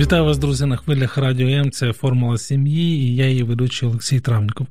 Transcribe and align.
Вітаю 0.00 0.24
вас, 0.24 0.38
друзі, 0.38 0.66
на 0.66 0.76
хвилях 0.76 1.18
Радіо 1.18 1.48
М. 1.48 1.70
Це 1.70 1.92
Формула 1.92 2.38
сім'ї, 2.38 3.02
і 3.02 3.16
я 3.16 3.26
її 3.28 3.42
ведучий 3.42 3.88
Олексій 3.88 4.20
Травніков. 4.20 4.66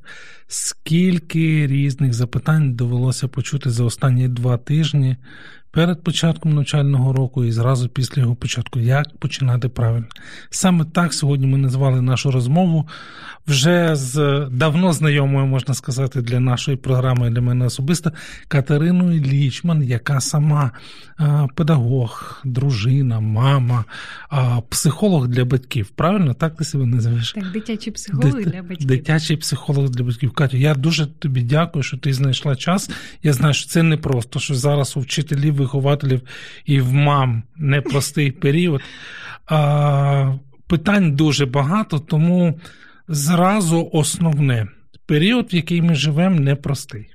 Скільки 0.46 1.66
різних 1.66 2.14
запитань 2.14 2.74
довелося 2.74 3.28
почути 3.28 3.70
за 3.70 3.84
останні 3.84 4.28
два 4.28 4.56
тижні 4.56 5.16
перед 5.72 6.02
початком 6.02 6.54
навчального 6.54 7.12
року 7.12 7.44
і 7.44 7.52
зразу 7.52 7.88
після 7.88 8.22
його 8.22 8.34
початку, 8.34 8.78
як 8.78 9.18
починати 9.18 9.68
правильно. 9.68 10.06
Саме 10.50 10.84
так 10.84 11.14
сьогодні 11.14 11.46
ми 11.46 11.58
назвали 11.58 12.00
нашу 12.00 12.30
розмову 12.30 12.88
вже 13.46 13.96
з 13.96 14.46
давно 14.52 14.92
знайомою, 14.92 15.46
можна 15.46 15.74
сказати, 15.74 16.22
для 16.22 16.40
нашої 16.40 16.76
програми, 16.76 17.30
для 17.30 17.40
мене 17.40 17.64
особисто, 17.64 18.12
Катериною 18.48 19.20
Лічман, 19.20 19.82
яка 19.82 20.20
сама 20.20 20.70
педагог, 21.54 22.40
дружина, 22.44 23.20
мама, 23.20 23.84
психолог 24.68 25.28
для 25.28 25.44
батьків. 25.44 25.88
Правильно, 25.88 26.34
так 26.34 26.56
ти 26.56 26.64
себе 26.64 26.86
називаєш? 26.86 27.32
Так, 27.32 27.52
дитячий 27.52 27.92
психолог 27.92 28.34
Дит... 28.34 28.48
для 28.48 28.62
батьків. 28.62 28.86
Дитячий 28.86 29.36
психолог 29.36 29.90
для 29.90 30.04
батьків. 30.04 30.30
Катю, 30.30 30.56
я 30.56 30.74
дуже 30.74 31.06
тобі 31.06 31.42
дякую, 31.42 31.82
що 31.82 31.96
ти 31.96 32.12
знайшла 32.12 32.56
час. 32.56 32.90
Я 33.22 33.32
знаю, 33.32 33.54
що 33.54 33.68
це 33.68 33.82
не 33.82 33.96
просто, 33.96 34.38
що 34.40 34.54
зараз 34.54 34.96
у 34.96 35.00
вчителів, 35.00 35.59
вихователів 35.60 36.20
і 36.64 36.80
в 36.80 36.92
мам 36.92 37.42
непростий 37.56 38.30
період. 38.30 38.80
А, 39.46 40.34
Питань 40.66 41.12
дуже 41.12 41.46
багато, 41.46 41.98
тому 41.98 42.60
зразу 43.08 43.90
основне 43.92 44.66
період, 45.06 45.52
в 45.52 45.54
який 45.54 45.82
ми 45.82 45.94
живемо, 45.94 46.40
непростий. 46.40 47.06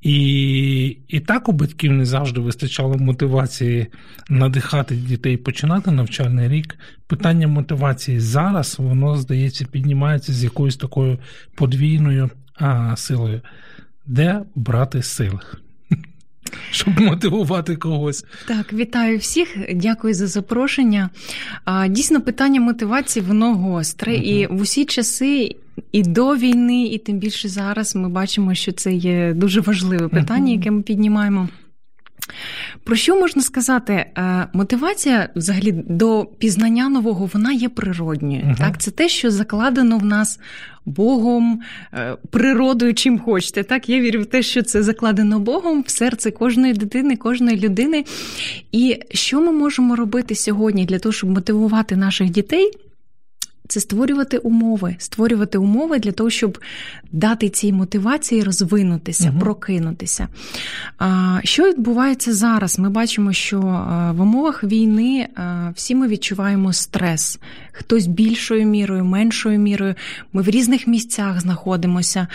І 0.00 0.96
і 1.08 1.20
так 1.20 1.48
у 1.48 1.52
батьків 1.52 1.92
не 1.92 2.04
завжди 2.04 2.40
вистачало 2.40 2.98
мотивації 2.98 3.86
надихати 4.28 4.96
дітей 4.96 5.36
починати 5.36 5.90
навчальний 5.90 6.48
рік. 6.48 6.78
Питання 7.06 7.48
мотивації 7.48 8.20
зараз, 8.20 8.78
воно, 8.78 9.16
здається, 9.16 9.64
піднімається 9.64 10.32
з 10.32 10.44
якоюсь 10.44 10.76
такою 10.76 11.18
подвійною 11.54 12.30
а, 12.54 12.96
силою. 12.96 13.40
Де 14.06 14.42
брати 14.54 15.02
сили? 15.02 15.40
Щоб 16.70 17.00
мотивувати 17.00 17.76
когось. 17.76 18.24
Так, 18.46 18.72
вітаю 18.72 19.18
всіх, 19.18 19.56
дякую 19.74 20.14
за 20.14 20.26
запрошення. 20.26 21.10
Дійсно, 21.88 22.20
питання 22.20 22.60
мотивації, 22.60 23.24
воно 23.24 23.54
гостре. 23.54 24.12
Uh-huh. 24.12 24.22
І 24.22 24.46
в 24.46 24.60
усі 24.60 24.84
часи, 24.84 25.56
і 25.92 26.02
до 26.02 26.36
війни, 26.36 26.86
і 26.86 26.98
тим 26.98 27.18
більше 27.18 27.48
зараз 27.48 27.96
ми 27.96 28.08
бачимо, 28.08 28.54
що 28.54 28.72
це 28.72 28.92
є 28.92 29.32
дуже 29.34 29.60
важливе 29.60 30.08
питання, 30.08 30.52
яке 30.52 30.70
ми 30.70 30.82
піднімаємо. 30.82 31.48
Про 32.88 32.96
що 32.96 33.20
можна 33.20 33.42
сказати? 33.42 33.92
Е, 33.92 34.46
мотивація 34.52 35.28
взагалі 35.36 35.72
до 35.72 36.26
пізнання 36.38 36.88
нового 36.88 37.30
вона 37.34 37.52
є 37.52 37.68
природньою. 37.68 38.42
Uh-huh. 38.42 38.58
Так, 38.58 38.78
Це 38.80 38.90
те, 38.90 39.08
що 39.08 39.30
закладено 39.30 39.98
в 39.98 40.04
нас 40.04 40.40
Богом, 40.86 41.60
е, 41.94 42.16
природою, 42.30 42.94
чим 42.94 43.18
хочете. 43.18 43.62
Так, 43.62 43.88
Я 43.88 44.00
вірю 44.00 44.22
в 44.22 44.26
те, 44.26 44.42
що 44.42 44.62
це 44.62 44.82
закладено 44.82 45.38
Богом 45.38 45.84
в 45.86 45.90
серце 45.90 46.30
кожної 46.30 46.72
дитини, 46.72 47.16
кожної 47.16 47.56
людини. 47.56 48.04
І 48.72 49.00
що 49.10 49.40
ми 49.40 49.52
можемо 49.52 49.96
робити 49.96 50.34
сьогодні 50.34 50.84
для 50.84 50.98
того, 50.98 51.12
щоб 51.12 51.30
мотивувати 51.30 51.96
наших 51.96 52.30
дітей? 52.30 52.70
Це 53.68 53.80
створювати 53.80 54.38
умови, 54.38 54.96
створювати 54.98 55.58
умови 55.58 55.98
для 55.98 56.12
того, 56.12 56.30
щоб 56.30 56.58
дати 57.12 57.48
цій 57.48 57.72
мотивації 57.72 58.42
розвинутися, 58.42 59.30
угу. 59.30 59.40
прокинутися. 59.40 60.28
Що 61.44 61.68
відбувається 61.68 62.34
зараз? 62.34 62.78
Ми 62.78 62.90
бачимо, 62.90 63.32
що 63.32 63.60
в 64.16 64.20
умовах 64.20 64.64
війни 64.64 65.28
всі 65.74 65.94
ми 65.94 66.08
відчуваємо 66.08 66.72
стрес. 66.72 67.40
Хтось 67.72 68.06
більшою 68.06 68.66
мірою, 68.66 69.04
меншою 69.04 69.58
мірою. 69.58 69.94
Ми 70.32 70.42
в 70.42 70.48
різних 70.48 70.86
місцях 70.86 71.40
знаходимося, 71.40 72.26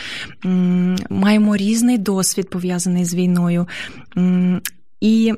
маємо 1.09 1.57
різний 1.57 1.97
досвід 1.97 2.50
пов'язаний 2.50 3.05
з 3.05 3.15
війною. 3.15 3.67
І 5.01 5.33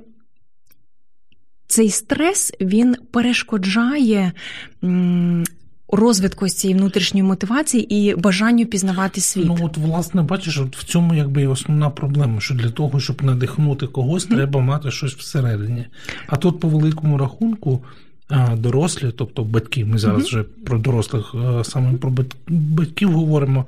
цей 1.67 1.89
стрес 1.89 2.53
він 2.62 2.95
перешкоджає 3.12 4.31
розвитку 5.95 6.50
цієї 6.50 6.79
внутрішньої 6.79 7.23
мотивації 7.23 7.95
і 7.95 8.16
бажанню 8.16 8.66
пізнавати 8.66 9.22
світ. 9.22 9.45
Ну 9.45 9.57
от 9.61 9.78
власне 9.78 10.22
бачиш, 10.22 10.59
от 10.59 10.78
в 10.78 10.83
цьому 10.83 11.13
якби 11.13 11.41
і 11.41 11.47
основна 11.47 11.89
проблема, 11.89 12.39
що 12.39 12.53
для 12.53 12.69
того, 12.69 13.00
щоб 13.00 13.23
надихнути 13.23 13.88
когось, 13.88 14.28
mm-hmm. 14.28 14.35
треба 14.35 14.61
мати 14.61 14.91
щось 14.91 15.13
всередині. 15.13 15.85
А 16.28 16.35
тут, 16.35 16.59
по 16.59 16.67
великому 16.67 17.17
рахунку, 17.17 17.83
дорослі, 18.57 19.11
тобто 19.17 19.44
батьки, 19.44 19.85
ми 19.85 19.97
зараз 19.97 20.22
mm-hmm. 20.22 20.25
вже 20.25 20.44
про 20.44 20.79
дорослих 20.79 21.35
саме 21.63 21.94
про 21.94 22.13
батьків 22.47 23.12
говоримо. 23.12 23.66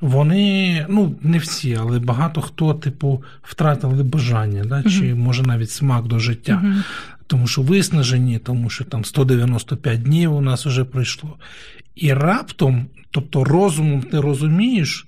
Вони, 0.00 0.86
ну 0.88 1.14
не 1.22 1.38
всі, 1.38 1.78
але 1.80 1.98
багато 1.98 2.40
хто, 2.40 2.74
типу, 2.74 3.22
втратили 3.42 4.02
бажання, 4.02 4.64
да, 4.64 4.74
uh-huh. 4.74 5.00
чи 5.00 5.14
може 5.14 5.42
навіть 5.42 5.70
смак 5.70 6.06
до 6.06 6.18
життя. 6.18 6.62
Uh-huh 6.64 6.82
тому 7.32 7.46
що 7.46 7.62
виснажені, 7.62 8.38
тому 8.38 8.70
що 8.70 8.84
там 8.84 9.04
195 9.04 10.02
днів 10.02 10.34
у 10.34 10.40
нас 10.40 10.66
вже 10.66 10.84
пройшло. 10.84 11.36
І 11.94 12.12
раптом, 12.12 12.86
тобто 13.10 13.44
розумом 13.44 14.02
ти 14.02 14.20
розумієш, 14.20 15.06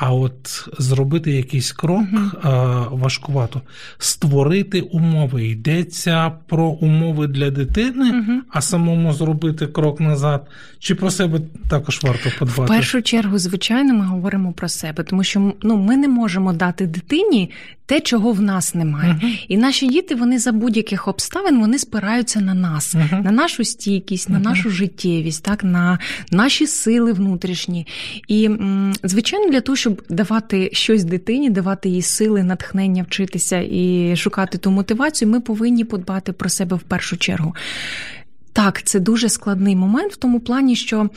а 0.00 0.12
от 0.12 0.68
зробити 0.78 1.32
якийсь 1.32 1.72
крок 1.72 2.02
uh-huh. 2.02 2.98
важкувато, 2.98 3.62
створити 3.98 4.80
умови. 4.80 5.46
Йдеться 5.46 6.32
про 6.46 6.66
умови 6.66 7.26
для 7.26 7.50
дитини, 7.50 8.12
uh-huh. 8.12 8.38
а 8.50 8.60
самому 8.60 9.12
зробити 9.12 9.66
крок 9.66 10.00
назад. 10.00 10.46
Чи 10.78 10.94
про 10.94 11.10
себе 11.10 11.40
також 11.68 12.00
варто 12.02 12.30
подбати? 12.38 12.72
В 12.72 12.76
першу 12.76 13.02
чергу, 13.02 13.38
звичайно, 13.38 13.94
ми 13.94 14.04
говоримо 14.04 14.52
про 14.52 14.68
себе, 14.68 15.04
тому 15.04 15.24
що 15.24 15.52
ну, 15.62 15.76
ми 15.76 15.96
не 15.96 16.08
можемо 16.08 16.52
дати 16.52 16.86
дитині 16.86 17.50
те, 17.86 18.00
чого 18.00 18.32
в 18.32 18.40
нас 18.40 18.74
немає. 18.74 19.12
Uh-huh. 19.12 19.44
І 19.48 19.56
наші 19.56 19.86
діти 19.86 20.14
вони 20.14 20.38
за 20.38 20.52
будь-яких 20.52 21.08
обставин 21.08 21.60
вони 21.60 21.78
спираються 21.78 22.40
на 22.40 22.54
нас, 22.54 22.94
на 23.12 23.30
нашу 23.30 23.64
стійкість, 23.64 24.30
на 24.30 24.38
нашу 24.38 24.70
життєвість, 24.70 25.44
так 25.44 25.64
на 25.64 25.98
наші 26.30 26.66
сили 26.66 27.12
внутрішні. 27.12 27.86
І 28.28 28.50
звичайно, 29.02 29.50
для 29.50 29.60
того, 29.60 29.76
щоб 29.76 29.87
давати 30.08 30.70
щось 30.72 31.04
дитині, 31.04 31.50
давати 31.50 31.88
їй 31.88 32.02
сили, 32.02 32.42
натхнення, 32.42 33.02
вчитися 33.02 33.64
і 33.70 34.14
шукати 34.16 34.58
ту 34.58 34.70
мотивацію, 34.70 35.30
ми 35.30 35.40
повинні 35.40 35.84
подбати 35.84 36.32
про 36.32 36.48
себе 36.48 36.76
в 36.76 36.82
першу 36.82 37.16
чергу. 37.16 37.54
Так, 38.58 38.82
це 38.82 39.00
дуже 39.00 39.28
складний 39.28 39.76
момент 39.76 40.12
в 40.12 40.16
тому 40.16 40.40
плані, 40.40 40.76
що 40.76 41.10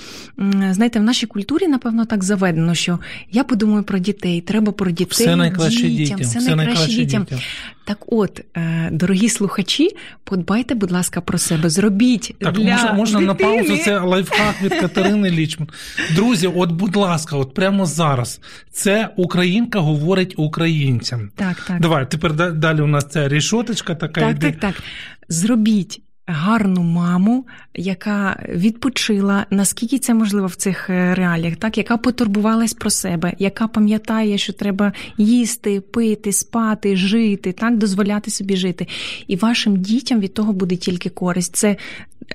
знаєте, 0.72 1.00
в 1.00 1.04
нашій 1.04 1.28
культурі, 1.28 1.68
напевно, 1.68 2.06
так 2.06 2.24
заведено, 2.24 2.76
що 2.76 3.00
я 3.32 3.44
подумаю 3.44 3.84
про 3.84 4.00
дітей, 4.00 4.42
треба 4.42 4.72
про 4.72 4.92
дітей, 4.92 5.08
все 5.10 5.36
найкраще 5.36 5.88
дітям, 5.88 5.96
дітям, 5.96 6.20
все, 6.20 6.40
все 6.40 6.56
найкраще, 6.56 6.80
найкраще 6.80 7.06
дітям. 7.06 7.24
дітям. 7.24 7.40
Так, 7.86 7.98
от, 8.08 8.42
е, 8.58 8.90
дорогі 8.92 9.30
слухачі, 9.30 9.90
подбайте, 10.24 10.76
будь 10.76 10.92
ласка, 10.92 11.22
про 11.22 11.38
себе. 11.38 11.70
Зробіть 11.70 12.36
так. 12.40 12.54
для 12.54 12.72
можна 12.72 12.94
можна 12.94 13.20
на 13.20 13.34
паузу. 13.34 13.78
Це 13.78 14.00
лайфхак 14.00 14.62
від 14.64 14.74
Катерини 14.74 15.32
Лічман. 15.32 15.70
Друзі, 16.16 16.48
от, 16.48 16.72
будь 16.72 16.96
ласка, 16.96 17.38
от 17.38 17.54
прямо 17.54 17.86
зараз. 17.86 18.42
Це 18.72 19.10
Українка 19.18 19.80
говорить 19.80 20.34
українцям. 20.38 21.30
Так, 21.36 21.62
так. 21.68 21.82
Давай 21.82 22.12
тепер 22.12 22.54
далі. 22.54 22.82
У 22.82 22.88
нас 22.88 23.08
ця 23.10 23.28
рішоточка 23.28 23.96
така. 23.96 24.22
Так, 24.22 24.32
йде. 24.32 24.52
так, 24.52 24.60
так. 24.60 24.84
Зробіть 25.30 26.02
гарну 26.32 26.84
маму, 26.84 27.46
яка 27.76 28.44
відпочила, 28.50 29.46
наскільки 29.50 30.00
це 30.00 30.14
можливо 30.14 30.48
в 30.48 30.56
цих 30.56 30.90
е, 30.90 31.16
реаліях, 31.16 31.56
так 31.56 31.78
яка 31.78 31.98
потурбувалась 31.98 32.74
про 32.74 32.90
себе, 32.90 33.34
яка 33.40 33.68
пам'ятає, 33.68 34.38
що 34.38 34.54
треба 34.54 34.94
їсти, 35.18 35.82
пити, 35.82 36.34
спати, 36.34 36.96
жити, 36.96 37.52
так 37.52 37.78
дозволяти 37.78 38.32
собі 38.32 38.56
жити. 38.56 38.88
І 39.28 39.36
вашим 39.36 39.78
дітям 39.78 40.20
від 40.20 40.34
того 40.34 40.54
буде 40.54 40.76
тільки 40.76 41.10
користь. 41.10 41.56
Це 41.56 41.76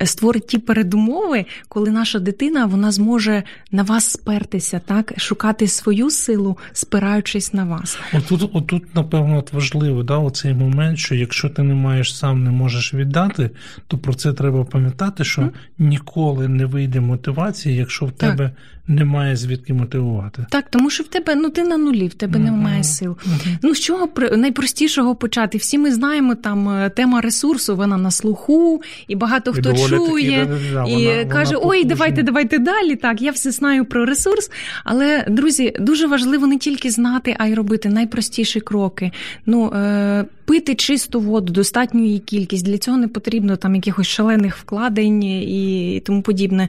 е, 0.01 0.07
створить 0.07 0.47
ті 0.47 0.59
передумови, 0.59 1.45
коли 1.69 1.91
наша 1.91 2.19
дитина 2.19 2.67
вона 2.67 2.93
зможе 2.93 3.43
на 3.71 3.83
вас 3.83 4.11
спертися, 4.11 4.81
так 4.87 5.13
шукати 5.17 5.69
свою 5.69 6.11
силу, 6.11 6.59
спираючись 6.73 7.53
на 7.53 7.65
вас. 7.65 7.99
Отут, 8.13 8.51
отут, 8.53 8.95
напевно, 8.95 9.45
важливо, 9.53 10.03
да, 10.03 10.19
оцей 10.19 10.55
момент, 10.55 10.99
що 10.99 11.15
якщо 11.15 11.49
ти 11.49 11.63
не 11.63 11.75
маєш 11.75 12.17
сам, 12.17 12.45
не 12.45 12.51
можеш 12.51 12.95
віддати, 12.95 13.51
то 13.87 13.99
про 13.99 14.15
це 14.15 14.33
треба 14.33 14.65
пам'ятати, 14.65 15.25
що 15.25 15.51
ніколи 15.79 16.49
не 16.49 16.67
вийде 16.67 17.01
мотивація, 17.01 17.75
якщо 17.75 18.07
в 18.07 18.13
так. 18.13 18.31
тебе 18.31 18.51
немає 18.89 19.37
звідки 19.37 19.75
мотивувати. 19.75 20.47
Так, 20.51 20.65
тому 20.71 20.91
що 20.91 21.05
в 21.05 21.09
тебе 21.09 21.35
ну 21.35 21.51
ти 21.51 21.65
на 21.65 21.77
нулі, 21.77 22.07
в 22.07 22.15
тебе 22.15 22.39
mm-hmm. 22.39 22.43
немає 22.43 22.85
сил. 22.85 23.11
Mm-hmm. 23.11 23.59
Ну 23.63 23.75
з 23.75 23.81
чого 23.81 24.09
найпростішого 24.37 25.15
почати? 25.15 25.59
Всі 25.59 25.79
ми 25.79 25.93
знаємо, 25.93 26.35
там 26.35 26.69
е, 26.69 26.91
тема 26.91 27.21
ресурсу, 27.21 27.77
вона 27.77 27.97
на 27.97 28.11
слуху, 28.11 28.83
і 29.09 29.17
багато 29.17 29.53
хто 29.53 29.71
і 29.71 29.77
чує 29.77 30.47
таки, 30.47 30.61
да, 30.73 30.85
і 30.85 31.07
вона, 31.07 31.25
каже: 31.25 31.55
вона 31.55 31.67
Ой, 31.69 31.85
давайте, 31.85 32.23
давайте 32.23 32.59
далі. 32.59 32.97
Так, 32.97 33.23
я 33.23 33.31
все 33.31 33.51
знаю 33.51 33.85
про 33.85 34.05
ресурс. 34.07 34.51
Але 34.85 35.25
друзі, 35.29 35.77
дуже 35.81 36.07
важливо 36.07 36.47
не 36.47 36.59
тільки 36.59 36.91
знати, 36.91 37.37
а 37.39 37.47
й 37.47 37.55
робити 37.55 37.89
найпростіші 37.89 38.61
кроки. 38.61 39.11
Ну 39.47 39.73
е, 39.73 40.25
пити 40.45 40.75
чисту 40.75 41.21
воду, 41.21 41.53
достатню 41.53 42.05
її 42.05 42.19
кількість. 42.19 42.65
Для 42.65 42.79
цього 42.79 42.97
не 42.97 43.09
потрібно 43.09 43.57
там 43.57 43.75
якихось 43.75 44.07
шалених 44.07 44.57
вкладень 44.57 45.23
і 45.23 46.03
тому 46.07 46.23
подібне. 46.23 46.69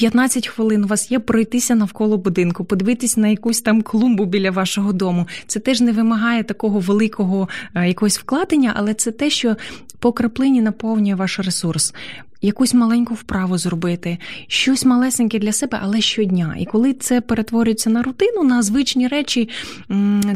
15 0.00 0.48
хвилин 0.48 0.84
у 0.84 0.86
вас 0.86 1.10
є 1.10 1.18
пройтися 1.18 1.74
навколо 1.74 2.16
будинку, 2.16 2.64
подивитись 2.64 3.16
на 3.16 3.28
якусь 3.28 3.60
там 3.60 3.82
клумбу 3.82 4.24
біля 4.24 4.50
вашого 4.50 4.92
дому. 4.92 5.26
Це 5.46 5.60
теж 5.60 5.80
не 5.80 5.92
вимагає 5.92 6.42
такого 6.42 6.78
великого 6.78 7.48
е, 7.74 7.88
якогось 7.88 8.18
вкладення, 8.18 8.72
але 8.76 8.94
це 8.94 9.10
те, 9.10 9.30
що 9.30 9.56
по 9.98 10.12
краплині 10.12 10.62
наповнює 10.62 11.14
ваш 11.14 11.38
ресурс. 11.38 11.94
Якусь 12.42 12.74
маленьку 12.74 13.14
вправу 13.14 13.58
зробити, 13.58 14.18
щось 14.46 14.84
малесеньке 14.84 15.38
для 15.38 15.52
себе, 15.52 15.78
але 15.82 16.00
щодня. 16.00 16.56
І 16.58 16.66
коли 16.66 16.92
це 16.92 17.20
перетворюється 17.20 17.90
на 17.90 18.02
рутину, 18.02 18.42
на 18.42 18.62
звичні 18.62 19.08
речі, 19.08 19.48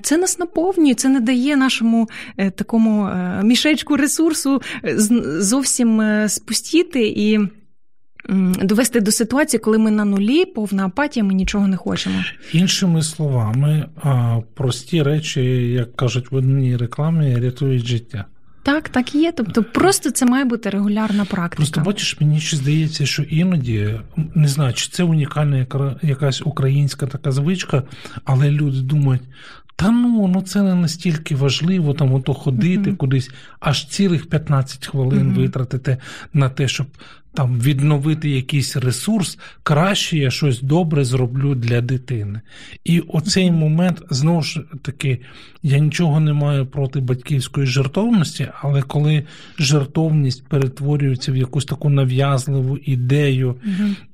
це 0.02 0.16
нас 0.16 0.38
наповнює, 0.38 0.94
це 0.94 1.08
не 1.08 1.20
дає 1.20 1.56
нашому 1.56 2.08
е, 2.37 2.50
такому 2.50 3.06
е, 3.06 3.40
мішечку 3.44 3.96
ресурсу 3.96 4.62
зовсім 5.38 6.02
спустіти 6.28 7.06
і 7.06 7.40
довести 8.62 9.00
до 9.00 9.12
ситуації, 9.12 9.61
коли 9.61 9.79
ми 9.79 9.91
на 9.91 10.05
нулі, 10.05 10.44
повна 10.44 10.87
апатія, 10.87 11.25
ми 11.25 11.35
нічого 11.35 11.69
не 11.69 11.76
хочемо. 11.76 12.25
Іншими 12.53 13.03
словами, 13.03 13.88
прості 14.55 15.03
речі, 15.03 15.43
як 15.73 15.97
кажуть 15.97 16.31
в 16.31 16.35
одній 16.35 16.76
рекламі, 16.76 17.37
рятують 17.37 17.87
життя. 17.87 18.25
Так, 18.62 18.88
так 18.88 19.15
і 19.15 19.19
є. 19.19 19.32
Тобто, 19.32 19.65
просто 19.65 20.11
це 20.11 20.26
має 20.26 20.44
бути 20.44 20.71
регулярна 20.71 21.25
практика. 21.25 21.56
Просто 21.56 21.81
бачиш, 21.81 22.21
мені 22.21 22.41
ще 22.41 22.56
здається, 22.56 23.06
що 23.06 23.23
іноді 23.23 24.00
не 24.35 24.49
знаю, 24.49 24.75
чи 24.75 24.88
це 24.88 25.05
унікальна 25.05 25.67
якась 26.03 26.43
українська 26.44 27.06
така 27.06 27.32
звичка, 27.32 27.82
але 28.25 28.50
люди 28.50 28.81
думають. 28.81 29.23
Та 29.76 29.91
ну 29.91 30.29
ну 30.29 30.43
це 30.43 30.62
не 30.62 30.75
настільки 30.75 31.35
важливо 31.35 31.94
там 31.94 32.15
ото 32.15 32.35
ходити 32.35 32.91
uh-huh. 32.91 32.97
кудись, 32.97 33.31
аж 33.61 33.87
цілих 33.87 34.29
15 34.29 34.87
хвилин 34.87 35.31
uh-huh. 35.31 35.37
витратити 35.37 35.97
на 36.32 36.49
те, 36.49 36.69
щоб 36.69 36.87
там 37.35 37.61
відновити 37.61 38.31
якийсь 38.31 38.76
ресурс, 38.76 39.38
краще 39.62 40.19
я 40.19 40.31
щось 40.31 40.62
добре 40.62 41.05
зроблю 41.05 41.55
для 41.55 41.81
дитини. 41.81 42.41
І 42.85 43.00
оцей 43.00 43.50
момент, 43.50 44.03
знову 44.11 44.43
ж 44.43 44.61
таки, 44.82 45.21
я 45.62 45.79
нічого 45.79 46.21
не 46.21 46.32
маю 46.32 46.67
проти 46.67 47.00
батьківської 47.00 47.67
жертовності, 47.67 48.49
але 48.61 48.82
коли 48.82 49.25
жертовність 49.59 50.47
перетворюється 50.49 51.32
в 51.32 51.37
якусь 51.37 51.65
таку 51.65 51.91
нав'язливу 51.91 52.76
ідею, 52.76 53.56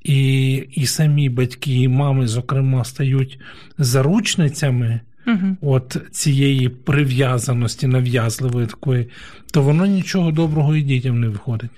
і, 0.03 0.53
і 0.55 0.87
самі 0.87 1.29
батьки, 1.29 1.75
і 1.75 1.89
мами, 1.89 2.27
зокрема, 2.27 2.85
стають 2.85 3.39
заручницями. 3.79 5.01
Угу. 5.27 5.57
От 5.61 5.97
цієї 6.11 6.69
прив'язаності 6.69 7.87
нав'язливої 7.87 8.67
такої, 8.67 9.09
то 9.53 9.63
воно 9.63 9.87
нічого 9.87 10.33
доброго 10.33 10.77
і 10.77 10.83
дітям 10.83 11.21
не 11.21 11.29
виходить. 11.29 11.71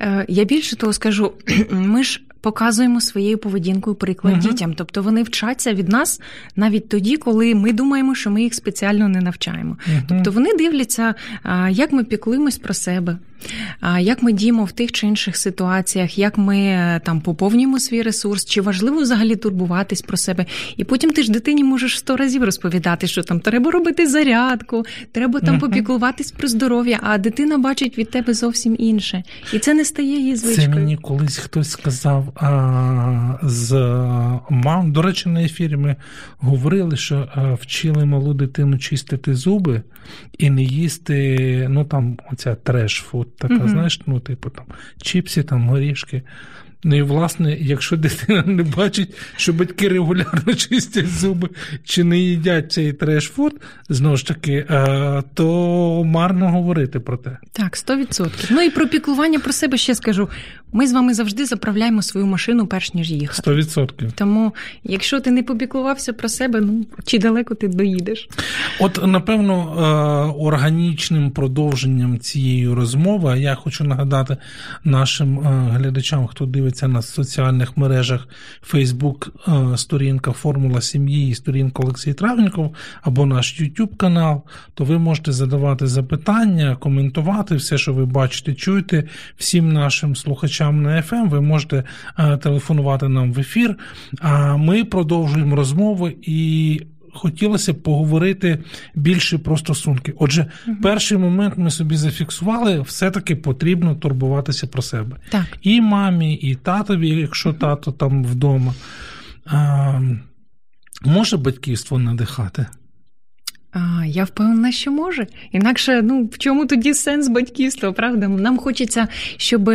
Е, 0.00 0.26
я 0.28 0.44
більше 0.44 0.76
того 0.76 0.92
скажу, 0.92 1.32
ми 1.70 2.04
ж 2.04 2.20
показуємо 2.42 3.00
своєю 3.00 3.38
поведінкою 3.38 3.96
приклад 3.96 4.34
uh 4.34 4.38
дітям. 4.38 4.74
Тобто 4.74 5.02
вони 5.02 5.22
вчаться 5.22 5.74
від 5.74 5.88
нас 5.88 6.20
навіть 6.56 6.88
тоді, 6.88 7.16
коли 7.16 7.54
ми 7.54 7.72
думаємо, 7.72 8.14
що 8.14 8.30
ми 8.30 8.42
їх 8.42 8.54
спеціально 8.54 9.08
не 9.08 9.20
навчаємо. 9.20 9.76
uh 9.88 10.02
Тобто 10.08 10.30
вони 10.30 10.56
дивляться, 10.58 11.14
як 11.70 11.92
ми 11.92 12.04
піклуємось 12.04 12.58
про 12.58 12.74
себе, 12.74 13.18
як 14.00 14.22
ми 14.22 14.32
діємо 14.32 14.64
в 14.64 14.72
тих 14.72 14.92
чи 14.92 15.06
інших 15.06 15.36
ситуаціях, 15.36 16.18
як 16.18 16.38
ми 16.38 16.58
е, 16.58 17.00
там 17.04 17.20
поповнюємо 17.20 17.78
свій 17.78 18.02
ресурс, 18.02 18.44
чи 18.44 18.60
важливо 18.60 19.00
взагалі 19.00 19.36
турбуватись 19.36 20.02
про 20.02 20.16
себе. 20.16 20.46
І 20.76 20.84
потім 20.84 21.10
ти 21.10 21.22
ж 21.22 21.32
дитині 21.32 21.64
можеш 21.64 21.98
сто 21.98 22.16
разів 22.16 22.44
розповідати, 22.44 23.06
що 23.06 23.22
там 23.22 23.40
треба 23.40 23.70
робити 23.70 24.06
зарядку, 24.06 24.84
треба 25.12 25.40
там 25.40 25.56
uh 25.56 25.60
попіклуватись 25.60 26.32
про 26.32 26.48
здоров'я, 26.48 27.00
а 27.02 27.18
дитина 27.18 27.58
бачить 27.58 27.98
від 27.98 28.10
тебе 28.10 28.34
зовсім 28.34 28.76
інше. 28.78 29.22
І 29.52 29.58
це 29.58 29.74
не 29.74 29.84
стає 29.84 30.18
її 30.18 30.36
звичкою. 30.36 30.68
Це 30.68 30.74
мені 30.74 30.96
колись 30.96 31.38
хтось 31.38 31.70
сказав 31.70 32.31
з 33.42 33.72
мам. 34.50 34.92
До 34.92 35.02
речі, 35.02 35.28
на 35.28 35.42
ефірі 35.42 35.76
ми 35.76 35.96
говорили, 36.38 36.96
що 36.96 37.28
вчили 37.60 38.04
малу 38.04 38.34
дитину 38.34 38.78
чистити 38.78 39.34
зуби 39.34 39.82
і 40.38 40.50
не 40.50 40.62
їсти, 40.62 41.66
ну 41.70 41.84
там 41.84 42.18
оця 42.32 42.54
trash 42.54 42.90
food, 42.90 43.26
така, 43.38 43.54
mm 43.54 43.68
знаєш, 43.68 44.00
ну, 44.06 44.20
типу 44.20 44.50
там 44.50 44.64
чіпсі, 45.02 45.42
там 45.42 45.68
горішки. 45.68 46.22
Ну 46.84 46.96
і 46.96 47.02
власне, 47.02 47.56
якщо 47.60 47.96
дитина 47.96 48.42
не 48.46 48.62
бачить, 48.62 49.14
що 49.36 49.52
батьки 49.52 49.88
регулярно 49.88 50.54
чистять 50.54 51.08
зуби 51.08 51.48
чи 51.84 52.04
не 52.04 52.18
їдять 52.18 52.72
цей 52.72 52.92
trash 52.92 53.22
food, 53.22 53.52
знову 53.88 54.16
ж 54.16 54.26
таки, 54.26 54.66
е, 54.70 55.22
то 55.34 56.04
марно 56.04 56.50
говорити 56.50 57.00
про 57.00 57.16
те. 57.16 57.38
Так, 57.52 57.76
100%. 57.76 58.28
Ну 58.50 58.62
і 58.62 58.70
про 58.70 58.86
піклування 58.86 59.38
про 59.38 59.52
себе 59.52 59.76
ще 59.76 59.94
скажу. 59.94 60.28
Ми 60.72 60.86
з 60.86 60.92
вами 60.92 61.14
завжди 61.14 61.46
заправляємо 61.46 62.02
свою 62.02 62.26
машину, 62.26 62.66
перш 62.66 62.94
ніж 62.94 63.10
їхати. 63.10 63.50
100%. 63.50 64.12
Тому, 64.14 64.54
якщо 64.84 65.20
ти 65.20 65.30
не 65.30 65.42
побіклувався 65.42 66.12
про 66.12 66.28
себе, 66.28 66.60
ну 66.60 66.84
чи 67.04 67.18
далеко 67.18 67.54
ти 67.54 67.68
доїдеш? 67.68 68.28
От 68.80 69.06
напевно, 69.06 69.74
е, 69.76 70.42
органічним 70.42 71.30
продовженням 71.30 72.18
цієї 72.18 72.68
розмови 72.68 73.40
я 73.40 73.54
хочу 73.54 73.84
нагадати 73.84 74.36
нашим 74.84 75.38
е, 75.38 75.42
глядачам, 75.76 76.26
хто 76.26 76.46
дивиться 76.46 76.71
на 76.88 77.02
соціальних 77.02 77.76
мережах 77.76 78.28
Facebook, 78.72 79.28
е, 79.72 79.76
сторінка 79.76 80.32
Формула 80.32 80.80
сім'ї 80.80 81.28
і 81.28 81.34
сторінка 81.34 81.82
Олексій 81.82 82.14
Травніков 82.14 82.74
або 83.02 83.26
наш 83.26 83.60
YouTube 83.60 83.96
канал, 83.96 84.42
то 84.74 84.84
ви 84.84 84.98
можете 84.98 85.32
задавати 85.32 85.86
запитання, 85.86 86.76
коментувати 86.80 87.54
все, 87.54 87.78
що 87.78 87.92
ви 87.92 88.06
бачите, 88.06 88.54
чуєте 88.54 89.08
всім 89.36 89.72
нашим 89.72 90.16
слухачам 90.16 90.42
слухачам 90.42 90.82
на 90.82 91.02
FM, 91.02 91.28
ви 91.28 91.40
можете 91.40 91.84
е, 92.18 92.36
телефонувати 92.36 93.08
нам 93.08 93.32
в 93.32 93.38
ефір. 93.38 93.76
А 94.20 94.56
ми 94.56 94.84
продовжуємо 94.84 95.56
розмови 95.56 96.16
і. 96.22 96.80
Хотілося 97.12 97.72
б 97.72 97.82
поговорити 97.82 98.58
більше 98.94 99.38
про 99.38 99.56
стосунки. 99.56 100.14
Отже, 100.18 100.46
угу. 100.66 100.76
перший 100.82 101.18
момент 101.18 101.54
ми 101.56 101.70
собі 101.70 101.96
зафіксували, 101.96 102.80
все-таки 102.80 103.36
потрібно 103.36 103.94
турбуватися 103.94 104.66
про 104.66 104.82
себе. 104.82 105.16
Так. 105.30 105.58
І 105.62 105.80
мамі, 105.80 106.34
і 106.34 106.54
татові, 106.54 107.08
якщо 107.08 107.48
угу. 107.48 107.58
тато 107.58 107.92
там 107.92 108.24
вдома. 108.24 108.74
А, 109.46 110.00
Може 111.04 111.36
батьківство 111.36 111.98
надихати? 111.98 112.66
А, 113.72 114.06
Я 114.06 114.24
впевнена, 114.24 114.72
що 114.72 114.92
може. 114.92 115.26
Інакше, 115.52 116.02
ну 116.02 116.28
в 116.32 116.38
чому 116.38 116.66
тоді 116.66 116.94
сенс 116.94 117.28
батьківства? 117.28 117.92
Правда? 117.92 118.28
Нам 118.28 118.58
хочеться, 118.58 119.08
щоб 119.36 119.68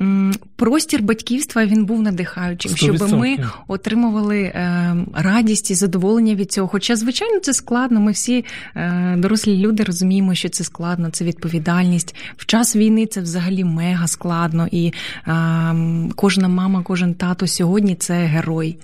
м, 0.00 0.34
простір 0.56 1.02
батьківства 1.02 1.64
він 1.66 1.84
був 1.84 2.02
надихаючим, 2.02 2.72
100%. 2.72 2.76
щоб 2.76 3.18
ми 3.18 3.38
отримували 3.68 4.40
е, 4.42 4.96
радість 5.14 5.70
і 5.70 5.74
задоволення 5.74 6.34
від 6.34 6.52
цього. 6.52 6.68
Хоча, 6.68 6.96
звичайно, 6.96 7.40
це 7.40 7.52
складно. 7.52 8.00
Ми 8.00 8.12
всі 8.12 8.44
е, 8.76 9.14
дорослі 9.18 9.56
люди 9.56 9.82
розуміємо, 9.84 10.34
що 10.34 10.48
це 10.48 10.64
складно, 10.64 11.10
це 11.10 11.24
відповідальність. 11.24 12.14
В 12.36 12.46
час 12.46 12.76
війни 12.76 13.06
це 13.06 13.20
взагалі 13.20 13.64
мега 13.64 14.06
складно, 14.06 14.68
і 14.70 14.92
е, 15.28 15.74
кожна 16.16 16.48
мама, 16.48 16.82
кожен 16.82 17.14
тато 17.14 17.46
сьогодні 17.46 17.94
це 17.94 18.14
герой. 18.14 18.76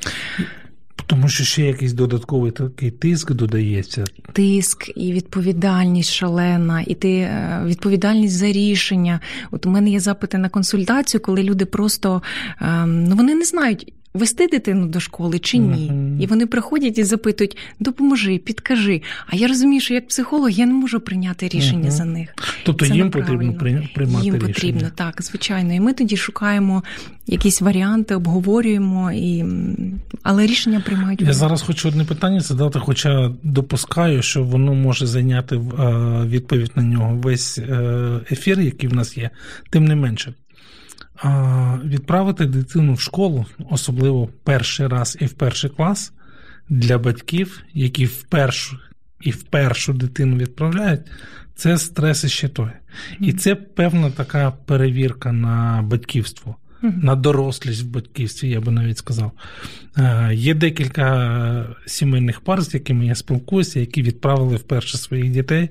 Тому 1.06 1.28
що 1.28 1.44
ще 1.44 1.62
якийсь 1.62 1.92
додатковий 1.92 2.50
такий 2.50 2.90
тиск 2.90 3.32
додається. 3.32 4.04
Тиск 4.32 4.90
і 4.96 5.12
відповідальність 5.12 6.12
шалена, 6.12 6.84
і 6.86 6.94
ти 6.94 7.12
е, 7.16 7.62
відповідальність 7.64 8.34
за 8.34 8.46
рішення. 8.46 9.20
От 9.50 9.66
у 9.66 9.70
мене 9.70 9.90
є 9.90 10.00
запити 10.00 10.38
на 10.38 10.48
консультацію, 10.48 11.20
коли 11.20 11.42
люди 11.42 11.64
просто 11.64 12.22
ем, 12.60 13.04
ну 13.04 13.16
вони 13.16 13.34
не 13.34 13.44
знають. 13.44 13.92
Вести 14.16 14.46
дитину 14.46 14.86
до 14.86 15.00
школи 15.00 15.38
чи 15.38 15.58
ні. 15.58 15.90
uh 15.90 16.22
І 16.22 16.26
вони 16.26 16.46
приходять 16.46 16.98
і 16.98 17.04
запитують: 17.04 17.56
допоможи, 17.80 18.38
підкажи. 18.38 19.02
А 19.26 19.36
я 19.36 19.48
розумію, 19.48 19.80
що 19.80 19.94
як 19.94 20.08
психолог 20.08 20.50
я 20.50 20.66
не 20.66 20.72
можу 20.72 21.00
прийняти 21.00 21.48
рішення 21.48 21.88
uh 21.88 21.92
за 21.92 22.04
них. 22.04 22.34
Тобто 22.64 22.86
Це 22.86 22.94
їм 22.94 23.10
потрібно 23.10 23.54
приймати 23.54 24.00
їм 24.00 24.06
рішення? 24.06 24.22
Їм 24.22 24.38
потрібно, 24.38 24.90
так, 24.94 25.22
звичайно. 25.22 25.74
І 25.74 25.80
ми 25.80 25.92
тоді 25.92 26.16
шукаємо 26.16 26.82
якісь 27.26 27.60
варіанти, 27.60 28.14
обговорюємо, 28.14 29.12
і... 29.12 29.44
але 30.22 30.46
рішення 30.46 30.82
приймають. 30.86 31.20
Я 31.22 31.32
зараз 31.32 31.62
хочу 31.62 31.88
одне 31.88 32.04
питання 32.04 32.40
задати, 32.40 32.78
хоча 32.78 33.32
допускаю, 33.42 34.22
що 34.22 34.42
воно 34.42 34.74
може 34.74 35.06
зайняти 35.06 35.60
відповідь 36.26 36.72
на 36.76 36.82
нього 36.82 37.14
весь 37.22 37.58
е, 37.58 38.20
ефір, 38.30 38.60
який 38.60 38.88
в 38.88 38.94
нас 38.94 39.16
є, 39.16 39.30
тим 39.70 39.84
не 39.84 39.94
менше. 39.94 40.34
Відправити 41.84 42.46
дитину 42.46 42.94
в 42.94 43.00
школу, 43.00 43.46
особливо 43.70 44.28
перший 44.44 44.86
раз 44.86 45.16
і 45.20 45.24
в 45.24 45.32
перший 45.32 45.70
клас, 45.70 46.12
для 46.68 46.98
батьків, 46.98 47.62
які 47.74 48.06
в 48.06 48.22
першу 48.22 48.78
і 49.20 49.30
в 49.30 49.42
першу 49.42 49.92
дитину 49.92 50.36
відправляють, 50.36 51.00
це 51.54 51.78
стрес 51.78 52.24
і 52.24 52.28
ще 52.28 52.48
той. 52.48 52.70
І 53.20 53.32
це 53.32 53.54
певна 53.54 54.10
така 54.10 54.50
перевірка 54.50 55.32
на 55.32 55.82
батьківство, 55.82 56.56
на 56.82 57.14
дорослість 57.16 57.82
в 57.82 57.86
батьківстві, 57.86 58.48
я 58.48 58.60
би 58.60 58.72
навіть 58.72 58.98
сказав. 58.98 59.32
Є 60.32 60.54
декілька 60.54 61.76
сімейних 61.86 62.40
пар, 62.40 62.62
з 62.62 62.74
якими 62.74 63.06
я 63.06 63.14
спілкуюся, 63.14 63.80
які 63.80 64.02
відправили 64.02 64.56
вперше 64.56 64.98
своїх 64.98 65.30
дітей 65.30 65.70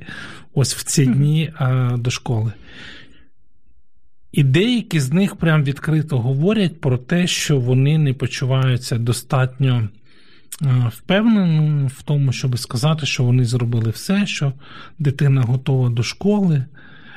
ось 0.54 0.76
в 0.76 0.84
ці 0.84 1.06
дні 1.06 1.54
до 1.98 2.12
школи. 2.12 2.52
І 4.36 4.44
деякі 4.44 5.00
з 5.00 5.12
них 5.12 5.36
прям 5.36 5.64
відкрито 5.64 6.20
говорять 6.20 6.82
про 6.82 6.98
те, 6.98 7.28
що 7.28 7.60
вони 7.60 7.98
не 7.98 8.14
почуваються 8.14 8.98
достатньо 8.98 9.90
е, 10.62 10.92
впевненими 10.96 11.88
в 11.88 12.02
тому, 12.02 12.32
щоб 12.32 12.60
сказати, 12.60 13.06
що 13.06 13.24
вони 13.24 13.46
зробили 13.46 13.90
все, 13.90 14.26
що 14.26 14.54
дитина 15.00 15.42
готова 15.42 15.90
до 15.90 16.04
школи. 16.04 16.66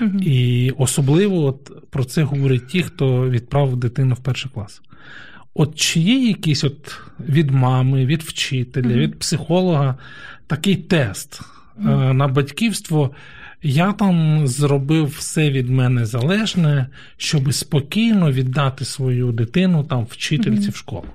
Угу. 0.01 0.19
І 0.19 0.71
особливо 0.71 1.45
от 1.45 1.91
про 1.91 2.05
це 2.05 2.23
говорять 2.23 2.67
ті, 2.67 2.83
хто 2.83 3.31
відправив 3.31 3.77
дитину 3.77 4.15
в 4.15 4.19
перший 4.19 4.51
клас. 4.55 4.83
От 5.55 5.75
чи 5.75 6.01
є 6.01 6.29
якийсь 6.29 6.65
от 6.65 7.01
від 7.29 7.51
мами, 7.51 8.07
від 8.07 8.23
вчителя, 8.23 8.89
угу. 8.89 8.99
від 8.99 9.19
психолога 9.19 9.95
такий 10.47 10.77
тест 10.77 11.41
угу. 11.77 12.13
на 12.13 12.29
батьківство? 12.29 13.11
Я 13.63 13.93
там 13.93 14.49
зробив 14.49 15.07
все 15.07 15.51
від 15.51 15.71
мене 15.71 16.07
залежне, 16.07 16.87
щоб 17.17 17.55
спокійно 17.55 18.33
віддати 18.33 18.85
свою 18.85 19.33
дитину 19.33 19.85
там 19.85 20.07
вчительці 20.11 20.69
mm-hmm. 20.69 20.73
в 20.73 20.77
школу. 20.77 21.07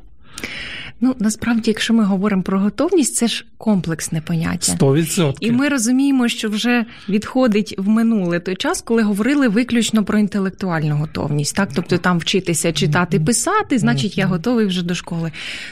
Ну 1.04 1.16
насправді, 1.20 1.64
якщо 1.72 1.94
ми 1.94 2.04
говоримо 2.04 2.42
про 2.42 2.60
готовність, 2.60 3.16
це 3.16 3.28
ж 3.28 3.46
комплексне 3.58 4.22
поняття. 4.22 4.74
100%. 4.74 5.34
І 5.40 5.52
ми 5.52 5.70
розуміємо, 5.70 6.28
що 6.28 6.50
вже 6.50 6.86
відходить 7.10 7.76
в 7.78 7.88
минуле 7.88 8.40
той 8.40 8.56
час, 8.56 8.82
коли 8.82 9.04
говорили 9.04 9.48
виключно 9.48 10.04
про 10.04 10.20
інтелектуальну 10.20 10.96
готовність. 10.96 11.56
Так, 11.56 11.70
тобто 11.76 11.98
там 11.98 12.18
вчитися 12.20 12.74
читати, 12.74 13.20
писати, 13.20 13.80
значить, 13.80 14.18
я 14.18 14.26
готовий 14.26 14.66
вже 14.66 14.84
до 14.84 14.96
школи. 14.96 15.32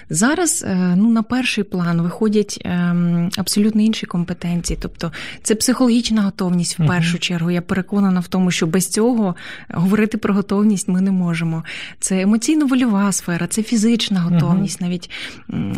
Зараз 0.10 0.66
е, 0.68 0.94
ну 0.98 1.10
на 1.12 1.24
перший 1.24 1.64
план 1.64 2.02
виходять 2.02 2.62
ем, 2.66 3.30
абсолютно 3.38 3.82
інші 3.82 4.06
компетенції, 4.06 4.80
тобто 4.82 5.12
це 5.44 5.56
психологічна 5.56 6.22
готовність 6.22 6.80
в 6.80 6.88
першу 6.88 7.20
чергу. 7.20 7.52
Я 7.52 7.62
переконана 7.62 8.20
в 8.20 8.28
тому, 8.28 8.52
що 8.52 8.68
без 8.68 8.88
цього 8.88 9.36
говорити 9.70 10.18
про 10.18 10.34
готовність 10.34 10.88
ми 10.88 11.02
не 11.02 11.12
можемо. 11.12 11.64
Це 12.00 12.26
емоційно-вольова 12.26 13.12
сфера, 13.12 13.48
це 13.48 13.64
фізична 13.64 14.20
готовність, 14.20 14.82
навіть 14.82 15.10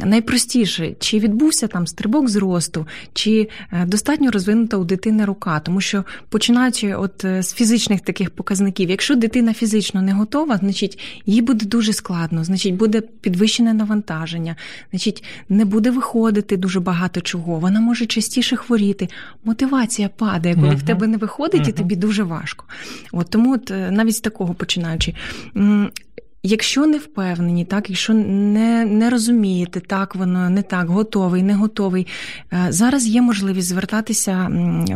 найпростіше, 0.06 0.96
чи 1.00 1.20
відбувся 1.20 1.68
там 1.68 1.88
стрибок 1.88 2.30
зросту, 2.30 2.88
чи 3.14 3.50
е, 3.72 3.86
достатньо 3.86 4.32
розвинута 4.32 4.78
у 4.78 4.84
дитини 4.84 5.26
рука, 5.26 5.60
тому 5.60 5.82
що 5.82 6.04
починаючи 6.30 6.96
от 6.96 7.26
е, 7.26 7.44
з 7.44 7.54
фізичних 7.54 8.02
таких 8.02 8.30
показників, 8.30 8.90
якщо 8.90 9.16
дитина 9.16 9.54
фізично 9.54 10.02
не 10.02 10.14
готова, 10.14 10.58
значить 10.58 11.00
їй 11.26 11.42
буде 11.42 11.66
дуже 11.66 11.94
складно, 11.94 12.44
значить 12.44 12.76
буде 12.76 13.02
підвищене 13.02 13.74
навантаження, 13.74 14.56
значить 14.92 15.24
не 15.50 15.66
буде 15.66 15.92
виходити 15.92 16.58
дуже 16.58 16.80
багато 16.80 17.22
чого. 17.22 17.60
Вона 17.60 17.82
може 17.82 18.06
частіше 18.06 18.56
хворіти. 18.56 19.08
Мотивація 19.44 20.10
падає, 20.10 20.56
коли 20.56 20.70
uh-huh. 20.70 20.76
в 20.76 20.84
тебе 20.84 21.08
не 21.08 21.18
виходить, 21.18 21.62
uh-huh. 21.62 21.70
і 21.70 21.74
тобі 21.74 21.96
дуже 21.96 22.24
важко. 22.24 22.66
От 23.12 23.30
тому, 23.30 23.54
от 23.54 23.72
е, 23.72 23.92
навіть 23.92 24.16
з 24.16 24.22
такого 24.22 24.54
починаючи. 24.54 25.14
Якщо 26.46 26.86
не 26.86 26.98
впевнені, 26.98 27.66
так, 27.66 27.90
якщо 27.90 28.14
не 28.14 28.86
не 28.86 29.10
розумієте, 29.10 29.80
так 29.80 30.16
воно 30.16 30.50
не 30.50 30.62
так, 30.62 30.88
готовий, 30.90 31.44
не 31.44 31.56
готовий. 31.56 32.08
Е, 32.54 32.66
зараз 32.70 33.08
є 33.08 33.22
можливість 33.22 33.68
звертатися 33.68 34.52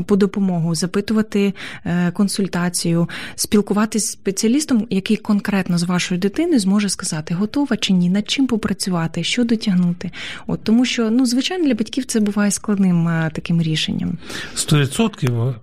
по 0.06 0.16
допомогу, 0.16 0.76
запитувати 0.76 1.54
е, 1.86 2.12
консультацію, 2.12 3.10
спілкуватися 3.36 4.08
з 4.08 4.12
спеціалістом, 4.12 4.88
який 4.90 5.18
конкретно 5.18 5.78
з 5.78 5.84
вашою 5.84 6.20
дитиною 6.20 6.60
зможе 6.60 6.90
сказати, 6.90 7.34
готова 7.34 7.78
чи 7.78 7.94
ні, 7.94 8.10
над 8.10 8.30
чим 8.30 8.48
попрацювати, 8.48 9.24
що 9.24 9.44
дотягнути. 9.44 10.12
От 10.48 10.64
тому, 10.64 10.86
що 10.86 11.10
ну, 11.10 11.26
звичайно, 11.26 11.66
для 11.66 11.74
батьків 11.74 12.06
це 12.06 12.20
буває 12.20 12.52
складним 12.52 13.08
е, 13.08 13.32
таким 13.34 13.62
рішенням. 13.62 14.18
Сто 14.56 14.80
відсотків. 14.80 15.56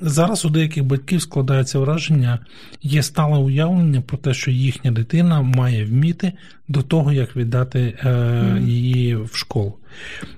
Зараз 0.00 0.44
у 0.44 0.50
деяких 0.50 0.84
батьків 0.84 1.22
складається 1.22 1.78
враження, 1.78 2.38
є 2.82 3.02
стале 3.02 3.38
уявлення 3.38 4.00
про 4.00 4.18
те, 4.18 4.34
що 4.34 4.50
їхня 4.50 4.90
дитина 4.90 5.42
має 5.42 5.84
вміти 5.84 6.32
до 6.68 6.82
того, 6.82 7.12
як 7.12 7.36
віддати 7.36 7.80
е, 7.80 8.60
її 8.64 9.16
в 9.16 9.30
школу. 9.36 9.74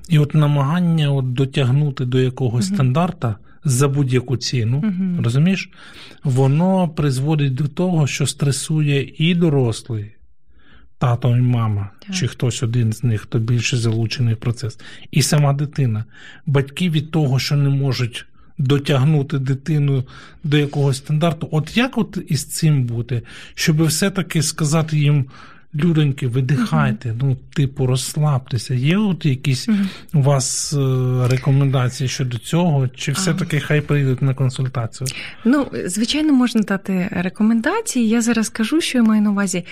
І 0.09 0.19
от 0.19 0.35
намагання 0.35 1.11
от 1.11 1.33
дотягнути 1.33 2.05
до 2.05 2.21
якогось 2.21 2.71
mm-hmm. 2.71 2.75
стандарта 2.75 3.37
за 3.65 3.89
будь-яку 3.89 4.37
ціну, 4.37 4.81
mm-hmm. 4.81 5.23
розумієш, 5.23 5.71
воно 6.25 6.89
призводить 6.89 7.55
до 7.55 7.69
того, 7.69 8.07
що 8.07 8.27
стресує 8.27 9.13
і 9.19 9.35
дорослий. 9.35 10.13
Тато 10.99 11.37
і 11.37 11.41
мама, 11.41 11.91
так. 12.07 12.17
чи 12.17 12.27
хтось 12.27 12.63
один 12.63 12.93
з 12.93 13.05
них, 13.05 13.21
хто 13.21 13.39
більше 13.39 13.77
залучений 13.77 14.35
в 14.35 14.37
процес, 14.37 14.79
і 15.11 15.23
сама 15.23 15.53
дитина. 15.53 16.05
Батьки 16.47 16.91
від 16.91 17.11
того, 17.11 17.39
що 17.39 17.57
не 17.57 17.69
можуть 17.69 18.27
дотягнути 18.61 19.39
дитину 19.39 20.05
до 20.45 20.57
якогось 20.57 20.97
стандарту. 20.97 21.49
От 21.51 21.77
як 21.77 21.99
от 21.99 22.19
із 22.29 22.45
цим 22.45 22.85
бути, 22.85 23.23
щоб 23.55 23.85
все-таки 23.85 24.43
сказати 24.43 24.97
їм. 24.97 25.25
Людоньки, 25.75 26.27
видихайте, 26.27 27.09
uh-huh. 27.09 27.19
ну, 27.23 27.37
типу, 27.55 27.87
розслабтеся. 27.87 28.75
Є 28.75 28.97
от 28.97 29.27
якісь 29.27 29.69
uh-huh. 29.69 29.87
у 30.15 30.23
вас 30.23 30.73
е, 30.73 31.29
рекомендації 31.29 32.09
щодо 32.09 32.39
цього, 32.39 32.89
чи 32.89 33.13
все-таки 33.13 33.61
хай 33.61 33.81
прийдуть 33.81 34.23
на 34.23 34.35
консультацію? 34.35 35.09
Ну, 35.45 35.67
звичайно, 35.87 36.33
можна 36.33 36.63
дати 36.63 37.09
рекомендації. 37.13 38.09
Я 38.09 38.23
зараз 38.23 38.47
скажу, 38.47 38.81
що 38.81 38.99
я 38.99 39.05
маю 39.05 39.23
на 39.23 39.31
увазі. 39.31 39.65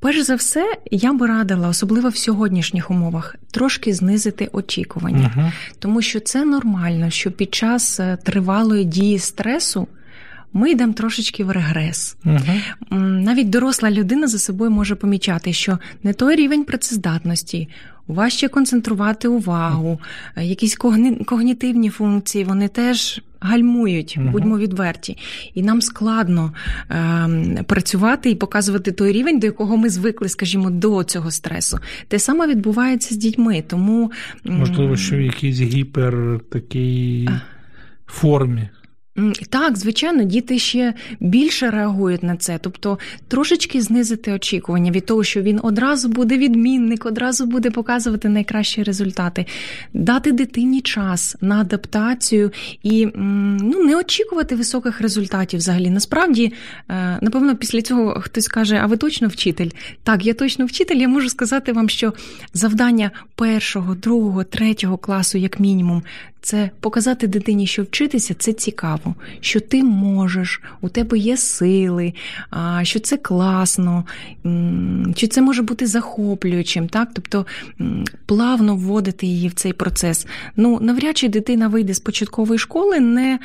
Перш 0.00 0.20
за 0.20 0.34
все, 0.34 0.74
я 0.90 1.12
би 1.12 1.26
радила, 1.26 1.68
особливо 1.68 2.08
в 2.08 2.16
сьогоднішніх 2.16 2.90
умовах, 2.90 3.36
трошки 3.50 3.94
знизити 3.94 4.48
очікування, 4.52 5.32
uh 5.36 5.52
тому 5.78 6.02
що 6.02 6.20
це 6.20 6.44
нормально, 6.44 7.10
що 7.10 7.30
під 7.30 7.54
час 7.54 8.00
е, 8.00 8.18
тривалої 8.24 8.84
дії 8.84 9.18
стресу. 9.18 9.88
Ми 10.52 10.70
йдемо 10.70 10.92
трошечки 10.92 11.44
в 11.44 11.50
регрес. 11.50 12.16
Uh-huh. 12.24 12.60
Навіть 12.98 13.50
доросла 13.50 13.90
людина 13.90 14.26
за 14.26 14.38
собою 14.38 14.70
може 14.70 14.94
помічати, 14.94 15.52
що 15.52 15.78
не 16.02 16.12
той 16.12 16.36
рівень 16.36 16.64
працездатності, 16.64 17.68
важче 18.08 18.48
концентрувати 18.48 19.28
увагу, 19.28 20.00
uh-huh. 20.36 20.42
якісь 20.42 20.76
когнітивні 21.24 21.90
функції, 21.90 22.44
вони 22.44 22.68
теж 22.68 23.22
гальмують, 23.40 24.16
угу. 24.18 24.28
будьмо 24.28 24.58
відверті, 24.58 25.16
і 25.54 25.62
нам 25.62 25.82
складно 25.82 26.52
е, 26.90 27.64
працювати 27.66 28.30
і 28.30 28.34
показувати 28.34 28.92
той 28.92 29.12
рівень, 29.12 29.38
до 29.38 29.46
якого 29.46 29.76
ми 29.76 29.88
звикли, 29.88 30.28
скажімо, 30.28 30.70
до 30.70 31.04
цього 31.04 31.30
стресу. 31.30 31.78
Те 32.08 32.18
саме 32.18 32.46
відбувається 32.46 33.14
з 33.14 33.18
дітьми. 33.18 33.64
Тому 33.66 34.12
можливо, 34.44 34.96
що 34.96 35.16
в 35.16 35.20
якійсь 35.20 35.60
гіпер 35.60 36.40
такій 36.50 37.28
формі. 38.06 38.68
Так, 39.50 39.78
звичайно, 39.78 40.24
діти 40.24 40.58
ще 40.58 40.94
більше 41.20 41.70
реагують 41.70 42.22
на 42.22 42.36
це, 42.36 42.58
тобто 42.62 42.98
трошечки 43.28 43.80
знизити 43.80 44.32
очікування 44.32 44.90
від 44.90 45.06
того, 45.06 45.24
що 45.24 45.42
він 45.42 45.60
одразу 45.62 46.08
буде 46.08 46.38
відмінник, 46.38 47.06
одразу 47.06 47.46
буде 47.46 47.70
показувати 47.70 48.28
найкращі 48.28 48.82
результати, 48.82 49.46
дати 49.94 50.32
дитині 50.32 50.80
час 50.80 51.36
на 51.40 51.60
адаптацію 51.60 52.50
і 52.82 53.08
ну, 53.60 53.84
не 53.84 53.96
очікувати 53.96 54.54
високих 54.54 55.00
результатів 55.00 55.58
взагалі. 55.58 55.90
Насправді, 55.90 56.52
е, 56.88 57.18
напевно, 57.22 57.56
після 57.56 57.82
цього 57.82 58.20
хтось 58.20 58.48
каже: 58.48 58.80
А 58.82 58.86
ви 58.86 58.96
точно 58.96 59.28
вчитель? 59.28 59.70
Так, 60.02 60.26
я 60.26 60.34
точно 60.34 60.66
вчитель. 60.66 60.96
Я 60.96 61.08
можу 61.08 61.28
сказати 61.28 61.72
вам, 61.72 61.88
що 61.88 62.12
завдання 62.54 63.10
першого, 63.34 63.94
другого, 63.94 64.44
третього 64.44 64.98
класу, 64.98 65.38
як 65.38 65.60
мінімум, 65.60 66.02
це 66.42 66.70
показати 66.80 67.26
дитині, 67.26 67.66
що 67.66 67.82
вчитися 67.82 68.34
це 68.34 68.52
цікаво, 68.52 69.14
що 69.40 69.60
ти 69.60 69.82
можеш, 69.84 70.62
у 70.80 70.88
тебе 70.88 71.18
є 71.18 71.36
сили, 71.36 72.14
що 72.82 73.00
це 73.00 73.16
класно, 73.16 74.04
що 75.16 75.26
це 75.26 75.42
може 75.42 75.62
бути 75.62 75.86
захоплюючим, 75.86 76.88
так? 76.88 77.08
Тобто 77.14 77.46
плавно 78.26 78.76
вводити 78.76 79.26
її 79.26 79.48
в 79.48 79.54
цей 79.54 79.72
процес. 79.72 80.26
Ну, 80.56 80.78
навряд 80.80 81.18
чи 81.18 81.28
дитина 81.28 81.68
вийде 81.68 81.94
з 81.94 82.00
початкової 82.00 82.58
школи, 82.58 83.00
не 83.00 83.38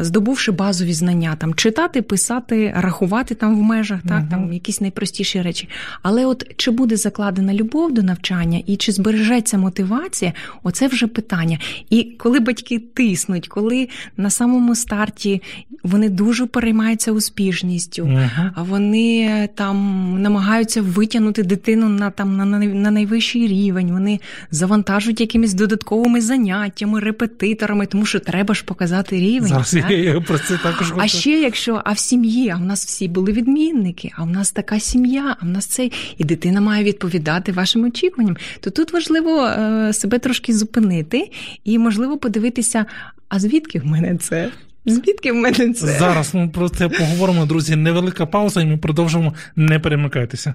здобувши 0.00 0.52
базові 0.52 0.92
знання, 0.92 1.36
там 1.36 1.54
читати, 1.54 2.02
писати, 2.02 2.72
рахувати 2.76 3.34
там 3.34 3.56
в 3.56 3.62
межах, 3.62 4.00
так, 4.08 4.20
угу. 4.20 4.26
там 4.30 4.52
якісь 4.52 4.80
найпростіші 4.80 5.42
речі. 5.42 5.68
Але 6.02 6.26
от 6.26 6.44
чи 6.56 6.70
буде 6.70 6.96
закладена 6.96 7.54
любов 7.54 7.92
до 7.92 8.02
навчання 8.02 8.62
і 8.66 8.76
чи 8.76 8.92
збережеться 8.92 9.58
мотивація, 9.58 10.32
оце 10.62 10.88
вже 10.88 11.06
питання. 11.06 11.58
І 11.90 12.09
коли 12.18 12.40
батьки 12.40 12.78
тиснуть, 12.78 13.48
коли 13.48 13.88
на 14.16 14.30
самому 14.30 14.74
старті 14.74 15.42
вони 15.82 16.08
дуже 16.08 16.46
переймаються 16.46 17.12
успішністю, 17.12 18.02
uh-huh. 18.02 18.50
а 18.54 18.62
вони 18.62 19.48
там 19.54 20.16
намагаються 20.22 20.82
витягнути 20.82 21.42
дитину 21.42 21.88
на 21.88 22.10
там 22.10 22.36
на, 22.36 22.44
на 22.58 22.90
найвищий 22.90 23.46
рівень, 23.46 23.92
вони 23.92 24.20
завантажують 24.50 25.20
якимись 25.20 25.54
додатковими 25.54 26.20
заняттями, 26.20 27.00
репетиторами, 27.00 27.86
тому 27.86 28.06
що 28.06 28.20
треба 28.20 28.54
ж 28.54 28.64
показати 28.64 29.16
рівень. 29.16 29.48
Зараз 29.48 29.70
так? 29.70 29.90
я 29.90 30.20
про 30.20 30.38
це 30.38 30.56
також 30.56 30.92
А 30.96 31.08
ще 31.08 31.30
якщо 31.30 31.82
а 31.84 31.92
в 31.92 31.98
сім'ї, 31.98 32.50
а 32.50 32.56
в 32.56 32.64
нас 32.64 32.86
всі 32.86 33.08
були 33.08 33.32
відмінники, 33.32 34.10
а 34.16 34.24
в 34.24 34.30
нас 34.30 34.52
така 34.52 34.80
сім'я, 34.80 35.36
а 35.40 35.44
в 35.44 35.48
нас 35.48 35.66
цей 35.66 35.92
і 36.18 36.24
дитина 36.24 36.60
має 36.60 36.84
відповідати 36.84 37.52
вашим 37.52 37.84
очікуванням, 37.84 38.36
то 38.60 38.70
тут 38.70 38.92
важливо 38.92 39.46
е, 39.46 39.92
себе 39.92 40.18
трошки 40.18 40.54
зупинити 40.54 41.30
і 41.64 41.78
можливо 41.78 41.99
подивитися, 42.08 42.86
а 43.28 43.38
звідки 43.38 43.78
в 43.80 43.86
мене 43.86 44.16
це? 44.16 44.50
Звідки 44.86 45.32
в 45.32 45.34
мене 45.34 45.72
це? 45.72 45.86
Зараз 45.86 46.34
ми 46.34 46.48
про 46.48 46.68
це 46.68 46.88
поговоримо, 46.88 47.46
друзі. 47.46 47.76
Невелика 47.76 48.26
пауза, 48.26 48.62
і 48.62 48.66
ми 48.66 48.76
продовжимо. 48.76 49.34
Не 49.56 49.78
перемикайтеся. 49.78 50.54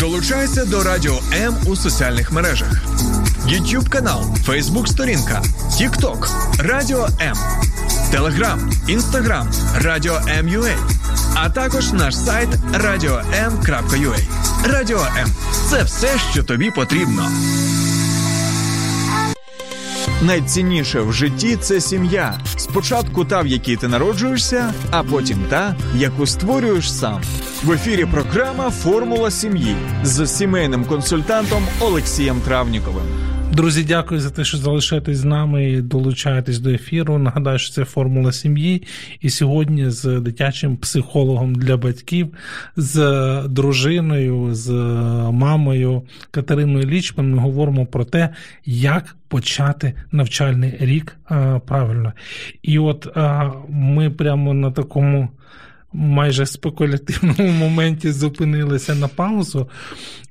Долучайся 0.00 0.64
до 0.64 0.82
Радіо 0.82 1.18
М 1.44 1.54
у 1.66 1.76
соціальних 1.76 2.32
мережах: 2.32 2.82
YouTube 3.46 3.88
канал, 3.88 4.24
Facebook 4.46 4.86
сторінка, 4.86 5.42
TikTok, 5.70 6.28
Радіо 6.58 7.08
М, 7.20 7.36
Телеграм, 8.12 8.70
Інстаграм, 8.88 9.50
Радіо 9.74 10.20
М.Ю.А 10.28 11.02
а 11.34 11.50
також 11.50 11.92
наш 11.92 12.16
сайт 12.16 12.48
radio.m.ua. 12.72 14.18
Радіо 14.64 15.00
М 15.18 15.28
це 15.70 15.82
все, 15.82 16.18
що 16.32 16.42
тобі 16.42 16.70
потрібно. 16.70 17.28
Найцінніше 20.22 21.00
в 21.00 21.12
житті 21.12 21.56
це 21.56 21.80
сім'я. 21.80 22.40
Спочатку 22.56 23.24
та, 23.24 23.40
в 23.40 23.46
якій 23.46 23.76
ти 23.76 23.88
народжуєшся, 23.88 24.74
а 24.90 25.02
потім 25.02 25.38
та, 25.50 25.76
яку 25.94 26.26
створюєш 26.26 26.92
сам. 26.92 27.22
В 27.64 27.72
ефірі 27.72 28.04
програма 28.04 28.70
Формула 28.70 29.30
сім'ї 29.30 29.76
з 30.04 30.26
сімейним 30.26 30.84
консультантом 30.84 31.66
Олексієм 31.80 32.40
Травніковим. 32.40 33.31
Друзі, 33.52 33.84
дякую 33.84 34.20
за 34.20 34.30
те, 34.30 34.44
що 34.44 34.56
залишаєтесь 34.56 35.18
з 35.18 35.24
нами 35.24 35.70
і 35.70 35.80
долучаєтесь 35.80 36.58
до 36.58 36.70
ефіру. 36.70 37.18
Нагадаю, 37.18 37.58
що 37.58 37.72
це 37.72 37.84
формула 37.84 38.32
сім'ї. 38.32 38.82
І 39.20 39.30
сьогодні 39.30 39.90
з 39.90 40.20
дитячим 40.20 40.76
психологом 40.76 41.54
для 41.54 41.76
батьків, 41.76 42.34
з 42.76 42.96
дружиною, 43.48 44.54
з 44.54 44.70
мамою 45.32 46.02
Катериною 46.30 46.86
Лічман 46.86 47.30
ми 47.30 47.38
говоримо 47.38 47.86
про 47.86 48.04
те, 48.04 48.28
як 48.64 49.16
почати 49.28 49.94
навчальний 50.12 50.76
рік 50.80 51.16
правильно. 51.66 52.12
І 52.62 52.78
от 52.78 53.16
ми 53.68 54.10
прямо 54.10 54.54
на 54.54 54.70
такому 54.70 55.28
майже 55.92 56.46
спекулятивному 56.46 57.52
моменті 57.58 58.12
зупинилися 58.12 58.94
на 58.94 59.08
паузу. 59.08 59.68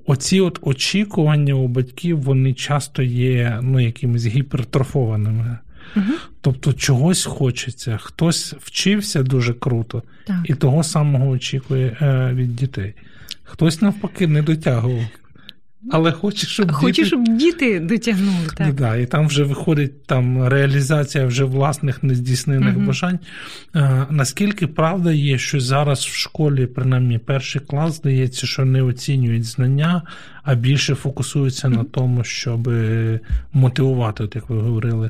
Оці 0.06 0.40
от 0.40 0.60
очікування 0.62 1.54
у 1.54 1.68
батьків 1.68 2.22
вони 2.22 2.54
часто 2.54 3.04
є 3.04 3.60
ну, 3.62 3.80
якимись 3.80 4.26
гіпертрофованими. 4.26 5.58
Угу. 5.96 6.14
Тобто 6.42 6.74
чогось 6.74 7.26
хочеться, 7.26 7.98
хтось 8.02 8.54
вчився 8.60 9.24
дуже 9.24 9.54
круто 9.54 10.04
так. 10.28 10.38
і 10.44 10.54
того 10.54 10.84
самого 10.84 11.30
очікує 11.30 11.98
е, 12.02 12.34
від 12.34 12.56
дітей. 12.56 12.94
Хтось 13.44 13.82
навпаки 13.82 14.28
не 14.28 14.42
дотягував. 14.42 15.06
Але 15.90 16.12
хоче, 16.12 16.48
щоб 16.48 16.72
Хочу, 16.72 16.92
діти... 16.92 17.06
щоб 17.08 17.24
діти 17.24 17.80
дотягнули. 17.80 18.48
так. 18.58 18.74
Да, 18.74 18.96
І 18.96 19.06
там 19.06 19.28
вже 19.28 19.44
виходить 19.44 20.06
там 20.06 20.48
реалізація 20.48 21.26
вже 21.26 21.44
власних 21.44 22.04
нездійснених 22.04 22.78
угу. 22.78 22.86
бажань. 22.86 23.20
А, 23.74 24.06
Наскільки 24.10 24.68
правда 24.68 25.12
є, 25.12 25.38
що 25.38 25.60
зараз 25.60 26.00
в 26.00 26.14
школі, 26.14 26.66
принаймні, 26.66 27.18
перший 27.18 27.62
клас 27.62 27.96
здається, 27.96 28.48
що 28.48 28.66
не 28.66 28.82
оцінюють 28.82 29.44
знання, 29.44 30.02
а 30.44 30.56
більше 30.56 30.96
фокусуються 30.96 31.68
угу. 31.68 31.78
на 31.78 31.84
тому, 31.84 32.24
щоб 32.24 32.70
мотивувати, 33.54 34.24
от 34.24 34.36
як 34.36 34.50
ви 34.50 34.62
говорили, 34.62 35.10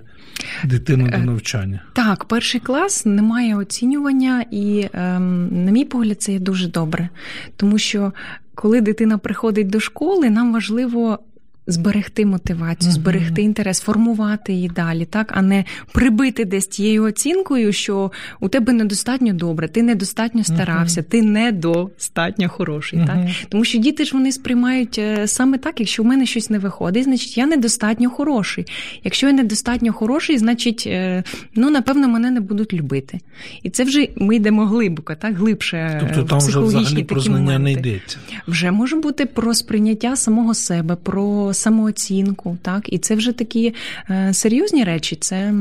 дитину 0.63 1.07
до 1.09 1.17
е, 1.17 1.19
навчання? 1.19 1.81
Так, 1.93 2.25
перший 2.25 2.61
клас 2.61 3.05
немає 3.05 3.55
оцінювання, 3.55 4.45
і, 4.51 4.87
ем, 4.93 5.65
на 5.65 5.71
мій 5.71 5.85
погляд, 5.85 6.21
це 6.21 6.33
є 6.33 6.39
дуже 6.39 6.67
добре, 6.67 7.09
тому 7.55 7.77
що 7.77 8.13
коли 8.55 8.81
дитина 8.81 9.17
приходить 9.17 9.69
до 9.69 9.79
школи, 9.79 10.29
нам 10.29 10.53
важливо 10.53 11.19
зберегти 11.67 12.25
мотивацію, 12.25 12.91
зберегти 12.91 13.41
інтерес, 13.41 13.79
формувати 13.81 14.53
її 14.53 14.69
далі, 14.69 15.05
так, 15.05 15.31
а 15.35 15.41
не 15.41 15.65
прибити 15.91 16.45
десь 16.45 16.67
тією 16.67 17.03
оцінкою, 17.03 17.73
що 17.73 18.11
у 18.39 18.49
тебе 18.49 18.73
недостатньо 18.73 19.33
добре, 19.33 19.67
ти 19.67 19.83
недостатньо 19.83 20.43
старався, 20.43 21.01
ти 21.01 21.21
недостатньо 21.21 22.49
хороший. 22.49 22.99
Так? 23.07 23.17
Тому 23.49 23.65
що 23.65 23.77
діти 23.77 24.05
ж 24.05 24.13
вони 24.13 24.31
сприймають 24.31 24.97
е, 24.97 25.27
саме 25.27 25.57
так, 25.57 25.79
якщо 25.79 26.03
в 26.03 26.05
мене 26.05 26.25
щось 26.25 26.49
не 26.49 26.59
виходить, 26.59 27.03
значить 27.03 27.37
я 27.37 27.45
недостатньо 27.45 28.09
хороший. 28.09 28.65
Якщо 29.03 29.27
я 29.27 29.33
недостатньо 29.33 29.93
хороший, 29.93 30.37
значить, 30.37 30.83
е, 30.87 31.23
ну, 31.55 31.69
напевно, 31.69 32.07
мене 32.07 32.31
не 32.31 32.39
будуть 32.39 32.73
любити. 32.73 33.19
І 33.63 33.69
це 33.69 33.83
вже 33.83 34.07
ми 34.15 34.35
йдемо 34.35 34.65
глибоко, 34.65 35.15
так, 35.15 35.37
глибше. 35.37 35.77
Е, 35.77 35.97
тобто 35.99 36.23
там 36.23 36.39
вже 36.39 36.59
взагалі 36.59 37.03
про 37.03 37.21
знання 37.21 37.59
не 37.59 37.71
йдеться. 37.71 38.17
Вже 38.47 38.71
може 38.71 38.95
бути 38.95 39.25
про 39.25 39.53
сприйняття 39.53 40.15
самого 40.15 40.53
себе, 40.53 40.95
про 40.95 41.50
самооцінку, 41.53 42.57
так, 42.61 42.93
і 42.93 42.97
це 42.97 43.15
вже 43.15 43.31
такі 43.31 43.73
е, 44.09 44.33
серйозні 44.33 44.83
речі. 44.83 45.15
Це 45.15 45.53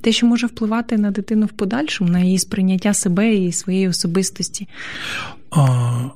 те, 0.00 0.12
що 0.12 0.26
може 0.26 0.46
впливати 0.46 0.98
на 0.98 1.10
дитину 1.10 1.46
в 1.46 1.52
подальшому, 1.52 2.10
на 2.10 2.20
її 2.20 2.38
сприйняття 2.38 2.94
себе 2.94 3.34
і 3.34 3.52
своєї 3.52 3.88
особистості. 3.88 4.68
А... 5.50 6.10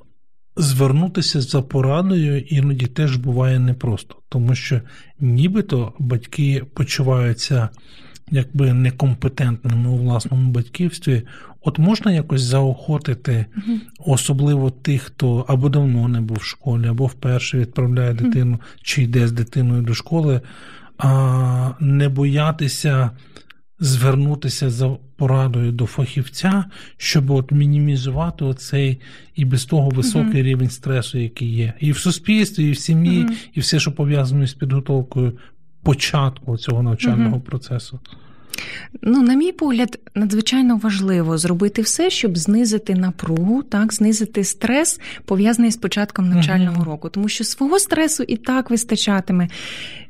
Звернутися 0.61 1.41
за 1.41 1.63
порадою 1.63 2.41
іноді 2.41 2.87
теж 2.87 3.17
буває 3.17 3.59
непросто, 3.59 4.17
тому 4.29 4.55
що 4.55 4.81
нібито 5.21 5.93
батьки 5.99 6.63
почуваються 6.75 7.69
якби 8.31 8.73
некомпетентними 8.73 9.91
у 9.91 9.97
власному 9.97 10.51
батьківстві, 10.51 11.23
от 11.69 11.79
можна 11.79 12.13
якось 12.13 12.43
заохотити, 12.43 13.47
особливо 14.07 14.71
тих, 14.71 15.03
хто 15.03 15.45
або 15.49 15.69
давно 15.69 16.09
не 16.09 16.21
був 16.21 16.37
в 16.37 16.45
школі, 16.45 16.87
або 16.87 17.07
вперше 17.07 17.59
відправляє 17.59 18.15
дитину, 18.15 18.61
чи 18.83 19.03
йде 19.03 19.29
з 19.29 19.33
дитиною 19.33 19.83
до 19.83 19.95
школи, 19.95 20.41
а 20.99 21.71
не 21.81 22.09
боятися. 22.09 23.11
Звернутися 23.81 24.71
за 24.71 24.89
порадою 25.17 25.73
до 25.73 25.87
фахівця, 25.87 26.65
щоб 26.97 27.31
от 27.31 27.53
мінімізувати 27.53 28.45
оцей 28.45 29.01
і 29.35 29.45
без 29.45 29.65
того 29.65 29.89
високий 29.89 30.43
uh-huh. 30.43 30.43
рівень 30.43 30.71
стресу, 30.71 31.19
який 31.19 31.55
є, 31.55 31.73
і 31.81 31.93
в 31.93 31.99
суспільстві, 31.99 32.69
і 32.69 32.71
в 32.71 32.79
сім'ї, 32.79 33.27
і 33.55 33.61
все, 33.61 33.81
що 33.81 33.93
пов'язано 33.93 34.47
з 34.47 34.55
підготовкою 34.55 35.39
початку 35.83 36.57
цього 36.57 36.83
навчального 36.83 37.41
процесу. 37.41 38.01
Ну, 39.03 39.23
на 39.23 39.35
мій 39.35 39.53
погляд, 39.53 39.99
надзвичайно 40.15 40.77
важливо 40.77 41.39
зробити 41.39 41.83
все, 41.83 42.11
щоб 42.11 42.39
знизити 42.39 42.95
напругу, 42.95 43.63
так, 43.63 43.93
знизити 43.93 44.45
стрес, 44.45 45.01
пов'язаний 45.25 45.71
з 45.71 45.77
початком 45.77 46.29
навчального 46.29 46.83
uh-huh. 46.83 46.87
року, 46.87 47.09
тому 47.09 47.29
що 47.29 47.45
свого 47.45 47.79
стресу 47.79 48.25
і 48.29 48.37
так 48.37 48.71
вистачатиме. 48.71 49.49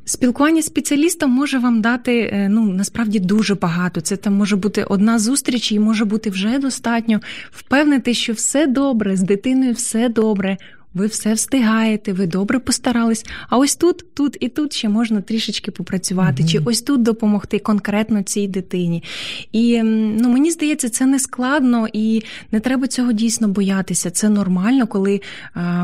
Спілкування 0.05 0.63
з 0.63 0.67
спеціалістом 0.67 1.31
може 1.31 1.59
вам 1.59 1.81
дати 1.81 2.21
е, 2.21 2.49
ну 2.49 2.73
насправді 2.73 3.19
дуже 3.19 3.55
багато. 3.55 4.01
Це 4.01 4.17
там 4.17 4.35
може 4.35 4.57
бути 4.57 4.85
одна 4.85 5.19
зустріч, 5.19 5.73
і 5.73 5.79
може 5.79 6.05
бути 6.05 6.31
вже 6.31 6.59
достатньо 6.59 7.21
впевнити, 7.51 8.15
що 8.15 8.33
все 8.33 8.67
добре, 8.67 9.17
з 9.17 9.23
дитиною 9.23 9.73
все 9.73 10.09
добре 10.09 10.57
ви 10.99 11.07
все 11.07 11.35
встигаєте, 11.35 12.13
ви 12.13 12.27
добре 12.27 12.59
постарались. 12.59 13.25
А 13.49 13.59
ось 13.59 13.77
тут, 13.77 14.15
тут 14.15 14.37
і 14.41 14.49
тут 14.49 14.73
ще 14.73 14.89
можна 14.89 15.21
трішечки 15.21 15.71
попрацювати, 15.71 16.43
mm 16.43 16.49
чи 16.49 16.59
ось 16.65 16.83
тут 16.83 17.03
допомогти 17.03 17.59
конкретно 17.59 18.23
цій 18.23 18.49
дитині. 18.49 19.05
І 19.53 19.83
ну, 19.83 20.29
мені 20.29 20.51
здається, 20.51 20.89
це 20.89 21.07
не 21.07 21.19
складно 21.19 21.89
і 21.93 22.23
не 22.53 22.61
треба 22.61 22.87
цього 22.87 23.13
дійсно 23.13 23.49
боятися. 23.49 24.11
Це 24.11 24.29
нормально, 24.29 24.87
коли 24.87 25.21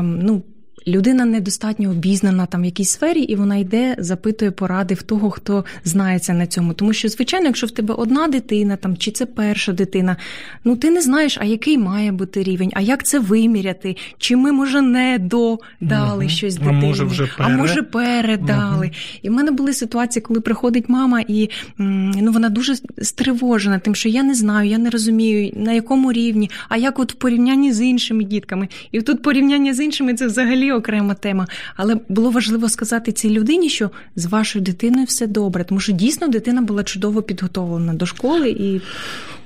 ну 0.01 0.43
людина 0.87 1.25
недостатньо 1.25 1.89
обізнана 1.89 2.45
там 2.45 2.61
в 2.61 2.65
якійсь 2.65 2.89
сфері, 2.89 3.19
і 3.19 3.35
вона 3.35 3.55
йде, 3.55 3.95
запитує 3.97 4.51
поради 4.51 4.93
в 4.93 5.01
того, 5.01 5.29
хто 5.31 5.65
знається 5.83 6.33
на 6.33 6.47
цьому. 6.47 6.73
Тому 6.73 6.93
що, 6.93 7.09
звичайно, 7.09 7.45
якщо 7.45 7.67
в 7.67 7.71
тебе 7.71 7.93
одна 7.93 8.27
дитина, 8.27 8.75
там 8.75 8.97
чи 8.97 9.11
це 9.11 9.25
перша 9.25 9.71
дитина, 9.71 10.17
ну 10.63 10.75
ти 10.75 10.89
не 10.89 11.01
знаєш, 11.01 11.37
а 11.41 11.45
який 11.45 11.77
має 11.77 12.11
бути 12.11 12.43
рівень, 12.43 12.71
а 12.73 12.81
як 12.81 13.03
це 13.03 13.19
виміряти, 13.19 13.95
чи 14.17 14.35
ми, 14.35 14.51
може, 14.51 14.81
не 14.81 15.17
додали 15.19 16.25
угу. 16.25 16.29
щось 16.29 16.55
дитині, 16.55 16.77
а 16.77 16.85
може 16.85 17.03
вже 17.03 17.29
перед. 17.37 17.53
а 17.53 17.57
може 17.57 17.83
передали. 17.83 18.85
Угу. 18.85 18.95
І 19.21 19.29
в 19.29 19.31
мене 19.31 19.51
були 19.51 19.73
ситуації, 19.73 20.23
коли 20.23 20.41
приходить 20.41 20.89
мама, 20.89 21.21
і 21.27 21.49
ну 21.77 22.31
вона 22.31 22.49
дуже 22.49 22.75
стривожена, 23.01 23.79
тим, 23.79 23.95
що 23.95 24.09
я 24.09 24.23
не 24.23 24.35
знаю, 24.35 24.69
я 24.69 24.77
не 24.77 24.89
розумію, 24.89 25.51
на 25.55 25.73
якому 25.73 26.11
рівні, 26.11 26.49
а 26.69 26.77
як 26.77 26.99
от 26.99 27.11
в 27.13 27.15
порівнянні 27.15 27.73
з 27.73 27.81
іншими 27.81 28.23
дітками. 28.23 28.67
І 28.91 29.01
тут 29.01 29.21
порівняння 29.21 29.73
з 29.73 29.79
іншими 29.79 30.13
це 30.13 30.27
взагалі 30.27 30.71
окрема 30.75 31.13
тема. 31.13 31.47
Але 31.75 31.97
було 32.09 32.31
важливо 32.31 32.69
сказати 32.69 33.11
цій 33.11 33.29
людині, 33.29 33.69
що 33.69 33.89
з 34.15 34.25
вашою 34.25 34.65
дитиною 34.65 35.05
все 35.05 35.27
добре, 35.27 35.63
тому 35.63 35.79
що 35.79 35.91
дійсно 35.91 36.27
дитина 36.27 36.61
була 36.61 36.83
чудово 36.83 37.21
підготовлена 37.21 37.93
до 37.93 38.05
школи 38.05 38.49
і. 38.49 38.81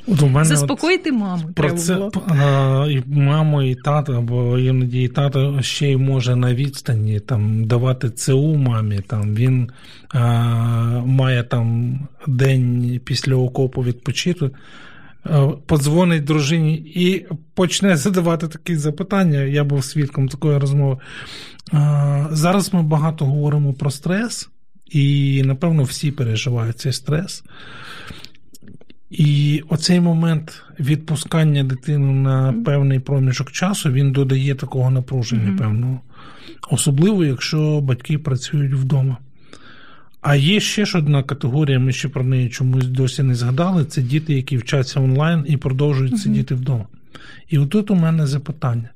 От 0.08 0.22
у 0.22 0.28
мене 0.28 0.46
Заспокоїти 0.46 1.12
маму. 1.12 1.44
Про 1.56 1.72
це 1.72 1.96
було. 1.96 2.12
А, 2.28 2.88
і 2.90 3.04
маму, 3.08 3.62
і 3.62 3.76
тата, 3.76 4.14
або 4.18 4.58
іноді 4.58 5.04
і 5.04 5.08
тато 5.08 5.62
ще 5.62 5.92
й 5.92 5.98
може 5.98 6.36
на 6.36 6.54
відстані 6.54 7.20
там 7.20 7.66
давати 7.66 8.10
ЦУ 8.10 8.56
мамі. 8.56 9.00
Там 9.08 9.36
Він 9.36 9.70
а, 10.10 10.20
має 11.06 11.44
там 11.44 12.00
день 12.28 13.00
після 13.04 13.36
окопу 13.36 13.82
відпочити. 13.82 14.50
Е, 15.26 15.48
подзвонить 15.66 16.24
дружині 16.24 16.74
і 16.76 17.26
почне 17.54 17.98
задавати 17.98 18.48
такі 18.48 18.76
запитання. 18.76 19.40
Я 19.40 19.64
був 19.64 19.84
свідком 19.84 20.28
такої 20.28 20.58
розмови. 20.58 20.98
Е, 21.74 22.28
зараз 22.32 22.74
ми 22.74 22.84
багато 22.84 23.26
говоримо 23.26 23.74
про 23.74 23.92
стрес, 23.92 24.50
і, 24.92 25.42
напевно, 25.46 25.84
всі 25.84 26.12
переживають 26.12 26.80
цей 26.80 26.94
стрес. 26.94 27.44
І 29.10 29.64
оцей 29.70 30.00
момент 30.00 30.64
відпускання 30.80 31.64
дитини 31.64 32.14
на 32.14 32.54
певний 32.66 33.00
проміжок 33.00 33.52
часу 33.52 33.92
він 33.92 34.12
додає 34.12 34.56
такого 34.56 34.92
напруження, 34.92 35.52
mm-hmm. 35.52 35.58
певного. 35.58 36.02
Особливо, 36.70 37.26
якщо 37.26 37.82
батьки 37.82 38.18
працюють 38.18 38.74
вдома. 38.74 39.18
А 40.22 40.36
є 40.36 40.60
ще 40.60 40.86
ж 40.86 40.98
одна 40.98 41.24
категорія, 41.24 41.80
ми 41.80 41.92
ще 41.92 42.10
про 42.10 42.24
неї 42.24 42.50
чомусь 42.50 42.86
досі 42.86 43.24
не 43.24 43.36
згадали: 43.36 43.86
це 43.86 44.02
діти, 44.02 44.34
які 44.34 44.58
вчаться 44.58 45.00
онлайн 45.00 45.46
і 45.48 45.58
продовжують 45.58 46.14
uh 46.14 46.18
сидіти 46.18 46.56
вдома. 46.56 46.86
І 47.48 47.58
отут 47.58 47.92
у 47.92 47.96
мене 47.96 48.28
запитання: 48.28 48.90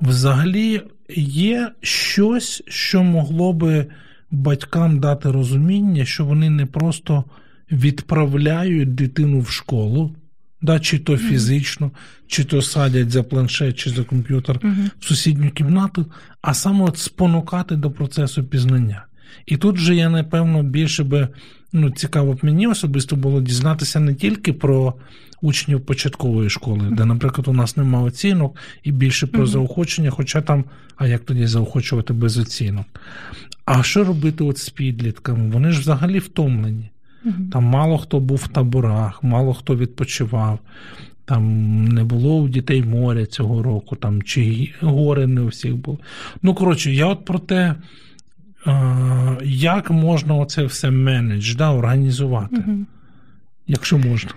взагалі 0.00 0.82
є 1.16 1.70
щось, 1.80 2.62
що 2.68 3.02
могло 3.02 3.52
би 3.52 3.86
батькам 4.30 5.00
дати 5.00 5.30
розуміння, 5.30 6.04
що 6.04 6.24
вони 6.24 6.50
не 6.50 6.66
просто 6.66 7.24
відправляють 7.72 8.94
дитину 8.94 9.40
в 9.40 9.50
школу, 9.50 10.16
да, 10.62 10.80
чи 10.80 10.98
то 10.98 11.16
фізично, 11.16 11.90
чи 12.26 12.44
то 12.44 12.62
садять 12.62 13.10
за 13.10 13.22
планшет, 13.22 13.78
чи 13.78 13.90
за 13.90 14.04
комп'ютер 14.04 14.56
uh 14.56 14.90
в 15.00 15.04
сусідню 15.04 15.50
кімнату, 15.50 16.06
а 16.42 16.54
саме 16.54 16.84
от 16.84 16.98
спонукати 16.98 17.76
до 17.76 17.90
процесу 17.90 18.44
пізнання. 18.44 19.07
І 19.46 19.56
тут 19.56 19.76
же 19.76 19.94
я, 19.94 20.08
напевно, 20.08 20.62
більше 20.62 21.04
би 21.04 21.28
ну, 21.72 21.90
цікаво 21.90 22.32
б 22.32 22.38
мені 22.42 22.66
особисто 22.66 23.16
було 23.16 23.40
дізнатися 23.40 24.00
не 24.00 24.14
тільки 24.14 24.52
про 24.52 24.94
учнів 25.42 25.80
початкової 25.80 26.50
школи, 26.50 26.88
де, 26.90 27.04
наприклад, 27.04 27.48
у 27.48 27.52
нас 27.52 27.76
немає 27.76 28.04
оцінок, 28.04 28.56
і 28.82 28.92
більше 28.92 29.26
про 29.26 29.46
заохочення, 29.46 30.10
хоча 30.10 30.40
там, 30.40 30.64
а 30.96 31.06
як 31.06 31.24
тоді 31.24 31.46
заохочувати 31.46 32.12
без 32.12 32.38
оцінок. 32.38 32.86
А 33.64 33.82
що 33.82 34.04
робити 34.04 34.44
от 34.44 34.58
з 34.58 34.70
підлітками? 34.70 35.50
Вони 35.50 35.70
ж 35.70 35.80
взагалі 35.80 36.18
втомлені. 36.18 36.90
Там 37.52 37.64
мало 37.64 37.98
хто 37.98 38.20
був 38.20 38.38
в 38.38 38.48
таборах, 38.48 39.22
мало 39.22 39.54
хто 39.54 39.76
відпочивав. 39.76 40.58
Там 41.24 41.84
не 41.84 42.04
було 42.04 42.38
у 42.38 42.48
дітей 42.48 42.82
моря 42.82 43.26
цього 43.26 43.62
року, 43.62 43.96
там 43.96 44.22
чи 44.22 44.72
гори 44.80 45.26
не 45.26 45.40
у 45.40 45.46
всіх 45.46 45.76
було. 45.76 45.98
Ну, 46.42 46.54
коротше, 46.54 46.92
я 46.92 47.06
от 47.06 47.24
про 47.24 47.38
те, 47.38 47.74
як 49.44 49.90
можна 49.90 50.34
оце 50.34 50.64
все 50.64 50.90
менедж, 50.90 51.54
да, 51.54 51.70
організувати? 51.70 52.56
Угу. 52.56 52.86
Якщо 53.68 53.98
можна. 53.98 54.30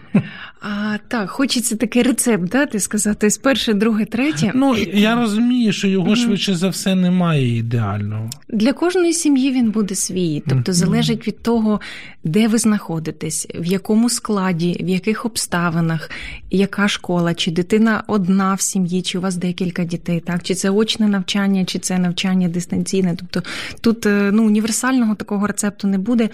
А, 0.62 0.98
Так, 1.08 1.30
хочеться 1.30 1.76
такий 1.76 2.04
рецепт 2.04 2.44
дати, 2.44 2.80
сказати 2.80 3.30
з 3.30 3.38
перше, 3.38 3.74
друге, 3.74 4.06
третє. 4.06 4.52
Ну, 4.56 4.76
я 4.94 5.16
розумію, 5.16 5.74
що 5.74 5.88
його 5.88 6.16
швидше 6.16 6.56
за 6.56 6.70
все 6.70 6.96
немає 6.96 7.58
ідеального. 7.58 8.30
Для 8.50 8.74
кожної 8.74 9.14
сім'ї 9.14 9.52
він 9.52 9.72
буде 9.72 9.96
свій. 9.96 10.44
Тобто 10.50 10.74
залежить 10.74 11.28
від 11.28 11.44
того, 11.44 11.82
де 12.24 12.48
ви 12.48 12.58
знаходитесь, 12.58 13.48
в 13.56 13.66
якому 13.66 14.10
складі, 14.10 14.78
в 14.84 14.90
яких 14.90 15.26
обставинах, 15.26 16.10
яка 16.52 16.88
школа, 16.88 17.34
чи 17.34 17.52
дитина 17.52 18.04
одна 18.08 18.54
в 18.54 18.62
сім'ї, 18.62 19.02
чи 19.02 19.18
у 19.18 19.22
вас 19.22 19.36
декілька 19.36 19.84
дітей, 19.84 20.20
так, 20.20 20.44
чи 20.44 20.56
це 20.56 20.70
очне 20.70 21.08
навчання, 21.08 21.66
чи 21.66 21.80
це 21.80 22.00
навчання 22.00 22.48
дистанційне. 22.48 23.16
Тобто 23.20 23.50
тут 23.82 24.06
е, 24.06 24.30
ну, 24.34 24.46
універсального 24.46 25.16
такого 25.16 25.48
рецепту 25.48 25.88
не 25.88 25.98
буде. 25.98 26.30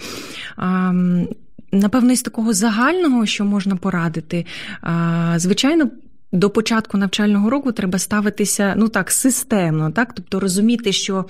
Напевно, 1.72 2.12
із 2.12 2.22
такого 2.22 2.52
загального, 2.52 3.26
що 3.26 3.44
можна 3.44 3.76
порадити, 3.76 4.46
звичайно. 5.36 5.90
До 6.32 6.50
початку 6.50 6.98
навчального 6.98 7.50
року 7.50 7.72
треба 7.72 7.98
ставитися 7.98 8.74
ну 8.76 8.88
так 8.88 9.10
системно, 9.10 9.90
так 9.90 10.12
тобто 10.14 10.40
розуміти, 10.40 10.92
що 10.92 11.24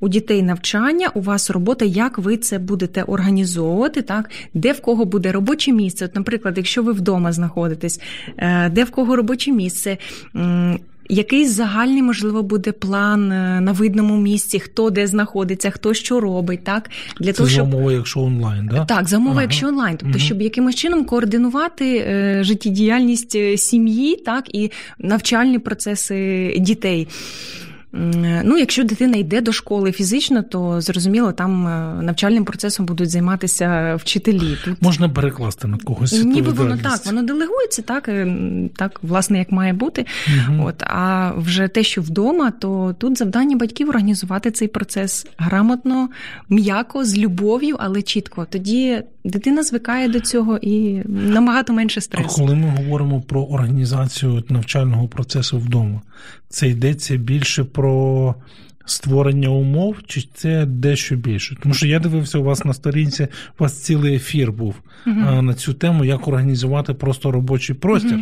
у 0.00 0.08
дітей 0.08 0.42
навчання, 0.42 1.10
у 1.14 1.20
вас 1.20 1.50
робота, 1.50 1.84
як 1.84 2.18
ви 2.18 2.36
це 2.36 2.58
будете 2.58 3.02
організовувати, 3.02 4.02
так 4.02 4.30
де 4.54 4.72
в 4.72 4.80
кого 4.80 5.04
буде 5.04 5.32
робоче 5.32 5.72
місце. 5.72 6.04
От, 6.04 6.14
наприклад, 6.14 6.54
якщо 6.56 6.82
ви 6.82 6.92
вдома 6.92 7.32
знаходитесь, 7.32 8.00
е, 8.36 8.70
де 8.70 8.84
в 8.84 8.90
кого 8.90 9.16
робоче 9.16 9.52
місце, 9.52 9.98
Якийсь 11.08 11.50
загальний, 11.50 12.02
можливо, 12.02 12.42
буде 12.42 12.72
план 12.72 13.32
е, 13.32 13.60
на 13.60 13.72
видному 13.72 14.16
місці, 14.16 14.60
хто 14.60 14.90
де 14.90 15.06
знаходиться, 15.06 15.70
хто 15.70 15.94
що 15.94 16.20
робить, 16.20 16.64
так 16.64 16.90
для 17.20 17.32
Це 17.32 17.38
того, 17.38 17.48
щоб... 17.48 17.70
за 17.70 17.76
умови, 17.76 17.94
якщо 17.94 18.20
онлайн, 18.20 18.66
да? 18.72 18.84
так 18.84 19.08
за 19.08 19.16
умови, 19.16 19.32
ага. 19.32 19.42
якщо 19.42 19.68
онлайн, 19.68 19.96
тобто, 19.96 20.16
угу. 20.18 20.24
щоб 20.24 20.42
якимось 20.42 20.74
чином 20.74 21.04
координувати 21.04 21.96
е, 21.96 22.38
життєдіяльність 22.44 23.34
е, 23.34 23.56
сім'ї, 23.56 24.16
так 24.16 24.54
і 24.54 24.70
навчальні 24.98 25.58
процеси 25.58 26.56
дітей. 26.58 27.08
Ну, 28.44 28.58
якщо 28.58 28.84
дитина 28.84 29.16
йде 29.16 29.40
до 29.40 29.52
школи 29.52 29.92
фізично, 29.92 30.42
то 30.42 30.80
зрозуміло, 30.80 31.32
там 31.32 31.66
е, 31.66 32.02
навчальним 32.02 32.44
процесом 32.44 32.86
будуть 32.86 33.10
займатися 33.10 33.94
вчителі. 33.94 34.56
Тут 34.64 34.82
можна 34.82 35.08
перекласти 35.08 35.68
на 35.68 35.78
когось. 35.78 36.24
Ніби 36.24 36.52
воно 36.52 36.76
так, 36.76 37.06
воно 37.06 37.22
делегується, 37.22 37.82
так 37.82 38.08
е, 38.08 38.36
так, 38.76 39.00
власне, 39.02 39.38
як 39.38 39.52
має 39.52 39.72
бути. 39.72 40.06
Угу. 40.48 40.66
От 40.66 40.82
а 40.82 41.32
вже 41.36 41.68
те, 41.68 41.82
що 41.82 42.02
вдома, 42.02 42.50
то 42.50 42.94
тут 42.98 43.18
завдання 43.18 43.56
батьків 43.56 43.88
організувати 43.88 44.50
цей 44.50 44.68
процес 44.68 45.26
грамотно, 45.38 46.08
м'яко, 46.48 47.04
з 47.04 47.18
любов'ю, 47.18 47.76
але 47.78 48.02
чітко. 48.02 48.46
Тоді 48.50 49.02
дитина 49.24 49.62
звикає 49.62 50.08
до 50.08 50.20
цього 50.20 50.58
і 50.62 51.02
набагато 51.08 51.72
менше 51.72 52.00
стресу. 52.00 52.28
А 52.30 52.36
коли 52.36 52.54
ми 52.54 52.68
говоримо 52.68 53.20
про 53.20 53.42
організацію 53.42 54.44
навчального 54.48 55.08
процесу 55.08 55.58
вдома, 55.58 56.00
це 56.48 56.68
йдеться 56.68 57.16
більше 57.16 57.64
про 57.64 58.34
створення 58.86 59.48
умов, 59.48 59.96
чи 60.06 60.28
це 60.34 60.66
дещо 60.66 61.16
більше? 61.16 61.56
Тому 61.62 61.74
що 61.74 61.86
я 61.86 61.98
дивився 61.98 62.38
у 62.38 62.42
вас 62.42 62.64
на 62.64 62.74
сторінці, 62.74 63.28
у 63.58 63.62
вас 63.62 63.82
цілий 63.82 64.14
ефір 64.14 64.52
був 64.52 64.74
uh 65.06 65.40
на 65.40 65.54
цю 65.54 65.74
тему, 65.74 66.04
як 66.04 66.28
організувати 66.28 66.94
просто 66.94 67.30
робочий 67.30 67.76
простір 67.76 68.18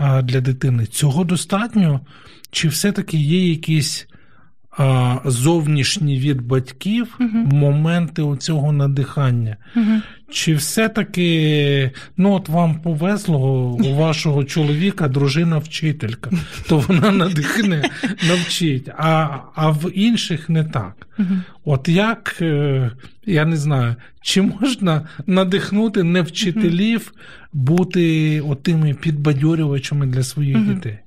uh 0.00 0.22
для 0.22 0.40
дитини. 0.40 0.86
Цього 0.86 1.24
достатньо? 1.24 2.00
Чи 2.50 2.68
все-таки 2.68 3.16
є 3.16 3.48
якісь 3.48 4.06
зовнішні 5.24 6.18
від 6.18 6.40
батьків 6.40 7.16
uh-huh. 7.20 7.54
моменти 7.54 8.22
оцього 8.22 8.72
надихання. 8.72 9.56
Uh-huh. 9.76 10.00
Чи 10.30 10.54
все-таки 10.54 11.90
ну 12.16 12.32
от 12.32 12.48
вам 12.48 12.80
повезло 12.80 13.70
у 13.70 13.94
вашого 13.94 14.44
чоловіка 14.44 15.08
дружина 15.08 15.58
вчителька, 15.58 16.30
то 16.68 16.78
вона 16.78 17.10
надихне 17.10 17.90
навчить, 18.28 18.88
а 18.88 19.38
а 19.54 19.70
в 19.70 19.90
інших 19.94 20.48
не 20.48 20.64
так. 20.64 21.08
Uh-huh. 21.18 21.40
От 21.64 21.88
як, 21.88 22.36
е, 22.40 22.90
я 23.26 23.44
не 23.44 23.56
знаю, 23.56 23.94
чи 24.22 24.42
можна 24.42 25.08
надихнути 25.26 26.02
не 26.02 26.22
вчителів 26.22 27.12
бути 27.52 28.40
отими 28.40 28.94
підбадьорювачами 28.94 30.06
для 30.06 30.22
своїх 30.22 30.74
дітей? 30.74 30.98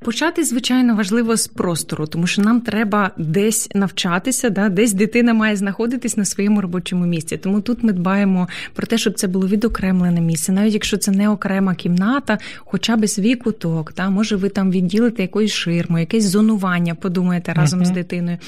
Почати, 0.00 0.44
звичайно, 0.44 0.94
важливо 0.94 1.36
з 1.36 1.46
простору, 1.46 2.06
тому 2.06 2.26
що 2.26 2.42
нам 2.42 2.60
треба 2.60 3.10
десь 3.16 3.70
навчатися, 3.74 4.50
да, 4.50 4.68
десь 4.68 4.92
дитина 4.92 5.34
має 5.34 5.56
знаходитись 5.56 6.16
на 6.16 6.24
своєму 6.24 6.60
робочому 6.60 7.06
місці. 7.06 7.36
Тому 7.36 7.60
тут 7.60 7.82
ми 7.82 7.92
дбаємо 7.92 8.48
про 8.74 8.86
те, 8.86 8.98
щоб 8.98 9.14
це 9.14 9.26
було 9.26 9.48
відокремлене 9.48 10.20
місце, 10.20 10.52
навіть 10.52 10.72
якщо 10.74 10.96
це 10.96 11.10
не 11.10 11.28
окрема 11.28 11.74
кімната, 11.74 12.38
хоча 12.58 12.96
б 12.96 13.08
свій 13.08 13.34
куток. 13.34 13.92
Да, 13.96 14.10
може, 14.10 14.36
ви 14.36 14.48
там 14.48 14.70
відділите 14.70 15.22
якоюсь 15.22 15.52
ширму, 15.52 15.98
якесь 15.98 16.24
зонування, 16.24 16.94
подумаєте 16.94 17.52
разом 17.52 17.80
uh-huh. 17.80 17.84
з 17.84 17.90
дитиною. 17.90 18.38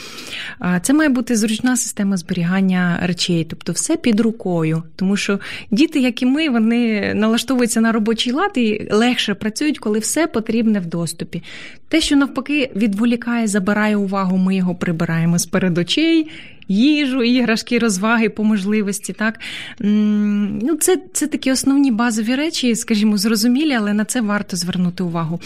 Це 0.83 0.93
має 0.93 1.09
бути 1.09 1.37
зручна 1.37 1.77
система 1.77 2.17
зберігання 2.17 2.99
речей, 3.03 3.47
тобто 3.51 3.73
все 3.73 3.97
під 3.97 4.21
рукою, 4.21 4.83
тому 4.97 5.17
що 5.17 5.41
діти, 5.71 6.01
як 6.01 6.23
і 6.23 6.27
ми, 6.27 6.49
вони 6.49 7.15
налаштовуються 7.15 7.81
на 7.81 7.93
робочий 7.93 8.33
лад 8.33 8.53
і 8.55 8.89
легше 8.93 9.35
працюють, 9.35 9.79
коли 9.79 9.99
все 9.99 10.27
потрібне 10.27 10.81
в 10.81 10.87
доступі. 10.87 11.40
Те, 11.89 12.01
що 12.01 12.17
навпаки 12.17 12.71
відволікає, 12.77 13.47
забирає 13.47 13.97
увагу, 13.97 14.37
ми 14.37 14.57
його 14.57 14.75
прибираємо 14.75 15.39
з 15.39 15.47
перед 15.47 15.79
очей, 15.79 16.31
їжу, 16.69 17.23
іграшки, 17.23 17.79
розваги 17.79 18.29
по 18.29 18.45
можливості. 18.45 19.13
Так? 19.13 19.41
Ну, 19.81 20.77
Це 20.81 21.03
це 21.13 21.27
такі 21.27 21.53
основні 21.53 21.91
базові 21.91 22.35
речі, 22.35 22.77
скажімо, 22.77 23.17
зрозумілі, 23.17 23.73
але 23.73 23.93
на 23.93 24.05
це 24.05 24.21
варто 24.21 24.57
звернути 24.57 25.03
увагу. 25.03 25.41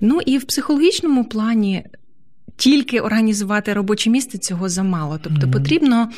Ну 0.00 0.20
і 0.26 0.38
в 0.38 0.44
психологічному 0.44 1.24
плані. 1.24 1.84
Тільки 2.58 3.00
організувати 3.00 3.72
робоче 3.72 4.10
місце 4.10 4.38
цього 4.38 4.68
замало. 4.68 5.18
Тобто 5.22 5.46
mm-hmm. 5.46 5.52
потрібно 5.52 6.10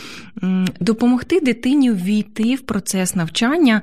допомогти 0.80 1.40
дитині 1.40 1.90
ввійти 1.90 2.54
в 2.54 2.60
процес 2.60 3.14
навчання 3.14 3.82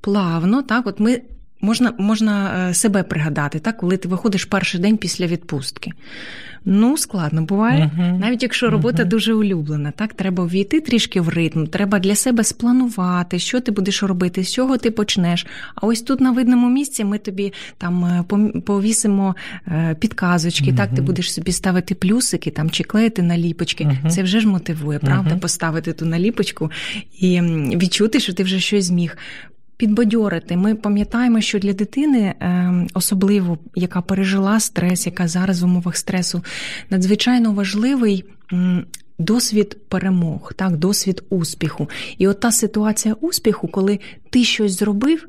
плавно. 0.00 0.62
Так, 0.62 0.86
от 0.86 1.00
ми 1.00 1.20
Можна 1.62 1.92
можна 1.98 2.68
е, 2.70 2.74
себе 2.74 3.02
пригадати, 3.02 3.58
так, 3.58 3.76
коли 3.76 3.96
ти 3.96 4.08
виходиш 4.08 4.44
перший 4.44 4.80
день 4.80 4.96
після 4.96 5.26
відпустки. 5.26 5.92
Ну, 6.64 6.96
складно 6.96 7.42
буває, 7.42 7.90
uh-huh. 7.96 8.18
навіть 8.18 8.42
якщо 8.42 8.70
робота 8.70 9.02
uh-huh. 9.02 9.08
дуже 9.08 9.34
улюблена, 9.34 9.90
так 9.90 10.14
треба 10.14 10.44
ввійти 10.44 10.80
трішки 10.80 11.20
в 11.20 11.28
ритм, 11.28 11.66
треба 11.66 11.98
для 11.98 12.14
себе 12.14 12.44
спланувати, 12.44 13.38
що 13.38 13.60
ти 13.60 13.72
будеш 13.72 14.02
робити, 14.02 14.44
з 14.44 14.52
чого 14.52 14.78
ти 14.78 14.90
почнеш. 14.90 15.46
А 15.74 15.86
ось 15.86 16.02
тут 16.02 16.20
на 16.20 16.30
видному 16.30 16.70
місці 16.70 17.04
ми 17.04 17.18
тобі 17.18 17.52
там 17.78 18.04
е, 18.04 18.24
повісимо 18.60 19.36
е, 19.68 19.96
підказочки, 20.00 20.70
uh-huh. 20.70 20.76
так 20.76 20.94
ти 20.94 21.02
будеш 21.02 21.32
собі 21.32 21.52
ставити 21.52 21.94
плюсики 21.94 22.50
там 22.50 22.70
чи 22.70 22.84
клеїти 22.84 23.22
наліпочки. 23.22 23.98
Це 24.08 24.22
вже 24.22 24.40
ж 24.40 24.48
мотивує, 24.48 24.98
правда, 24.98 25.36
поставити 25.36 25.92
ту 25.92 26.06
наліпочку 26.06 26.70
і 27.18 27.40
відчути, 27.76 28.20
що 28.20 28.32
ти 28.32 28.42
вже 28.42 28.60
щось 28.60 28.84
зміг 28.84 29.16
підбадьорити. 29.82 30.56
Ми 30.56 30.74
пам'ятаємо, 30.74 31.40
що 31.40 31.58
для 31.58 31.72
дитини, 31.72 32.34
ем, 32.40 32.88
особливо 32.94 33.58
яка 33.74 34.00
пережила 34.02 34.60
стрес, 34.60 35.06
яка 35.06 35.28
зараз 35.28 35.62
в 35.62 35.64
умовах 35.64 35.96
стресу, 35.96 36.44
надзвичайно 36.90 37.52
важливий. 37.52 38.24
Досвід 39.18 39.76
перемог, 39.88 40.52
так, 40.56 40.76
досвід 40.76 41.22
успіху. 41.30 41.88
І 42.18 42.28
от 42.28 42.40
та 42.40 42.52
ситуація 42.52 43.14
успіху, 43.14 43.68
коли 43.68 44.00
ти 44.30 44.44
щось 44.44 44.78
зробив, 44.78 45.26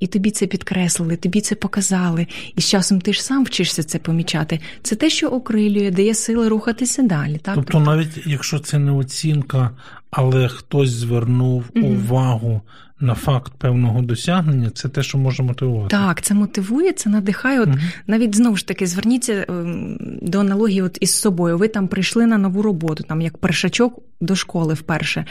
і 0.00 0.06
тобі 0.06 0.30
це 0.30 0.46
підкреслили, 0.46 1.16
тобі 1.16 1.40
це 1.40 1.54
показали, 1.54 2.26
і 2.56 2.60
з 2.60 2.68
часом 2.68 3.00
ти 3.00 3.12
ж 3.12 3.24
сам 3.24 3.44
вчишся 3.44 3.82
це 3.82 3.98
помічати. 3.98 4.60
Це 4.82 4.96
те, 4.96 5.10
що 5.10 5.28
окрилює, 5.28 5.90
дає 5.90 6.14
сили 6.14 6.48
рухатися 6.48 7.02
далі. 7.02 7.38
Так? 7.42 7.54
Тобто, 7.54 7.80
навіть 7.80 8.26
якщо 8.26 8.58
це 8.58 8.78
не 8.78 8.92
оцінка, 8.92 9.70
але 10.10 10.48
хтось 10.48 10.90
звернув 10.90 11.64
угу. 11.76 11.86
увагу 11.86 12.60
на 13.00 13.14
факт 13.14 13.52
певного 13.58 14.02
досягнення, 14.02 14.70
це 14.70 14.88
те, 14.88 15.02
що 15.02 15.18
може 15.18 15.42
мотивувати. 15.42 15.96
Так, 15.96 16.22
це 16.22 16.34
мотивує, 16.34 16.92
це 16.92 17.10
надихає. 17.10 17.60
От 17.60 17.68
угу. 17.68 17.78
навіть 18.06 18.36
знову 18.36 18.56
ж 18.56 18.66
таки 18.66 18.86
зверніться 18.86 19.46
ем, 19.48 19.98
до 20.22 20.40
аналогії 20.40 20.82
от 20.82 20.98
із 21.00 21.14
собою. 21.14 21.58
Ви 21.58 21.68
там 21.68 21.88
прийшли 21.88 22.26
на 22.26 22.38
нову 22.38 22.62
роботу, 22.62 23.04
там 23.08 23.20
як 23.20 23.38
першачок 23.38 24.02
до 24.20 24.36
школи 24.36 24.74
вперше, 24.74 25.24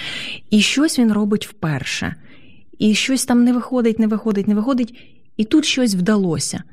і 0.49 0.61
щось 0.61 0.99
він 0.99 1.13
робить 1.13 1.47
вперше. 1.47 2.15
І 2.79 2.93
щось 2.93 3.25
там 3.25 3.43
не 3.43 3.53
виходить, 3.53 3.99
не 3.99 4.07
виходить, 4.07 4.47
не 4.47 4.55
виходить, 4.55 4.95
і 5.37 5.43
тут 5.43 5.65
щось 5.65 5.95
вдалося 5.95 6.63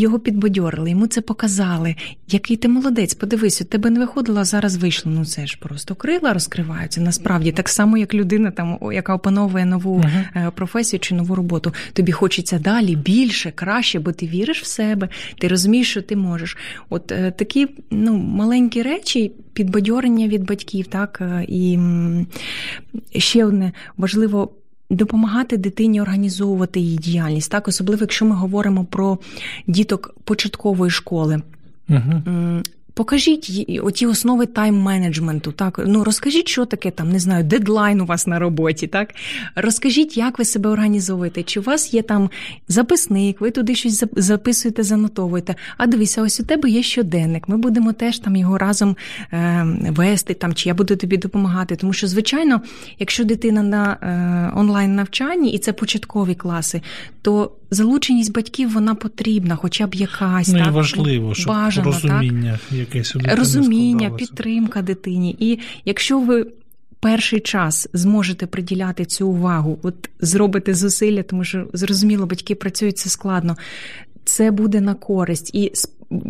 його 0.00 0.18
підбадьорили, 0.18 0.90
йому 0.90 1.06
це 1.06 1.20
показали. 1.20 1.96
Який 2.28 2.56
ти 2.56 2.68
молодець, 2.68 3.14
подивись, 3.14 3.60
у 3.60 3.64
тебе 3.64 3.90
не 3.90 4.00
виходило, 4.00 4.40
а 4.40 4.44
зараз 4.44 4.76
вийшло. 4.76 5.12
Ну 5.14 5.24
це 5.24 5.46
ж 5.46 5.58
просто 5.60 5.94
крила 5.94 6.32
розкриваються. 6.32 7.00
Насправді, 7.00 7.52
так 7.52 7.68
само, 7.68 7.96
як 7.96 8.14
людина, 8.14 8.50
там, 8.50 8.78
яка 8.92 9.14
опановує 9.14 9.64
нову 9.64 9.98
uh-huh. 10.00 10.50
професію 10.50 11.00
чи 11.00 11.14
нову 11.14 11.34
роботу. 11.34 11.74
Тобі 11.92 12.12
хочеться 12.12 12.58
далі, 12.58 12.96
більше, 12.96 13.50
краще, 13.50 13.98
бо 13.98 14.12
ти 14.12 14.26
віриш 14.26 14.62
в 14.62 14.66
себе, 14.66 15.08
ти 15.38 15.48
розумієш, 15.48 15.90
що 15.90 16.02
ти 16.02 16.16
можеш. 16.16 16.56
От 16.90 17.12
е, 17.12 17.30
такі 17.30 17.68
ну, 17.90 18.16
маленькі 18.16 18.82
речі, 18.82 19.32
підбадьорення 19.52 20.28
від 20.28 20.44
батьків, 20.44 20.86
так 20.86 21.18
е, 21.20 21.44
і 21.48 21.78
ще 23.18 23.44
одне 23.44 23.72
важливо 23.96 24.50
допомагати 24.94 25.56
дитині 25.56 26.00
організовувати 26.00 26.80
її 26.80 26.98
діяльність, 26.98 27.50
так 27.50 27.68
особливо 27.68 28.00
якщо 28.00 28.24
ми 28.24 28.34
говоримо 28.34 28.84
про 28.84 29.18
діток 29.66 30.14
початкової 30.24 30.90
школи. 30.90 31.42
Угу. 31.88 32.22
Покажіть 32.94 33.66
оті 33.82 34.06
основи 34.06 34.44
тайм-менеджменту. 34.44 35.52
Так, 35.52 35.80
ну 35.86 36.04
розкажіть, 36.04 36.48
що 36.48 36.64
таке 36.64 36.90
там, 36.90 37.12
не 37.12 37.18
знаю, 37.18 37.44
дедлайн 37.44 38.00
у 38.00 38.06
вас 38.06 38.26
на 38.26 38.38
роботі. 38.38 38.86
Так, 38.86 39.14
розкажіть, 39.54 40.16
як 40.16 40.38
ви 40.38 40.44
себе 40.44 40.70
організовуєте. 40.70 41.42
Чи 41.42 41.60
у 41.60 41.62
вас 41.62 41.94
є 41.94 42.02
там 42.02 42.30
записник, 42.68 43.40
ви 43.40 43.50
туди 43.50 43.74
щось 43.74 44.04
записуєте, 44.16 44.82
занотовуєте. 44.82 45.54
А 45.76 45.86
дивися, 45.86 46.22
ось 46.22 46.40
у 46.40 46.44
тебе 46.44 46.70
є 46.70 46.82
щоденник. 46.82 47.48
Ми 47.48 47.56
будемо 47.56 47.92
теж 47.92 48.18
там 48.18 48.36
його 48.36 48.58
разом 48.58 48.96
е, 49.32 49.66
вести, 49.90 50.34
там 50.34 50.54
чи 50.54 50.68
я 50.68 50.74
буду 50.74 50.96
тобі 50.96 51.16
допомагати. 51.16 51.76
Тому 51.76 51.92
що, 51.92 52.06
звичайно, 52.06 52.60
якщо 52.98 53.24
дитина 53.24 53.62
на 53.62 53.96
е, 54.02 54.58
онлайн 54.58 54.94
навчанні 54.94 55.52
і 55.52 55.58
це 55.58 55.72
початкові 55.72 56.34
класи, 56.34 56.82
то 57.22 57.52
залученість 57.74 58.32
батьків 58.32 58.72
вона 58.72 58.94
потрібна, 58.94 59.56
хоча 59.56 59.86
б 59.86 59.94
якась 59.94 60.48
ну, 60.48 60.58
так, 60.58 60.66
і 60.66 60.70
важливо, 60.70 61.34
щоб 61.34 61.48
бажано, 61.48 61.92
розуміння, 61.92 62.58
так? 62.68 62.78
якесь 62.78 63.16
розуміння, 63.16 64.10
підтримка 64.10 64.82
дитині. 64.82 65.36
І 65.38 65.58
якщо 65.84 66.20
ви 66.20 66.46
перший 67.00 67.40
час 67.40 67.88
зможете 67.92 68.46
приділяти 68.46 69.04
цю 69.04 69.28
увагу, 69.28 69.78
от 69.82 70.10
зробите 70.20 70.74
зусилля, 70.74 71.22
тому 71.22 71.44
що 71.44 71.66
зрозуміло, 71.72 72.26
батьки 72.26 72.54
працюють 72.54 72.98
це 72.98 73.08
складно. 73.08 73.56
Це 74.24 74.50
буде 74.50 74.80
на 74.80 74.94
користь, 74.94 75.54
і 75.54 75.72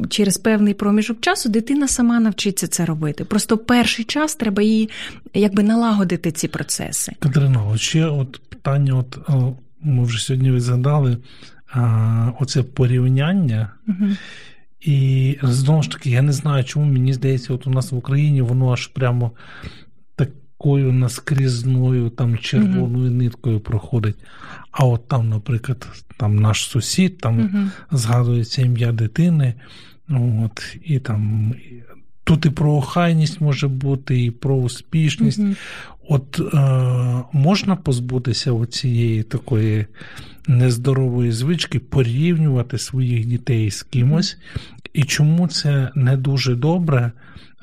через 0.08 0.38
певний 0.38 0.74
проміжок 0.74 1.20
часу 1.20 1.48
дитина 1.48 1.88
сама 1.88 2.20
навчиться 2.20 2.66
це 2.66 2.84
робити. 2.84 3.24
Просто 3.24 3.58
перший 3.58 4.04
час 4.04 4.34
треба 4.34 4.62
їй 4.62 4.90
якби 5.34 5.62
налагодити 5.62 6.32
ці 6.32 6.48
процеси. 6.48 7.12
Катерина, 7.18 7.76
ще 7.76 8.06
от 8.06 8.40
питання: 8.48 8.94
от 8.94 9.18
ми 9.84 10.04
вже 10.04 10.24
сьогодні 10.24 10.60
згадали 10.60 11.16
оце 12.40 12.62
порівняння. 12.62 13.72
Угу. 13.88 14.08
І 14.80 15.38
знову 15.42 15.82
ж 15.82 15.90
таки, 15.90 16.10
я 16.10 16.22
не 16.22 16.32
знаю, 16.32 16.64
чому 16.64 16.92
мені 16.92 17.12
здається, 17.12 17.54
от 17.54 17.66
у 17.66 17.70
нас 17.70 17.92
в 17.92 17.96
Україні 17.96 18.42
воно 18.42 18.72
аж 18.72 18.86
прямо 18.86 19.30
такою 20.16 20.92
наскрізною, 20.92 22.10
там 22.10 22.38
червоною 22.38 23.10
mm-hmm. 23.10 23.14
ниткою 23.14 23.60
проходить. 23.60 24.16
А 24.70 24.84
от 24.84 25.08
там, 25.08 25.28
наприклад, 25.28 26.04
там 26.16 26.36
наш 26.36 26.62
сусід, 26.62 27.18
там 27.18 27.40
mm-hmm. 27.40 27.68
згадується 27.96 28.62
ім'я 28.62 28.92
дитини. 28.92 29.54
От, 30.44 30.76
І 30.84 30.98
там 30.98 31.54
тут 32.24 32.46
і 32.46 32.50
про 32.50 32.74
охайність 32.74 33.40
може 33.40 33.68
бути, 33.68 34.24
і 34.24 34.30
про 34.30 34.56
успішність. 34.56 35.40
Mm-hmm. 35.40 35.56
От 36.08 36.40
е, 36.40 36.58
можна 37.32 37.76
позбутися 37.76 38.66
цієї 38.66 39.22
такої 39.22 39.86
нездорової 40.46 41.32
звички 41.32 41.78
порівнювати 41.78 42.78
своїх 42.78 43.26
дітей 43.26 43.70
з 43.70 43.82
кимось, 43.82 44.38
і 44.92 45.04
чому 45.04 45.48
це 45.48 45.90
не 45.94 46.16
дуже 46.16 46.54
добре, 46.54 47.12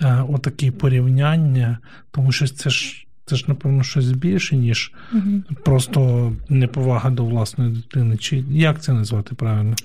е, 0.02 0.26
отакі 0.30 0.72
порівняння, 0.72 1.78
тому 2.12 2.32
що 2.32 2.48
це 2.48 2.70
ж. 2.70 3.08
Це 3.26 3.36
ж, 3.36 3.46
напевно, 3.48 3.84
щось 3.84 4.12
більше, 4.12 4.56
ніж 4.56 4.94
угу. 5.14 5.44
просто 5.64 6.34
неповага 6.50 7.10
до 7.10 7.26
власної 7.26 7.72
дитини. 7.72 8.18
Чи 8.18 8.44
як 8.50 8.82
це 8.82 8.94
назвати 8.94 9.36
правильно? 9.36 9.76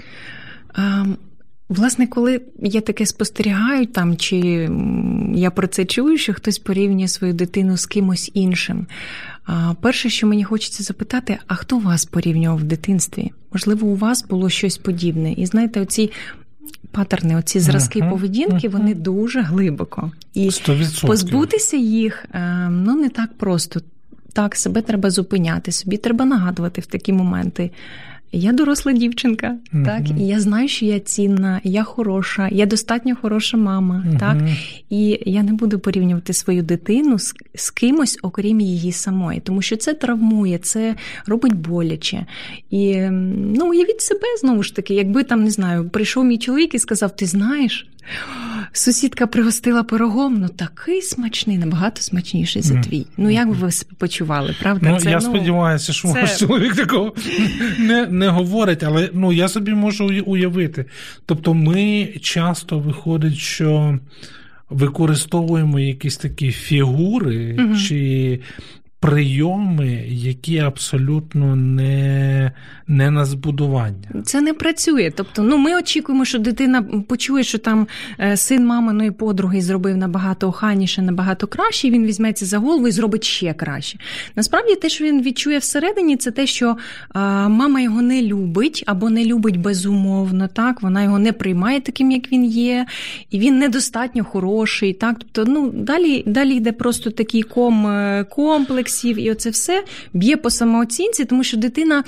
Власне, 1.68 2.06
коли 2.06 2.40
я 2.62 2.80
таке 2.80 3.06
спостерігаю 3.06 3.86
там, 3.86 4.16
чи 4.16 4.36
я 5.34 5.50
про 5.50 5.66
це 5.66 5.84
чую, 5.84 6.18
що 6.18 6.34
хтось 6.34 6.58
порівнює 6.58 7.08
свою 7.08 7.32
дитину 7.32 7.76
з 7.76 7.86
кимось 7.86 8.30
іншим. 8.34 8.86
Перше, 9.80 10.10
що 10.10 10.26
мені 10.26 10.44
хочеться 10.44 10.82
запитати, 10.82 11.38
а 11.46 11.54
хто 11.54 11.78
вас 11.78 12.04
порівнював 12.04 12.58
в 12.58 12.64
дитинстві? 12.64 13.32
Можливо, 13.52 13.86
у 13.86 13.96
вас 13.96 14.24
було 14.28 14.50
щось 14.50 14.78
подібне. 14.78 15.32
І 15.32 15.46
знаєте, 15.46 15.80
оці 15.80 16.10
патерни, 16.90 17.36
оці 17.36 17.60
зразки 17.60 18.00
uh-huh, 18.00 18.10
поведінки, 18.10 18.68
uh-huh. 18.68 18.70
вони 18.70 18.94
дуже 18.94 19.40
глибоко. 19.40 20.12
І 20.34 20.46
100%. 20.46 21.06
позбутися 21.06 21.76
їх 21.76 22.24
е, 22.32 22.68
ну 22.70 22.94
не 22.94 23.08
так 23.08 23.38
просто. 23.38 23.80
Так, 24.32 24.56
себе 24.56 24.82
треба 24.82 25.10
зупиняти, 25.10 25.72
собі 25.72 25.96
треба 25.96 26.24
нагадувати 26.24 26.80
в 26.80 26.86
такі 26.86 27.12
моменти. 27.12 27.70
Я 28.32 28.52
доросла 28.52 28.92
дівчинка, 28.92 29.56
Мгм. 29.72 29.84
так 29.84 30.02
і 30.20 30.26
я 30.26 30.40
знаю, 30.40 30.68
що 30.68 30.84
я 30.86 31.00
цінна, 31.00 31.60
я 31.64 31.82
хороша, 31.84 32.48
я 32.52 32.66
достатньо 32.66 33.16
хороша 33.22 33.56
мама, 33.56 34.02
Мгм. 34.06 34.18
так 34.18 34.36
і 34.90 35.18
я 35.26 35.42
не 35.42 35.52
буду 35.52 35.78
порівнювати 35.78 36.32
свою 36.32 36.62
дитину 36.62 37.18
з, 37.18 37.34
з 37.54 37.70
кимось, 37.70 38.18
окрім 38.22 38.60
її 38.60 38.92
самої, 38.92 39.40
тому 39.40 39.62
що 39.62 39.76
це 39.76 39.94
травмує, 39.94 40.58
це 40.58 40.94
робить 41.26 41.54
боляче. 41.54 42.26
І 42.70 42.96
ну, 43.56 43.70
уявіть 43.70 44.00
себе 44.00 44.24
знову 44.40 44.62
ж 44.62 44.76
таки, 44.76 44.94
якби 44.94 45.22
там 45.24 45.44
не 45.44 45.50
знаю, 45.50 45.88
прийшов 45.88 46.24
мій 46.24 46.38
чоловік 46.38 46.74
і 46.74 46.78
сказав: 46.78 47.16
Ти 47.16 47.26
знаєш, 47.26 47.88
сусідка 48.78 49.26
пригостила 49.26 49.82
пирогом, 49.82 50.40
ну 50.40 50.48
такий 50.48 51.02
смачний, 51.02 51.58
набагато 51.58 52.02
смачніший 52.02 52.62
за 52.62 52.80
твій. 52.80 53.06
Ну 53.16 53.30
як 53.30 53.48
би 53.48 53.54
ви 53.54 53.72
себе 53.72 53.92
почували, 53.98 54.54
правда? 54.60 54.90
Ну, 54.90 55.00
Це, 55.00 55.10
я 55.10 55.20
сподіваюся, 55.20 55.92
що 55.92 56.08
це- 56.08 56.20
ваш 56.20 56.38
чоловік 56.38 56.76
такого 56.76 57.14
не, 57.78 58.06
не 58.06 58.28
говорить, 58.28 58.82
але 58.82 59.10
ну, 59.12 59.32
я 59.32 59.48
собі 59.48 59.74
можу 59.74 60.22
уявити. 60.26 60.84
Тобто, 61.26 61.54
ми 61.54 62.08
часто 62.20 62.78
виходить, 62.78 63.36
що 63.36 63.98
використовуємо 64.70 65.80
якісь 65.80 66.16
такі 66.16 66.50
фігури 66.50 67.56
Мгм. 67.58 67.76
чи 67.78 68.40
прийоми, 69.00 70.04
які 70.08 70.58
абсолютно 70.58 71.56
не, 71.56 72.52
не 72.86 73.10
на 73.10 73.24
збудування. 73.24 74.22
Це 74.24 74.40
не 74.40 74.54
працює. 74.54 75.12
Тобто, 75.16 75.42
ну 75.42 75.56
ми 75.56 75.78
очікуємо, 75.78 76.24
що 76.24 76.38
дитина 76.38 76.82
почує, 76.82 77.44
що 77.44 77.58
там 77.58 77.86
е, 78.20 78.36
син 78.36 78.66
маминої 78.66 79.10
подруги 79.10 79.60
зробив 79.60 79.96
набагато 79.96 80.48
охайніше, 80.48 81.02
набагато 81.02 81.46
краще. 81.46 81.90
Він 81.90 82.06
візьметься 82.06 82.46
за 82.46 82.58
голову 82.58 82.88
і 82.88 82.90
зробить 82.90 83.24
ще 83.24 83.54
краще. 83.54 83.98
Насправді, 84.36 84.74
те, 84.74 84.88
що 84.88 85.04
він 85.04 85.22
відчує 85.22 85.58
всередині, 85.58 86.16
це 86.16 86.30
те, 86.30 86.46
що 86.46 86.76
мама 87.48 87.80
його 87.80 88.02
не 88.02 88.22
любить 88.22 88.84
або 88.86 89.10
не 89.10 89.24
любить 89.24 89.60
безумовно. 89.60 90.48
Так, 90.48 90.82
вона 90.82 91.02
його 91.02 91.18
не 91.18 91.32
приймає 91.32 91.80
таким, 91.80 92.10
як 92.10 92.32
він 92.32 92.44
є, 92.44 92.86
і 93.30 93.38
він 93.38 93.58
недостатньо 93.58 94.24
хороший. 94.24 94.92
Так, 94.92 95.16
тобто, 95.18 95.52
ну 95.52 95.70
далі, 95.70 96.22
далі 96.26 96.54
йде 96.54 96.72
просто 96.72 97.10
такий 97.10 97.42
ком 97.42 97.86
е, 97.86 98.24
комплексів, 98.86 99.18
і 99.18 99.30
оце 99.30 99.50
все 99.50 99.84
б'є 100.12 100.36
по 100.36 100.50
самооцінці, 100.50 101.24
тому 101.24 101.44
що 101.44 101.56
дитина. 101.56 102.04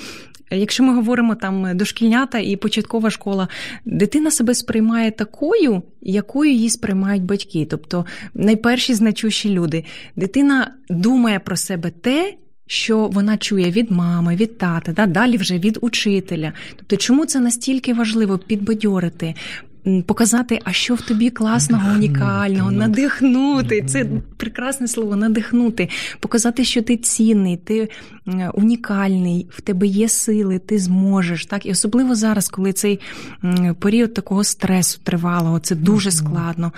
Якщо 0.51 0.83
ми 0.83 0.95
говоримо 0.95 1.35
там 1.35 1.77
дошкільнята 1.77 2.39
і 2.39 2.55
початкова 2.55 3.09
школа, 3.09 3.47
дитина 3.85 4.31
себе 4.31 4.55
сприймає 4.55 5.11
такою, 5.11 5.81
якою 6.01 6.51
її 6.51 6.69
сприймають 6.69 7.23
батьки. 7.23 7.67
Тобто 7.69 8.05
найперші 8.33 8.93
значущі 8.93 9.49
люди. 9.49 9.85
Дитина 10.15 10.71
думає 10.89 11.39
про 11.39 11.55
себе 11.55 11.91
те, 12.01 12.33
що 12.67 13.07
вона 13.07 13.37
чує 13.37 13.71
від 13.71 13.91
мами, 13.91 14.35
від 14.35 14.57
тата, 14.57 14.91
да, 14.91 15.05
далі 15.05 15.37
вже 15.37 15.57
від 15.57 15.77
учителя. 15.81 16.53
Тобто, 16.75 16.97
чому 16.97 17.25
це 17.25 17.39
настільки 17.39 17.93
важливо 17.93 18.37
підбадьорити? 18.37 19.35
Показати, 20.05 20.59
а 20.63 20.71
що 20.71 20.95
в 20.95 21.01
тобі 21.01 21.29
класного, 21.29 21.93
унікального, 21.93 22.71
ну. 22.71 22.77
надихнути. 22.77 23.81
Це 23.81 24.05
прекрасне 24.37 24.87
слово 24.87 25.15
надихнути, 25.15 25.89
показати, 26.19 26.63
що 26.63 26.81
ти 26.81 26.97
цінний, 26.97 27.57
ти 27.57 27.89
унікальний, 28.53 29.47
в 29.49 29.61
тебе 29.61 29.87
є 29.87 30.09
сили, 30.09 30.59
ти 30.59 30.79
зможеш. 30.79 31.45
Так? 31.45 31.65
І 31.65 31.71
особливо 31.71 32.15
зараз, 32.15 32.49
коли 32.49 32.73
цей 32.73 32.99
період 33.79 34.13
такого 34.13 34.43
стресу 34.43 34.99
тривалого, 35.03 35.59
це 35.59 35.75
дуже 35.75 36.11
складно. 36.11 36.71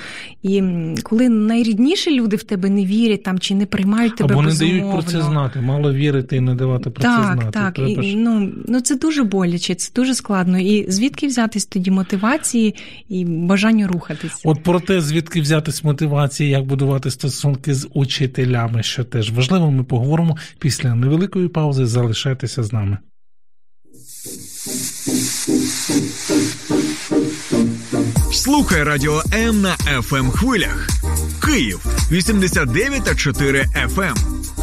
І 0.43 0.63
коли 1.03 1.29
найрідніші 1.29 2.19
люди 2.19 2.35
в 2.35 2.43
тебе 2.43 2.69
не 2.69 2.85
вірять 2.85 3.23
там 3.23 3.39
чи 3.39 3.55
не 3.55 3.65
приймають 3.65 4.15
тебе 4.15 4.33
Або 4.33 4.41
не 4.41 4.47
безумовно. 4.47 4.79
дають 4.79 4.93
про 4.93 5.11
це 5.11 5.21
знати, 5.21 5.61
мало 5.61 5.93
вірити 5.93 6.35
і 6.35 6.39
не 6.39 6.55
давати 6.55 6.89
про 6.89 7.03
так, 7.03 7.27
це 7.27 7.33
знати. 7.33 7.51
Так, 7.51 8.03
ж- 8.03 8.15
ну, 8.15 8.51
ну 8.67 8.81
це 8.81 8.95
дуже 8.95 9.23
боляче, 9.23 9.75
це 9.75 9.91
дуже 9.95 10.15
складно. 10.15 10.59
І 10.59 10.91
звідки 10.91 11.27
взятись 11.27 11.65
тоді 11.65 11.91
мотивації 11.91 12.75
і 13.09 13.25
бажання 13.25 13.87
рухатися? 13.87 14.35
От 14.43 14.63
про 14.63 14.79
те, 14.79 15.01
звідки 15.01 15.41
взятись 15.41 15.83
мотивації, 15.83 16.49
як 16.49 16.65
будувати 16.65 17.11
стосунки 17.11 17.73
з 17.73 17.87
учителями, 17.93 18.83
що 18.83 19.03
теж 19.03 19.31
важливо, 19.31 19.71
ми 19.71 19.83
поговоримо 19.83 20.37
після 20.59 20.95
невеликої 20.95 21.47
паузи. 21.47 21.85
Залишайтеся 21.85 22.63
з 22.63 22.73
нами. 22.73 22.97
Слухай 28.33 28.83
радіо 28.83 29.21
М 29.33 29.61
на 29.61 29.75
fm 29.75 30.31
хвилях. 30.31 30.87
Київ 31.45 31.85
89 32.11 33.03
та 33.03 33.15
4 33.15 33.65
FM. 33.95 34.40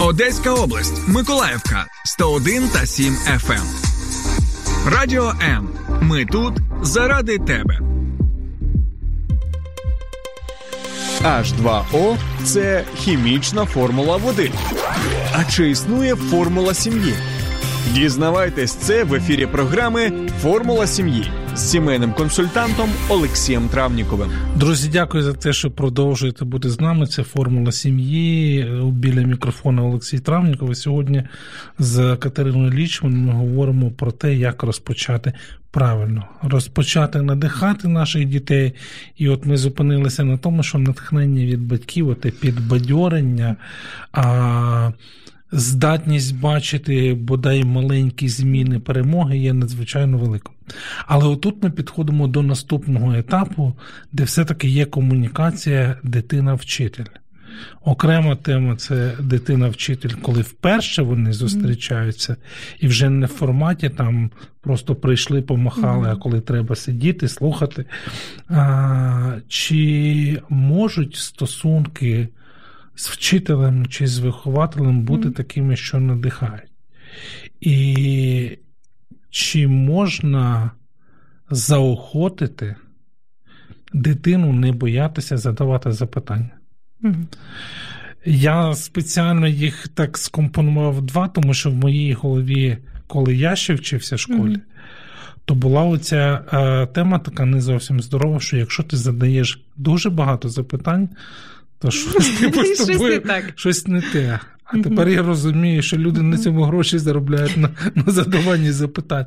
Одеська 0.00 0.50
область, 0.50 1.08
Миколаївка 1.08 1.86
101 2.04 2.68
та 2.68 2.86
7 2.86 3.14
FM. 3.14 3.64
Радіо 4.86 5.32
М. 5.42 5.68
Ми 6.00 6.24
тут 6.24 6.54
заради 6.82 7.38
тебе. 7.38 7.78
H2O– 11.22 12.16
це 12.44 12.84
хімічна 12.96 13.64
формула 13.64 14.16
води. 14.16 14.52
А 15.32 15.44
чи 15.44 15.70
існує 15.70 16.16
формула 16.16 16.74
сім'ї? 16.74 17.14
Дізнавайтесь 17.92 18.72
це 18.74 19.04
в 19.04 19.14
ефірі 19.14 19.46
програми 19.46 20.12
Формула 20.42 20.86
сім'ї 20.86 21.30
з 21.54 21.70
сімейним 21.70 22.12
консультантом 22.12 22.90
Олексієм 23.08 23.68
Травніковим. 23.68 24.30
Друзі, 24.56 24.90
дякую 24.92 25.22
за 25.22 25.32
те, 25.32 25.52
що 25.52 25.70
продовжуєте 25.70 26.44
бути 26.44 26.70
з 26.70 26.80
нами. 26.80 27.06
Це 27.06 27.22
формула 27.22 27.72
сім'ї. 27.72 28.64
Біля 28.92 29.22
мікрофона 29.22 29.82
Олексій 29.82 30.18
Травніков. 30.18 30.76
Сьогодні 30.76 31.22
з 31.78 32.16
Катериною 32.16 32.70
Лічман 32.70 33.16
ми 33.16 33.32
говоримо 33.32 33.90
про 33.90 34.12
те, 34.12 34.34
як 34.34 34.62
розпочати 34.62 35.32
правильно, 35.70 36.24
розпочати 36.42 37.22
надихати 37.22 37.88
наших 37.88 38.24
дітей. 38.24 38.72
І 39.16 39.28
от 39.28 39.46
ми 39.46 39.56
зупинилися 39.56 40.24
на 40.24 40.36
тому, 40.36 40.62
що 40.62 40.78
натхнення 40.78 41.44
від 41.44 41.60
батьків, 41.60 42.08
оте 42.08 42.30
підбадьорення. 42.30 43.56
А 44.12 44.90
здатність 45.54 46.40
бачити 46.40 47.14
бодай 47.14 47.64
маленькі 47.64 48.28
зміни 48.28 48.78
перемоги 48.78 49.38
є 49.38 49.52
надзвичайно 49.52 50.18
великою. 50.18 50.58
Але 51.06 51.26
отут 51.26 51.62
ми 51.62 51.70
підходимо 51.70 52.26
до 52.28 52.42
наступного 52.42 53.14
етапу, 53.14 53.74
де 54.12 54.24
все-таки 54.24 54.68
є 54.68 54.84
комунікація 54.86 55.96
дитина-вчитель. 56.02 57.04
Окрема 57.84 58.36
тема 58.36 58.76
це 58.76 59.12
дитина-вчитель, 59.20 60.10
коли 60.22 60.42
вперше 60.42 61.02
вони 61.02 61.32
зустрічаються, 61.32 62.36
і 62.80 62.86
вже 62.86 63.10
не 63.10 63.26
в 63.26 63.28
форматі 63.28 63.88
там 63.88 64.30
просто 64.60 64.94
прийшли, 64.94 65.42
помахали, 65.42 66.08
а 66.08 66.16
коли 66.16 66.40
треба 66.40 66.76
сидіти, 66.76 67.28
слухати. 67.28 67.84
А, 68.48 69.36
Чи 69.48 70.42
можуть 70.48 71.16
стосунки 71.16 72.28
з 72.94 73.08
вчителем 73.08 73.86
чи 73.86 74.06
з 74.06 74.18
вихователем 74.18 75.02
бути 75.02 75.30
такими, 75.30 75.76
що 75.76 76.00
надихають? 76.00 76.70
І 77.60 78.58
чи 79.30 79.68
можна 79.68 80.70
заохотити 81.50 82.76
дитину 83.92 84.52
не 84.52 84.72
боятися 84.72 85.36
задавати 85.36 85.92
запитання? 85.92 86.50
Мгм. 87.00 87.28
Я 88.24 88.74
спеціально 88.74 89.48
їх 89.48 89.88
так 89.88 90.18
скомпонував 90.18 91.02
два, 91.02 91.28
тому 91.28 91.54
що 91.54 91.70
в 91.70 91.74
моїй 91.74 92.12
голові, 92.12 92.78
коли 93.06 93.36
я 93.36 93.56
ще 93.56 93.74
вчився 93.74 94.16
в 94.16 94.18
школі, 94.18 94.52
Мгм. 94.52 94.62
то 95.44 95.54
була 95.54 95.82
оця 95.82 96.44
е, 96.52 96.86
тема 96.86 97.18
така 97.18 97.44
не 97.44 97.60
зовсім 97.60 98.00
здорова, 98.00 98.40
що 98.40 98.56
якщо 98.56 98.82
ти 98.82 98.96
задаєш 98.96 99.64
дуже 99.76 100.10
багато 100.10 100.48
запитань, 100.48 101.08
то 101.84 101.90
щось 101.90 102.30
типу 102.30 102.64
з 102.64 102.74
Щось 102.74 102.88
не 102.88 102.94
тобою 102.94 103.22
щось 103.54 103.86
не 103.86 104.00
те. 104.00 104.38
А 104.64 104.78
тепер 104.78 105.08
я 105.08 105.22
розумію, 105.22 105.82
що 105.82 105.96
люди 105.96 106.22
на 106.22 106.38
цьому 106.38 106.62
гроші 106.62 106.98
заробляють 106.98 107.56
на, 107.56 107.70
на 107.94 108.12
задаванні 108.12 108.72
запитань. 108.72 109.26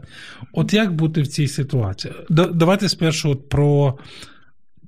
От 0.53 0.73
як 0.73 0.93
бути 0.95 1.21
в 1.21 1.27
цій 1.27 1.47
ситуації? 1.47 2.13
Да- 2.29 2.45
Давайте 2.53 2.89
спершу 2.89 3.29
от 3.29 3.49
про 3.49 3.97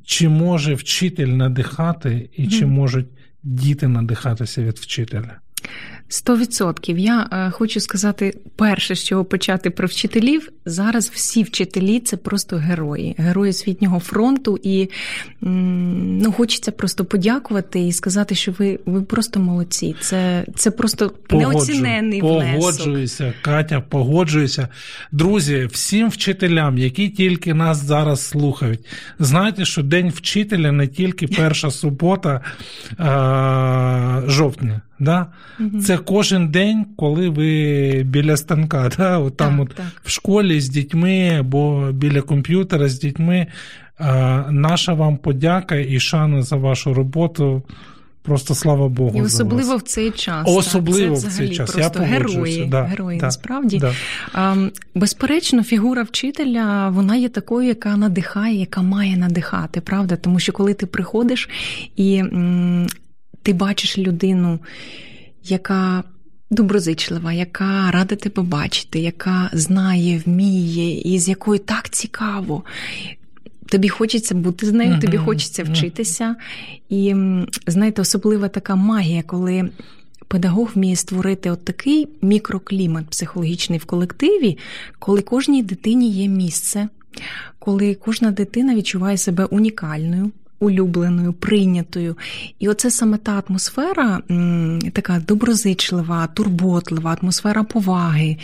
чи 0.05 0.29
може 0.29 0.73
вчитель 0.73 1.27
надихати, 1.27 2.29
і 2.34 2.47
чи 2.47 2.65
можуть 2.65 3.08
діти 3.43 3.88
надихатися 3.88 4.63
від 4.63 4.77
вчителя? 4.77 5.39
Сто 6.12 6.38
відсотків. 6.38 6.98
Я 6.98 7.30
е, 7.32 7.52
хочу 7.52 7.80
сказати, 7.80 8.38
перше, 8.56 8.95
з 8.95 9.04
чого 9.04 9.26
почати 9.26 9.69
про 9.69 9.88
вчителів. 9.88 10.52
Зараз 10.65 11.10
всі 11.10 11.43
вчителі 11.43 12.00
це 12.00 12.17
просто 12.17 12.58
герої, 12.58 13.15
герої 13.17 13.54
світнього 13.54 14.00
фронту. 14.00 14.60
І 14.63 14.89
ну, 15.41 16.32
хочеться 16.32 16.72
просто 16.72 17.06
подякувати 17.06 17.79
і 17.79 17.92
сказати, 17.92 18.36
що 18.36 18.52
ви 18.52 18.79
ви 18.86 19.02
просто 19.02 19.40
молодці. 19.40 19.96
Це 20.02 20.46
це 20.56 20.71
просто 20.71 21.12
Погоджу, 21.27 21.50
неоціненний 21.50 22.21
внесок. 22.21 22.60
Погоджуюся, 22.60 23.33
Катя, 23.42 23.81
погоджуюся. 23.90 24.67
Друзі, 25.12 25.69
всім 25.71 26.10
вчителям, 26.10 26.77
які 26.77 27.10
тільки 27.10 27.54
нас 27.54 27.77
зараз 27.77 28.27
слухають, 28.27 28.86
знайте, 29.19 29.65
що 29.65 29.83
День 29.83 30.10
вчителя 30.10 30.71
не 30.71 30.88
тільки 30.88 31.27
перша 31.27 31.71
субота 31.71 32.42
а, 32.98 34.21
жовтня. 34.27 34.81
Да? 35.00 35.27
Угу. 35.60 35.79
Це 35.79 35.97
кожен 35.97 36.47
день, 36.47 36.85
коли 36.97 37.29
ви 37.29 38.04
біля 38.04 38.37
станка, 38.37 38.91
да? 38.97 39.17
от 39.17 39.37
там 39.37 39.58
так, 39.58 39.67
от 39.69 39.75
так. 39.75 39.85
в 40.04 40.10
школі 40.10 40.62
з 40.62 40.69
дітьми 40.69 41.37
або 41.39 41.91
біля 41.91 42.21
комп'ютера 42.21 42.89
з 42.89 43.00
дітьми. 43.00 43.47
А, 43.97 44.43
наша 44.52 44.93
вам 44.93 45.17
подяка 45.17 45.75
і 45.75 46.00
шана 46.00 46.41
за 46.41 46.56
вашу 46.56 46.93
роботу. 46.93 47.63
Просто 48.21 48.56
слава 48.56 48.89
Богу. 48.89 49.17
І 49.17 49.21
особливо 49.21 49.63
за 49.63 49.73
вас. 49.73 49.83
в 49.83 49.85
цей 49.85 50.12
час. 50.12 50.47
Особливо 50.47 51.15
так, 51.15 51.23
це 51.23 51.27
в 51.27 51.31
цей 51.31 51.50
час. 51.50 51.71
Просто 51.71 52.00
Я 52.00 52.06
герої, 52.06 52.65
да, 52.65 52.83
герої 52.83 53.19
да, 53.19 53.25
насправді. 53.25 53.79
Да. 53.79 53.93
А, 54.33 54.56
безперечно, 54.95 55.63
фігура 55.63 56.04
вчителя 56.04 56.89
вона 56.89 57.15
є 57.15 57.29
такою, 57.29 57.67
яка 57.67 57.97
надихає, 57.97 58.56
яка 58.56 58.81
має 58.81 59.17
надихати, 59.17 59.81
правда? 59.81 60.15
Тому 60.15 60.39
що 60.39 60.52
коли 60.52 60.73
ти 60.73 60.85
приходиш 60.85 61.50
і 61.95 62.15
м, 62.15 62.87
ти 63.44 63.54
бачиш 63.54 63.98
людину, 63.98 64.60
яка 65.44 66.04
доброзичлива, 66.52 67.33
яка 67.33 67.92
рада 67.92 68.15
тебе 68.15 68.44
бачити, 68.44 69.00
яка 69.00 69.50
знає, 69.54 70.21
вміє, 70.25 71.00
і 71.00 71.19
з 71.19 71.29
якою 71.29 71.60
так 71.60 71.90
цікаво. 71.90 72.63
Тобі 73.65 73.90
хочеться 73.90 74.35
бути 74.35 74.65
з 74.65 74.71
нею, 74.71 75.00
тобі 75.00 75.17
хочеться 75.17 75.63
вчитися. 75.63 76.35
І 76.90 77.15
знаєте, 77.67 78.02
особлива 78.02 78.48
така 78.48 78.75
магія, 78.75 79.23
коли 79.23 79.69
педагог 80.27 80.71
вміє 80.75 80.96
створити 80.96 81.52
от 81.52 81.65
такий 81.65 82.08
мікроклімат 82.21 83.10
психологічний 83.10 83.79
в 83.79 83.85
колективі, 83.85 84.58
коли 85.00 85.21
кожній 85.21 85.63
дитині 85.63 86.10
є 86.10 86.27
місце, 86.27 86.87
коли 87.60 87.96
кожна 87.96 88.31
дитина 88.31 88.75
відчуває 88.75 89.17
себе 89.17 89.46
унікальною 89.46 90.31
улюбленою, 90.60 91.33
прийнятою. 91.33 92.17
І 92.60 92.69
оце 92.69 92.91
саме 92.91 93.17
та 93.17 93.43
атмосфера, 93.47 94.21
така 94.93 95.21
доброзичлива, 95.27 96.27
турботлива, 96.27 97.17
атмосфера 97.21 97.63
поваги, 97.63 98.37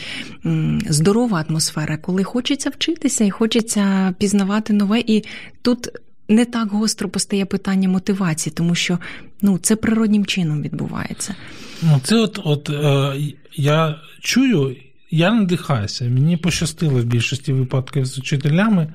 здорова 0.90 1.46
атмосфера, 1.50 1.98
коли 1.98 2.24
хочеться 2.24 2.70
вчитися 2.70 3.24
і 3.24 3.32
хочеться 3.32 4.14
пізнавати 4.18 4.74
нове. 4.74 5.00
І 5.00 5.24
тут 5.62 5.90
не 6.30 6.46
так 6.46 6.72
гостро 6.72 7.10
постає 7.10 7.46
питання 7.46 7.90
мотивації, 7.90 8.54
тому 8.58 8.76
що 8.76 9.00
ну, 9.42 9.58
це 9.58 9.76
природнім 9.76 10.26
чином 10.26 10.62
відбувається. 10.62 11.36
Ну, 11.82 12.00
це 12.04 12.16
от, 12.16 12.40
от 12.44 12.70
е, 12.70 13.14
я 13.56 14.00
чую. 14.20 14.76
Я 15.12 15.34
надихаюся, 15.34 16.06
мені 16.06 16.38
пощастило 16.38 17.02
в 17.02 17.04
більшості 17.04 17.54
випадків 17.54 18.06
з 18.06 18.18
учителями, 18.18 18.94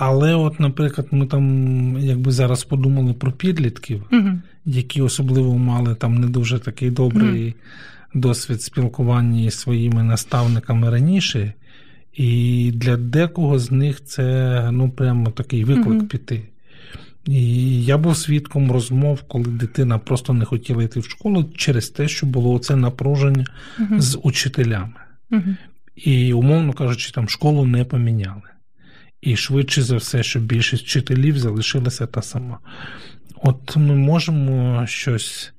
але, 0.00 0.34
от, 0.34 0.60
наприклад, 0.60 1.08
ми 1.10 1.26
там, 1.26 1.96
якби 1.98 2.32
зараз 2.32 2.64
подумали 2.64 3.12
про 3.12 3.32
підлітків, 3.32 4.04
угу. 4.12 4.28
які 4.64 5.02
особливо 5.02 5.58
мали 5.58 5.94
там 5.94 6.14
не 6.14 6.26
дуже 6.26 6.58
такий 6.58 6.90
добрий 6.90 7.44
угу. 7.44 7.54
досвід 8.14 8.62
спілкування 8.62 9.40
із 9.40 9.54
своїми 9.54 10.02
наставниками 10.02 10.90
раніше, 10.90 11.52
і 12.14 12.72
для 12.74 12.96
декого 12.96 13.58
з 13.58 13.70
них 13.70 14.04
це 14.04 14.68
ну, 14.72 14.90
прямо 14.90 15.30
такий 15.30 15.64
виклик 15.64 15.98
угу. 15.98 16.06
піти. 16.06 16.42
І 17.24 17.84
я 17.84 17.98
був 17.98 18.16
свідком 18.16 18.72
розмов, 18.72 19.22
коли 19.22 19.44
дитина 19.44 19.98
просто 19.98 20.32
не 20.32 20.44
хотіла 20.44 20.82
йти 20.82 21.00
в 21.00 21.04
школу 21.04 21.44
через 21.54 21.88
те, 21.88 22.08
що 22.08 22.26
було 22.26 22.58
це 22.58 22.76
напруження 22.76 23.44
з 23.98 24.18
учителями. 24.22 24.94
І, 25.96 26.32
умовно 26.32 26.72
кажучи, 26.72 27.12
там 27.12 27.28
школу 27.28 27.64
не 27.64 27.84
поміняли. 27.84 28.42
І 29.20 29.36
швидше 29.36 29.82
за 29.82 29.96
все, 29.96 30.22
що 30.22 30.40
більшість 30.40 30.84
вчителів 30.84 31.38
залишилася 31.38 32.06
та 32.06 32.22
сама. 32.22 32.58
От 33.42 33.76
ми 33.76 33.94
можемо 33.94 34.86
щось 34.86 35.52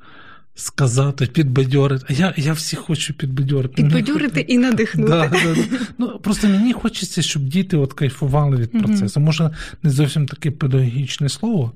сказати, 0.59 1.25
підбадьорити. 1.25 2.05
А 2.09 2.13
я 2.13 2.33
я 2.37 2.53
всіх 2.53 2.79
хочу 2.79 3.13
підбадьорити. 3.13 3.75
Підбадьорити 3.75 4.41
і 4.41 4.57
надихнути. 4.57 5.09
Да, 5.09 5.27
да, 5.27 5.55
да. 5.55 5.61
Ну, 5.97 6.19
Просто 6.19 6.47
мені 6.47 6.73
хочеться, 6.73 7.21
щоб 7.21 7.43
діти 7.43 7.77
от 7.77 7.93
кайфували 7.93 8.57
від 8.57 8.71
процесу. 8.71 9.19
Може, 9.19 9.49
не 9.83 9.89
зовсім 9.89 10.25
таке 10.25 10.51
педагогічне 10.51 11.29
слово 11.29 11.71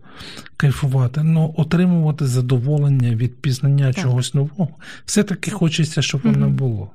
кайфувати, 0.57 1.21
але 1.25 1.49
отримувати 1.57 2.27
задоволення 2.27 3.15
від 3.15 3.41
пізнання 3.41 3.93
так. 3.93 4.03
чогось 4.03 4.33
нового. 4.33 4.69
Все-таки 5.05 5.51
хочеться, 5.51 6.01
щоб 6.01 6.21
воно 6.23 6.49
було. 6.49 6.91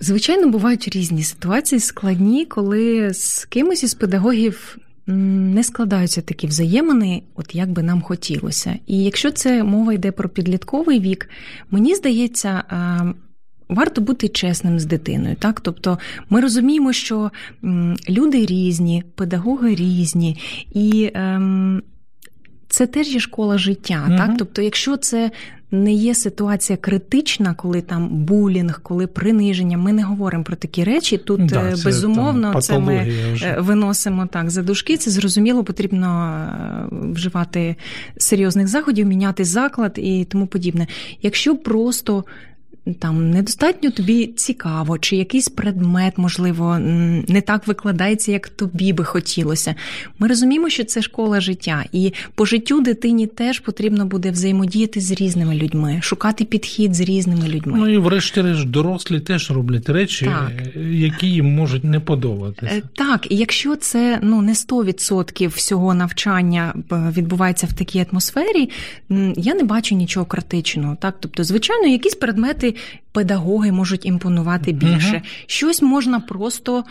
Звичайно, 0.00 0.48
бувають 0.48 0.88
різні 0.88 1.22
ситуації 1.22 1.80
складні, 1.80 2.44
коли 2.44 3.14
з 3.14 3.44
кимось 3.44 3.82
із 3.82 3.94
педагогів 3.94 4.78
не 5.06 5.64
складаються 5.64 6.22
такі 6.22 6.46
взаємини, 6.46 7.22
от 7.34 7.54
як 7.54 7.70
би 7.70 7.82
нам 7.82 8.02
хотілося. 8.02 8.78
І 8.86 9.04
якщо 9.04 9.30
це 9.30 9.64
мова 9.64 9.92
йде 9.92 10.12
про 10.12 10.28
підлітковий 10.28 11.00
вік, 11.00 11.28
мені 11.70 11.94
здається. 11.94 12.64
Варто 13.68 14.00
бути 14.00 14.28
чесним 14.28 14.80
з 14.80 14.84
дитиною, 14.84 15.36
так 15.36 15.60
тобто 15.60 15.98
ми 16.30 16.40
розуміємо, 16.40 16.92
що 16.92 17.30
люди 18.08 18.46
різні, 18.46 19.04
педагоги 19.14 19.74
різні, 19.74 20.36
і 20.74 21.10
ем, 21.14 21.82
це 22.68 22.86
теж 22.86 23.08
є 23.14 23.20
школа 23.20 23.58
життя. 23.58 24.04
Угу. 24.08 24.16
Так, 24.16 24.30
тобто, 24.38 24.62
якщо 24.62 24.96
це 24.96 25.30
не 25.72 25.92
є 25.92 26.14
ситуація 26.14 26.76
критична, 26.76 27.54
коли 27.54 27.80
там 27.80 28.08
булінг, 28.08 28.80
коли 28.82 29.06
приниження. 29.06 29.78
Ми 29.78 29.92
не 29.92 30.02
говоримо 30.02 30.44
про 30.44 30.56
такі 30.56 30.84
речі. 30.84 31.18
Тут 31.18 31.46
да, 31.46 31.68
е, 31.68 31.76
це, 31.76 31.84
безумовно 31.84 32.52
там, 32.52 32.60
це 32.60 32.78
ми 32.78 33.12
вже. 33.32 33.46
Е, 33.46 33.60
виносимо 33.60 34.26
так 34.26 34.50
за 34.50 34.62
дужки. 34.62 34.96
Це 34.96 35.10
зрозуміло, 35.10 35.64
потрібно 35.64 36.34
е, 36.92 37.12
вживати 37.12 37.76
серйозних 38.16 38.68
заходів, 38.68 39.06
міняти 39.06 39.44
заклад 39.44 39.92
і 39.96 40.24
тому 40.24 40.46
подібне. 40.46 40.86
Якщо 41.22 41.56
просто 41.56 42.24
там 42.98 43.30
недостатньо 43.30 43.90
тобі 43.90 44.26
цікаво, 44.26 44.98
чи 44.98 45.16
якийсь 45.16 45.48
предмет, 45.48 46.18
можливо, 46.18 46.78
не 47.28 47.40
так 47.46 47.66
викладається, 47.66 48.32
як 48.32 48.48
тобі 48.48 48.92
би 48.92 49.04
хотілося. 49.04 49.74
Ми 50.18 50.28
розуміємо, 50.28 50.68
що 50.68 50.84
це 50.84 51.02
школа 51.02 51.40
життя, 51.40 51.84
і 51.92 52.12
по 52.34 52.44
життю 52.46 52.80
дитині 52.80 53.26
теж 53.26 53.60
потрібно 53.60 54.06
буде 54.06 54.30
взаємодіяти 54.30 55.00
з 55.00 55.10
різними 55.10 55.54
людьми, 55.54 55.98
шукати 56.02 56.44
підхід 56.44 56.94
з 56.94 57.00
різними 57.00 57.48
людьми. 57.48 57.78
Ну 57.78 57.88
і 57.88 57.98
врешті-решт 57.98 58.66
дорослі 58.66 59.20
теж 59.20 59.50
роблять 59.50 59.88
речі, 59.88 60.24
так. 60.24 60.76
які 60.90 61.26
їм 61.26 61.54
можуть 61.54 61.84
не 61.84 62.00
подобатися. 62.00 62.74
Е, 62.74 62.82
так, 62.94 63.26
і 63.30 63.36
якщо 63.36 63.76
це 63.76 64.18
ну 64.22 64.42
не 64.42 64.52
100% 64.52 65.48
всього 65.48 65.94
навчання 65.94 66.74
е, 66.92 67.12
відбувається 67.16 67.66
в 67.66 67.72
такій 67.72 68.06
атмосфері, 68.10 68.70
я 69.36 69.54
не 69.54 69.64
бачу 69.64 69.94
нічого 69.94 70.26
критичного. 70.26 70.96
Так, 71.00 71.16
тобто, 71.20 71.44
звичайно, 71.44 71.86
якісь 71.86 72.14
предмети 72.14 72.71
педагоги 73.12 73.72
можуть 73.72 74.06
імпонувати 74.06 74.72
більше. 74.72 75.22
Щось 75.46 75.82
можна 75.82 76.20
просто 76.20 76.84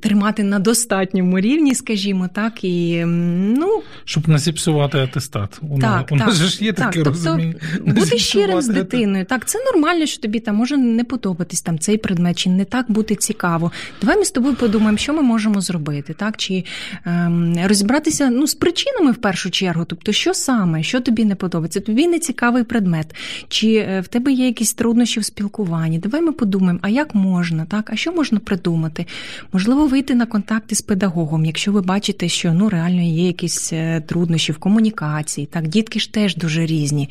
тримати 0.00 0.42
на 0.42 0.58
достатньому 0.58 1.40
рівні, 1.40 1.74
скажімо 1.74 2.28
так, 2.34 2.64
і 2.64 3.04
ну 3.06 3.82
щоб 4.04 4.28
не 4.28 4.38
зіпсувати 4.38 4.98
атестат. 4.98 5.58
У 5.62 5.78
так, 5.78 5.80
нас, 5.80 6.04
так, 6.04 6.12
у 6.12 6.16
нас 6.16 6.34
ж 6.34 6.64
є 6.64 6.72
так, 6.72 6.86
таке 6.86 7.04
тобто, 7.04 7.10
розуміння. 7.10 7.54
Бути 7.86 8.18
щирим 8.18 8.62
з 8.62 8.68
дитиною. 8.68 9.24
Так, 9.24 9.48
це 9.48 9.58
нормально, 9.72 10.06
що 10.06 10.20
тобі 10.20 10.40
там 10.40 10.56
може 10.56 10.76
не 10.76 11.04
подобатись 11.04 11.62
там 11.62 11.78
цей 11.78 11.96
предмет, 11.96 12.38
чи 12.38 12.50
не 12.50 12.64
так 12.64 12.90
бути 12.90 13.14
цікаво. 13.14 13.72
Давай 14.00 14.16
ми 14.16 14.24
з 14.24 14.30
тобою 14.30 14.54
подумаємо, 14.54 14.98
що 14.98 15.14
ми 15.14 15.22
можемо 15.22 15.60
зробити, 15.60 16.14
так 16.14 16.36
чи 16.36 16.64
ем, 17.04 17.56
розібратися 17.64 18.30
ну 18.30 18.46
з 18.46 18.54
причинами 18.54 19.12
в 19.12 19.16
першу 19.16 19.50
чергу. 19.50 19.84
Тобто, 19.84 20.12
що 20.12 20.34
саме, 20.34 20.82
що 20.82 21.00
тобі 21.00 21.24
не 21.24 21.34
подобається, 21.34 21.80
тобі 21.80 22.08
не 22.08 22.18
цікавий 22.18 22.62
предмет, 22.64 23.14
чи 23.48 23.74
е, 23.74 24.00
в 24.00 24.08
тебе 24.08 24.32
є 24.32 24.46
якісь 24.46 24.74
труднощі 24.74 25.20
в 25.20 25.24
спілкуванні. 25.24 25.98
Давай 25.98 26.22
ми 26.22 26.32
подумаємо, 26.32 26.78
а 26.82 26.88
як 26.88 27.14
можна, 27.14 27.64
так, 27.64 27.90
а 27.92 27.96
що 27.96 28.12
можна 28.12 28.38
придумати? 28.38 29.06
Можливо, 29.52 29.86
вийти 29.86 30.14
на 30.14 30.26
контакти 30.26 30.74
з 30.74 30.82
педагогом, 30.82 31.44
якщо 31.44 31.72
ви 31.72 31.80
бачите, 31.80 32.28
що 32.28 32.52
ну 32.52 32.68
реально 32.68 33.02
є 33.02 33.26
якісь 33.26 33.72
е, 33.72 34.00
труднощі 34.00 34.52
в 34.52 34.58
комунікації. 34.58 35.46
Так, 35.46 35.68
дітки 35.68 36.00
ж 36.00 36.12
теж 36.12 36.36
дуже 36.36 36.66
різні. 36.66 37.08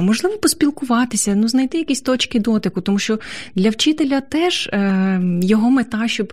Можливо, 0.00 0.38
поспілкуватися, 0.38 1.34
ну 1.34 1.48
знайти 1.48 1.78
якісь 1.78 2.00
точки 2.00 2.40
дотику, 2.40 2.80
тому 2.80 2.98
що 2.98 3.18
для 3.54 3.70
вчителя 3.70 4.20
теж 4.20 4.66
е, 4.66 5.20
його 5.42 5.70
мета, 5.70 6.08
щоб 6.08 6.32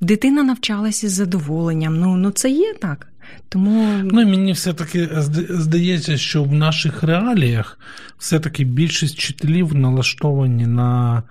дитина 0.00 0.42
навчалася 0.42 1.08
з 1.08 1.12
задоволенням. 1.12 2.00
Ну, 2.00 2.16
Ну 2.16 2.30
це 2.30 2.50
є 2.50 2.74
так. 2.80 3.08
Тому 3.48 4.00
ну 4.04 4.26
мені 4.26 4.52
все-таки 4.52 5.08
здається, 5.50 6.16
що 6.16 6.42
в 6.42 6.52
наших 6.52 7.02
реаліях 7.02 7.78
все-таки 8.18 8.64
більшість 8.64 9.16
вчителів 9.16 9.74
налаштовані 9.74 10.66
на 10.66 11.22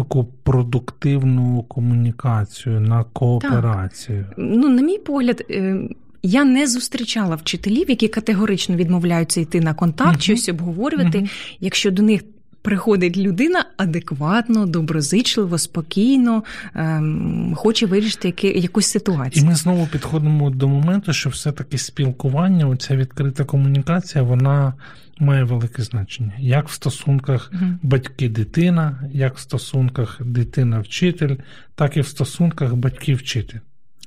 таку 0.00 0.24
продуктивну 0.24 1.62
комунікацію, 1.62 2.80
на 2.80 3.04
кооперацію. 3.04 4.24
Так. 4.28 4.34
Ну, 4.38 4.68
на 4.68 4.82
мій 4.82 4.98
погляд. 4.98 5.44
Е, 5.50 5.88
я 6.22 6.44
не 6.44 6.66
зустрічала 6.66 7.36
вчителів, 7.36 7.90
які 7.90 8.08
категорично 8.08 8.76
відмовляються 8.76 9.40
йти 9.40 9.60
на 9.60 9.74
контакт, 9.74 10.16
uh-huh. 10.16 10.22
щось 10.22 10.48
обговорювати, 10.48 11.18
uh-huh. 11.18 11.56
якщо 11.60 11.90
до 11.90 12.02
них 12.02 12.22
приходить 12.62 13.16
людина 13.16 13.64
адекватно, 13.76 14.66
доброзичливо, 14.66 15.58
спокійно, 15.58 16.44
ем, 16.74 17.54
хоче 17.56 17.86
вирішити 17.86 18.28
які, 18.28 18.60
якусь 18.60 18.86
ситуацію. 18.86 19.44
І 19.44 19.48
ми 19.48 19.54
знову 19.54 19.86
підходимо 19.86 20.50
до 20.50 20.68
моменту, 20.68 21.12
що 21.12 21.30
все-таки 21.30 21.78
спілкування, 21.78 22.68
оця 22.68 22.96
відкрита 22.96 23.44
комунікація, 23.44 24.24
вона 24.24 24.74
має 25.20 25.44
велике 25.44 25.82
значення. 25.82 26.32
Як 26.38 26.68
в 26.68 26.72
стосунках 26.72 27.50
угу. 27.54 27.64
батьки-дитина, 27.82 29.00
як 29.12 29.36
в 29.36 29.40
стосунках 29.40 30.22
дитина-вчитель, 30.24 31.36
так 31.74 31.96
і 31.96 32.00
в 32.00 32.06
стосунках 32.06 32.74
батьки-вчитель. 32.74 33.58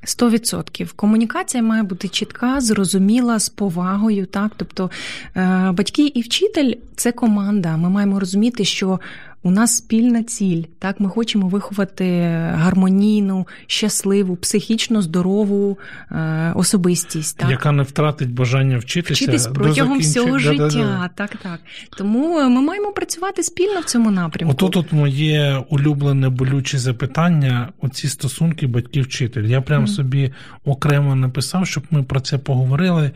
Сто 0.05 0.29
відсотків 0.29 0.93
комунікація 0.93 1.63
має 1.63 1.83
бути 1.83 2.07
чітка, 2.07 2.61
зрозуміла, 2.61 3.39
з 3.39 3.49
повагою. 3.49 4.25
Так, 4.25 4.51
тобто 4.57 4.91
е, 5.35 5.71
батьки 5.71 6.07
і 6.07 6.21
вчитель 6.21 6.73
це 6.95 7.11
команда. 7.11 7.77
Ми 7.77 7.89
маємо 7.89 8.19
розуміти, 8.19 8.65
що 8.65 8.99
у 9.43 9.51
нас 9.51 9.77
спільна 9.77 10.23
ціль. 10.23 10.63
Так, 10.79 10.99
ми 10.99 11.09
хочемо 11.09 11.47
виховати 11.47 12.05
гармонійну, 12.53 13.47
щасливу, 13.67 14.35
психічно 14.35 15.01
здорову 15.01 15.77
е, 16.11 16.53
особистість, 16.55 17.37
так 17.37 17.49
яка 17.49 17.71
не 17.71 17.83
втратить 17.83 18.31
бажання 18.31 18.77
вчитися 18.77 19.13
Вчитись 19.13 19.47
протягом 19.47 19.99
всього 19.99 20.39
життя. 20.39 20.67
Да-да-да. 20.67 21.09
Так, 21.15 21.35
так. 21.43 21.59
Тому 21.97 22.49
ми 22.49 22.61
маємо 22.61 22.91
працювати 22.91 23.43
спільно 23.43 23.79
в 23.79 23.83
цьому 23.83 24.11
напрямку. 24.11 24.53
Ото 24.53 24.69
тут 24.69 24.93
моє 24.93 25.63
улюблене 25.69 26.29
болюче 26.29 26.77
запитання: 26.77 27.69
оці 27.81 28.07
стосунки 28.07 28.67
батьків-вчитель. 28.67 29.43
Я 29.43 29.61
прям 29.61 29.83
mm. 29.83 29.87
собі 29.87 30.33
окремо 30.65 31.15
написав, 31.15 31.67
щоб 31.67 31.83
ми 31.91 32.03
про 32.03 32.19
це 32.19 32.37
поговорили. 32.37 33.11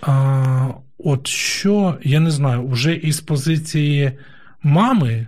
А, 0.00 0.66
От 1.04 1.26
що 1.26 1.98
я 2.04 2.20
не 2.20 2.30
знаю, 2.30 2.66
вже 2.66 2.94
із 2.94 3.20
позиції 3.20 4.12
мами 4.62 5.26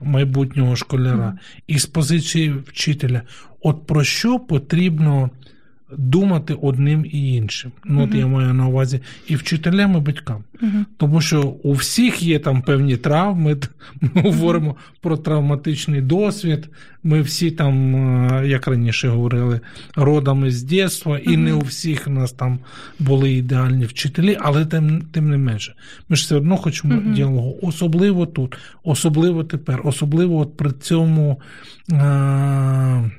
майбутнього 0.00 0.76
школяра 0.76 1.38
і 1.66 1.78
з 1.78 1.86
позиції 1.86 2.50
вчителя. 2.50 3.22
От 3.60 3.86
про 3.86 4.04
що 4.04 4.38
потрібно 4.38 5.30
думати 5.92 6.54
одним 6.62 7.06
і 7.06 7.34
іншим. 7.34 7.72
Ну, 7.84 8.04
от 8.04 8.14
я 8.14 8.26
маю 8.26 8.54
на 8.54 8.66
увазі 8.66 9.00
і 9.28 9.36
вчителям, 9.36 9.96
і 9.96 10.00
батькам. 10.00 10.44
Тому 10.96 11.20
що 11.20 11.42
у 11.42 11.72
всіх 11.72 12.22
є 12.22 12.38
там 12.38 12.62
певні 12.62 12.96
травми, 12.96 13.56
ми 14.00 14.22
говоримо 14.22 14.76
про 15.00 15.16
травматичний 15.16 16.00
досвід. 16.00 16.68
Ми 17.02 17.20
всі 17.20 17.50
там, 17.50 17.96
е, 17.96 18.48
як 18.48 18.68
раніше 18.68 19.08
говорили, 19.08 19.60
родами 19.96 20.50
з 20.50 20.62
дитинства, 20.62 21.18
і 21.18 21.36
не 21.36 21.52
у 21.52 21.60
всіх 21.60 22.08
нас 22.08 22.32
там 22.32 22.58
були 22.98 23.32
ідеальні 23.32 23.84
вчителі, 23.84 24.36
але 24.40 24.66
тим 24.66 25.02
тим 25.12 25.30
не 25.30 25.38
менше. 25.38 25.74
Ми 26.08 26.16
ж 26.16 26.22
все 26.22 26.36
одно 26.36 26.56
хочемо 26.56 27.12
діалогу. 27.12 27.58
Особливо 27.62 28.26
тут, 28.26 28.56
особливо 28.82 29.44
тепер, 29.44 29.80
особливо 29.84 30.38
от 30.38 30.56
при 30.56 30.72
цьому. 30.72 31.40
Е- 31.92 33.10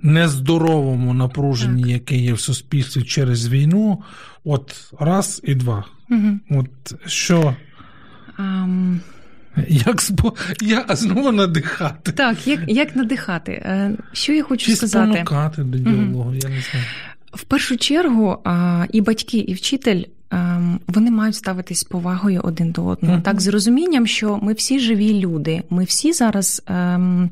нездоровому 0.00 1.14
напруженні, 1.14 1.82
так. 1.82 1.90
яке 1.92 2.16
є 2.16 2.32
в 2.32 2.40
суспільстві 2.40 3.02
через 3.02 3.48
війну, 3.48 4.02
от 4.44 4.92
раз 5.00 5.40
і 5.44 5.54
два. 5.54 5.84
Угу. 6.10 6.38
От 6.50 6.94
що. 7.06 7.56
Um... 8.38 8.98
Як 9.68 10.00
спо... 10.00 10.34
я 10.62 10.86
знову 10.90 11.32
надихати. 11.32 12.12
Так, 12.12 12.46
як 12.46 12.60
як 12.66 12.96
надихати? 12.96 13.52
Е, 13.52 13.96
що 14.12 14.32
я 14.32 14.42
хочу 14.42 14.66
Чи 14.66 14.76
сказати? 14.76 15.10
спонукати 15.12 15.62
до 15.62 15.78
діалогу, 15.78 16.30
mm 16.30 16.34
я 16.34 16.48
не 16.48 16.60
знаю. 16.70 16.86
В 17.32 17.44
першу 17.44 17.76
чергу 17.76 18.38
і 18.92 19.00
батьки, 19.00 19.38
і 19.38 19.54
вчитель. 19.54 20.02
Ем, 20.30 20.80
вони 20.86 21.10
мають 21.10 21.34
ставитись 21.34 21.78
з 21.78 21.84
повагою 21.84 22.40
один 22.44 22.70
до 22.70 22.84
одного, 22.84 23.20
так 23.20 23.40
з 23.40 23.48
розумінням, 23.48 24.06
що 24.06 24.38
ми 24.42 24.52
всі 24.52 24.80
живі 24.80 25.20
люди. 25.20 25.62
Ми 25.70 25.84
всі 25.84 26.12
зараз 26.12 26.62
ем, 26.66 27.30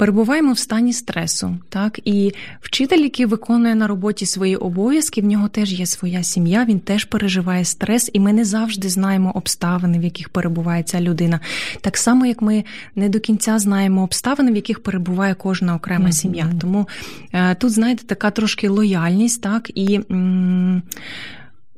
перебуваємо 0.00 0.52
в 0.52 0.58
стані 0.58 0.92
стресу, 0.92 1.56
так 1.68 2.00
і 2.04 2.32
вчитель, 2.60 2.98
який 2.98 3.26
виконує 3.26 3.74
на 3.74 3.86
роботі 3.86 4.26
свої 4.26 4.56
обов'язки, 4.56 5.20
в 5.20 5.24
нього 5.24 5.48
теж 5.48 5.72
є 5.72 5.86
своя 5.86 6.22
сім'я, 6.22 6.64
він 6.64 6.80
теж 6.80 7.04
переживає 7.04 7.64
стрес, 7.64 8.10
і 8.12 8.20
ми 8.20 8.32
не 8.32 8.44
завжди 8.44 8.88
знаємо 8.88 9.32
обставини, 9.34 9.98
в 9.98 10.04
яких 10.04 10.28
перебуває 10.28 10.82
ця 10.82 11.00
людина. 11.00 11.40
Так 11.80 11.96
само, 11.96 12.26
як 12.26 12.42
ми 12.42 12.64
не 12.96 13.08
до 13.08 13.20
кінця 13.20 13.58
знаємо 13.58 14.02
обставини, 14.02 14.52
в 14.52 14.56
яких 14.56 14.82
перебуває 14.82 15.34
кожна 15.34 15.74
окрема 15.74 16.06
mm-hmm. 16.06 16.12
сім'я. 16.12 16.52
Тому 16.60 16.88
е, 17.32 17.54
тут, 17.54 17.70
знаєте, 17.70 18.04
така 18.06 18.30
трошки 18.30 18.68
лояльність, 18.68 19.42
так 19.42 19.70
і. 19.74 20.00
М- 20.10 20.82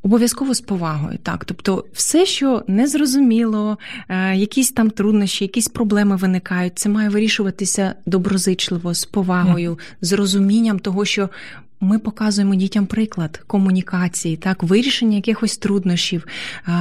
Обов'язково 0.02 0.54
з 0.54 0.60
повагою, 0.60 1.18
так. 1.22 1.44
Тобто, 1.44 1.84
все, 1.92 2.26
що 2.26 2.64
незрозуміло, 2.66 3.78
е, 4.08 4.36
якісь 4.36 4.70
там 4.70 4.90
труднощі, 4.90 5.44
якісь 5.44 5.68
проблеми 5.68 6.16
виникають, 6.16 6.78
це 6.78 6.88
має 6.88 7.08
вирішуватися 7.08 7.94
доброзичливо, 8.06 8.94
з 8.94 9.04
повагою, 9.04 9.78
з 10.00 10.12
розумінням 10.12 10.78
того, 10.78 11.04
що 11.04 11.28
ми 11.82 11.98
показуємо 11.98 12.54
дітям 12.54 12.86
приклад 12.86 13.42
комунікації, 13.46 14.36
так, 14.36 14.62
вирішення 14.62 15.16
якихось 15.16 15.56
труднощів. 15.56 16.26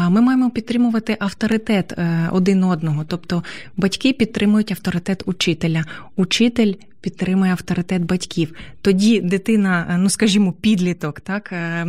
Ми 0.10 0.22
маємо 0.22 0.50
підтримувати 0.50 1.18
авторитет 1.20 1.92
е, 1.92 2.30
один 2.32 2.64
одного. 2.64 3.06
Тобто 3.08 3.44
батьки 3.78 4.14
підтримують 4.14 4.72
авторитет 4.72 5.24
учителя, 5.26 5.86
учитель 6.16 6.74
підтримує 7.02 7.52
авторитет 7.52 8.06
батьків. 8.06 8.54
Тоді 8.82 9.22
дитина, 9.22 9.88
е, 9.90 9.98
ну 9.98 10.10
скажімо, 10.10 10.52
підліток, 10.62 11.20
так 11.20 11.52
е, 11.54 11.88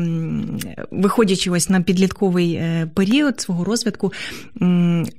виходячи 0.90 1.50
ось 1.50 1.68
на 1.68 1.80
підлітковий 1.80 2.60
період 2.94 3.40
свого 3.40 3.64
розвитку, 3.64 4.12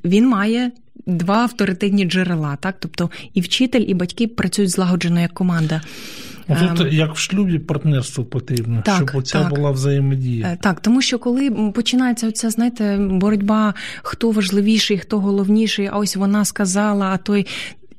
він 0.05 0.27
має. 0.27 0.71
Два 1.05 1.35
авторитетні 1.35 2.05
джерела, 2.05 2.55
так, 2.55 2.75
тобто 2.79 3.09
і 3.33 3.41
вчитель, 3.41 3.85
і 3.87 3.93
батьки 3.93 4.27
працюють 4.27 4.71
злагоджено 4.71 5.19
як 5.19 5.33
команда. 5.33 5.81
Тут 6.47 6.81
ем, 6.81 6.87
як 6.91 7.15
в 7.15 7.17
шлюбі 7.17 7.59
партнерство 7.59 8.25
потрібно, 8.25 8.81
так, 8.85 8.95
щоб 8.95 9.09
оця 9.13 9.41
так. 9.41 9.49
була 9.49 9.71
взаємодія. 9.71 10.47
Е, 10.47 10.57
так, 10.61 10.79
тому 10.79 11.01
що 11.01 11.19
коли 11.19 11.51
починається 11.51 12.27
оця, 12.27 12.49
знаєте, 12.49 12.97
боротьба, 12.97 13.73
хто 14.01 14.31
важливіший, 14.31 14.97
хто 14.97 15.19
головніший, 15.19 15.89
а 15.91 15.97
ось 15.97 16.15
вона 16.15 16.45
сказала, 16.45 17.05
а 17.05 17.17
той. 17.17 17.47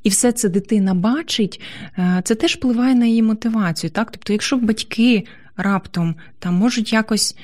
І 0.02 0.08
все 0.08 0.32
це 0.32 0.48
дитина 0.48 0.94
бачить, 0.94 1.60
е, 1.98 2.20
це 2.24 2.34
теж 2.34 2.54
впливає 2.56 2.94
на 2.94 3.06
її 3.06 3.22
мотивацію. 3.22 3.90
Так? 3.90 4.10
Тобто, 4.10 4.32
якщо 4.32 4.56
батьки 4.56 5.24
раптом 5.56 6.14
там 6.38 6.54
можуть 6.54 6.92
якось 6.92 7.36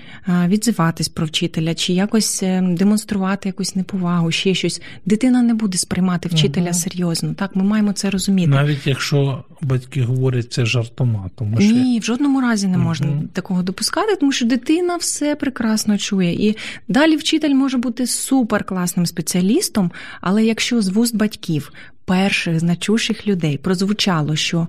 відзиватись 0.46 1.08
про 1.08 1.26
вчителя, 1.26 1.74
чи 1.74 1.92
якось 1.92 2.42
е, 2.42 2.62
демонструвати 2.62 3.48
якусь 3.48 3.76
неповагу, 3.76 4.30
ще 4.30 4.54
щось. 4.54 4.82
Дитина 5.06 5.42
не 5.42 5.54
буде 5.54 5.78
сприймати 5.78 6.28
вчителя 6.28 6.64
угу. 6.64 6.74
серйозно. 6.74 7.34
Так, 7.34 7.56
ми 7.56 7.64
маємо 7.64 7.92
це 7.92 8.10
розуміти. 8.10 8.50
Навіть 8.50 8.86
якщо 8.86 9.44
батьки 9.62 10.02
говорять 10.02 10.52
це 10.52 10.66
жартома, 10.66 11.30
тому 11.34 11.60
що 11.60 11.74
ні, 11.74 12.00
в 12.00 12.04
жодному 12.04 12.40
разі 12.40 12.68
не 12.68 12.78
можна 12.78 13.08
угу. 13.08 13.24
такого 13.32 13.62
допускати, 13.62 14.16
тому 14.16 14.32
що 14.32 14.46
дитина 14.46 14.96
все 14.96 15.36
прекрасно 15.36 15.98
чує. 15.98 16.48
І 16.48 16.56
далі 16.88 17.16
вчитель 17.16 17.54
може 17.54 17.78
бути 17.78 18.06
супер 18.06 18.64
класним 18.64 19.06
спеціалістом, 19.06 19.90
але 20.20 20.44
якщо 20.44 20.82
з 20.82 20.88
вуст 20.88 21.16
батьків 21.16 21.72
перших 22.04 22.60
значущих 22.60 23.26
людей 23.26 23.58
прозвучало, 23.58 24.36
що 24.36 24.58
м 24.58 24.68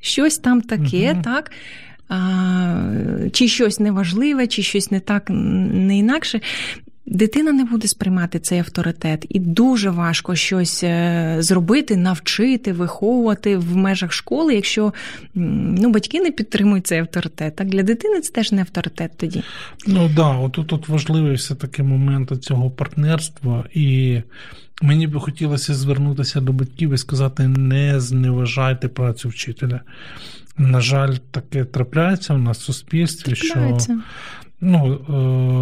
щось 0.00 0.38
там 0.38 0.60
таке, 0.60 1.12
угу. 1.12 1.22
так 1.24 1.50
чи 3.32 3.48
щось 3.48 3.80
неважливе, 3.80 4.46
чи 4.46 4.62
щось 4.62 4.90
не 4.90 5.00
так, 5.00 5.24
не 5.28 5.98
інакше. 5.98 6.40
Дитина 7.06 7.52
не 7.52 7.64
буде 7.64 7.88
сприймати 7.88 8.38
цей 8.38 8.58
авторитет, 8.58 9.26
і 9.28 9.38
дуже 9.38 9.90
важко 9.90 10.34
щось 10.34 10.84
е, 10.84 11.36
зробити, 11.38 11.96
навчити, 11.96 12.72
виховувати 12.72 13.56
в 13.56 13.76
межах 13.76 14.12
школи, 14.12 14.54
якщо 14.54 14.92
ну, 15.34 15.90
батьки 15.90 16.20
не 16.20 16.30
підтримують 16.30 16.86
цей 16.86 16.98
авторитет. 16.98 17.56
Так 17.56 17.68
для 17.68 17.82
дитини 17.82 18.20
це 18.20 18.32
теж 18.32 18.52
не 18.52 18.60
авторитет 18.60 19.10
тоді. 19.16 19.42
Ну 19.86 20.10
да, 20.16 20.28
от 20.28 20.52
тут 20.52 20.88
важливий 20.88 21.34
все 21.34 21.54
таки 21.54 21.82
момент 21.82 22.44
цього 22.44 22.70
партнерства, 22.70 23.64
і 23.74 24.20
мені 24.82 25.06
би 25.06 25.20
хотілося 25.20 25.74
звернутися 25.74 26.40
до 26.40 26.52
батьків 26.52 26.92
і 26.92 26.98
сказати: 26.98 27.48
не 27.48 28.00
зневажайте 28.00 28.88
працю 28.88 29.28
вчителя. 29.28 29.80
На 30.58 30.80
жаль, 30.80 31.14
таке 31.30 31.64
трапляється 31.64 32.34
в 32.34 32.38
нас 32.38 32.58
в 32.58 32.62
суспільстві, 32.62 33.32
трапляється. 33.32 33.84
що 33.84 34.02
ну, 34.60 34.94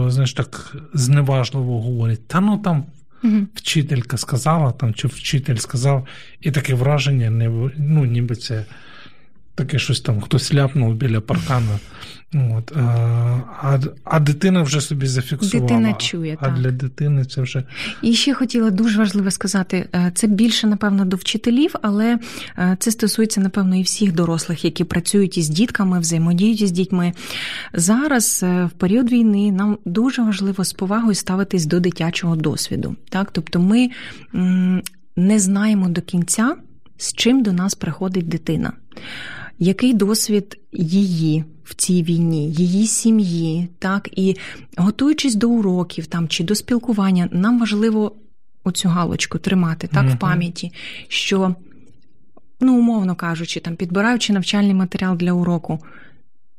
е, 0.07 0.11
знаєш, 0.11 0.33
так 0.33 0.77
зневажливо 0.95 1.83
говорять, 1.83 2.29
та 2.29 2.41
ну 2.41 2.59
там 2.59 2.85
угу. 3.25 3.47
вчителька 3.55 4.17
сказала, 4.17 4.73
там, 4.73 4.95
чи 4.95 5.09
вчитель 5.09 5.57
сказав, 5.57 6.07
і 6.41 6.51
таке 6.51 6.75
враження, 6.75 7.31
ну, 7.77 8.05
ніби 8.05 8.37
це 8.37 8.65
таке 9.61 9.79
щось 9.79 10.01
там 10.01 10.21
хтось 10.21 10.55
ляпнув 10.55 10.95
біля 10.95 11.21
паркана. 11.21 11.79
От, 12.35 12.73
А 13.63 13.79
а 14.05 14.21
дитина 14.21 14.63
вже 14.63 14.81
собі 14.81 15.07
зафіксувала. 15.07 15.69
Дитина 15.69 15.93
чує, 15.93 16.37
а 16.41 16.45
так. 16.45 16.55
для 16.55 16.71
дитини 16.71 17.25
це 17.25 17.43
вже. 17.43 17.65
І 18.03 18.15
ще 18.15 18.35
хотіла 18.35 18.71
дуже 18.71 18.99
важливо 18.99 19.31
сказати: 19.31 19.89
е, 19.95 20.13
це 20.15 20.27
більше, 20.27 20.67
напевно, 20.67 21.05
до 21.05 21.17
вчителів, 21.17 21.75
але 21.83 22.19
е, 22.59 22.77
це 22.81 22.91
стосується, 22.91 23.41
напевно, 23.41 23.77
і 23.77 23.83
всіх 23.83 24.13
дорослих, 24.13 24.65
які 24.65 24.85
працюють 24.85 25.39
із 25.39 25.49
дітками, 25.49 26.01
взаємодіють 26.01 26.61
із 26.61 26.71
дітьми. 26.71 27.13
Зараз, 27.75 28.41
е, 28.43 28.65
в 28.65 28.71
період 28.71 29.13
війни, 29.13 29.53
нам 29.53 29.79
дуже 29.85 30.23
важливо 30.23 30.65
з 30.65 30.73
повагою 30.73 31.15
ставитись 31.15 31.67
до 31.67 31.81
дитячого 31.81 32.37
досвіду. 32.37 32.97
Так? 33.09 33.31
Тобто 33.33 33.61
ми 33.61 33.91
не 35.17 35.39
знаємо 35.39 35.89
до 35.89 36.01
кінця, 36.01 36.57
з 36.97 37.13
чим 37.13 37.43
до 37.43 37.53
нас 37.53 37.75
приходить 37.75 38.29
дитина. 38.29 38.73
Який 39.63 39.95
досвід 39.95 40.61
її 40.73 41.45
в 41.65 41.75
цій 41.75 42.03
війні, 42.03 42.51
її 42.51 42.87
сім'ї, 42.87 43.69
так 43.79 44.09
і 44.19 44.37
готуючись 44.77 45.35
до 45.35 45.49
уроків 45.49 46.07
там 46.07 46.29
чи 46.29 46.45
до 46.45 46.55
спілкування, 46.55 47.29
нам 47.33 47.61
важливо 47.61 48.17
оцю 48.65 48.89
галочку 48.89 49.39
тримати 49.39 49.87
так 49.87 50.07
mm-hmm. 50.07 50.15
в 50.15 50.19
пам'яті, 50.19 50.73
що, 51.09 51.55
ну, 52.61 52.79
умовно 52.79 53.15
кажучи, 53.15 53.61
там 53.61 53.77
підбираючи 53.77 54.33
навчальний 54.33 54.75
матеріал 54.75 55.17
для 55.17 55.33
уроку, 55.33 55.79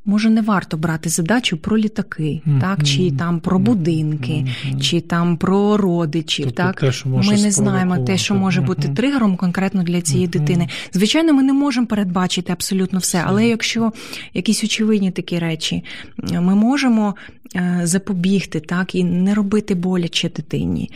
Може, 0.06 0.30
не 0.30 0.42
варто 0.42 0.78
брати 0.78 1.10
задачу 1.10 1.58
про 1.58 1.78
літаки, 1.78 2.42
mm-hmm. 2.48 2.62
так, 2.62 2.84
чи 2.84 3.12
там 3.12 3.40
про 3.40 3.60
будинки, 3.60 4.32
mm-hmm. 4.32 4.80
чи 4.82 5.02
там 5.02 5.38
про 5.38 5.78
родичів. 5.78 6.46
Тобто 6.46 6.64
так 6.64 6.80
те, 6.80 6.92
що 6.92 7.10
може 7.10 7.32
Ми 7.32 7.42
не 7.42 7.52
знаємо 7.52 7.98
те, 7.98 8.18
що 8.18 8.36
може 8.36 8.62
бути 8.62 8.90
тригером 8.90 9.36
конкретно 9.36 9.84
для 9.84 10.02
цієї 10.02 10.28
дитини. 10.28 10.68
Звичайно, 10.94 11.34
ми 11.34 11.44
не 11.44 11.54
можемо 11.54 11.88
передбачити 11.88 12.54
абсолютно 12.54 13.00
все, 13.00 13.24
але 13.26 13.48
якщо 13.48 13.92
якісь 14.34 14.64
очевидні 14.64 15.12
такі 15.12 15.40
речі, 15.40 15.84
ми 16.18 16.56
можемо 16.56 17.16
е, 17.56 17.80
запобігти 17.84 18.60
так 18.60 18.96
і 18.96 19.04
не 19.04 19.34
робити 19.34 19.76
боляче 19.76 20.30
дитині. 20.30 20.92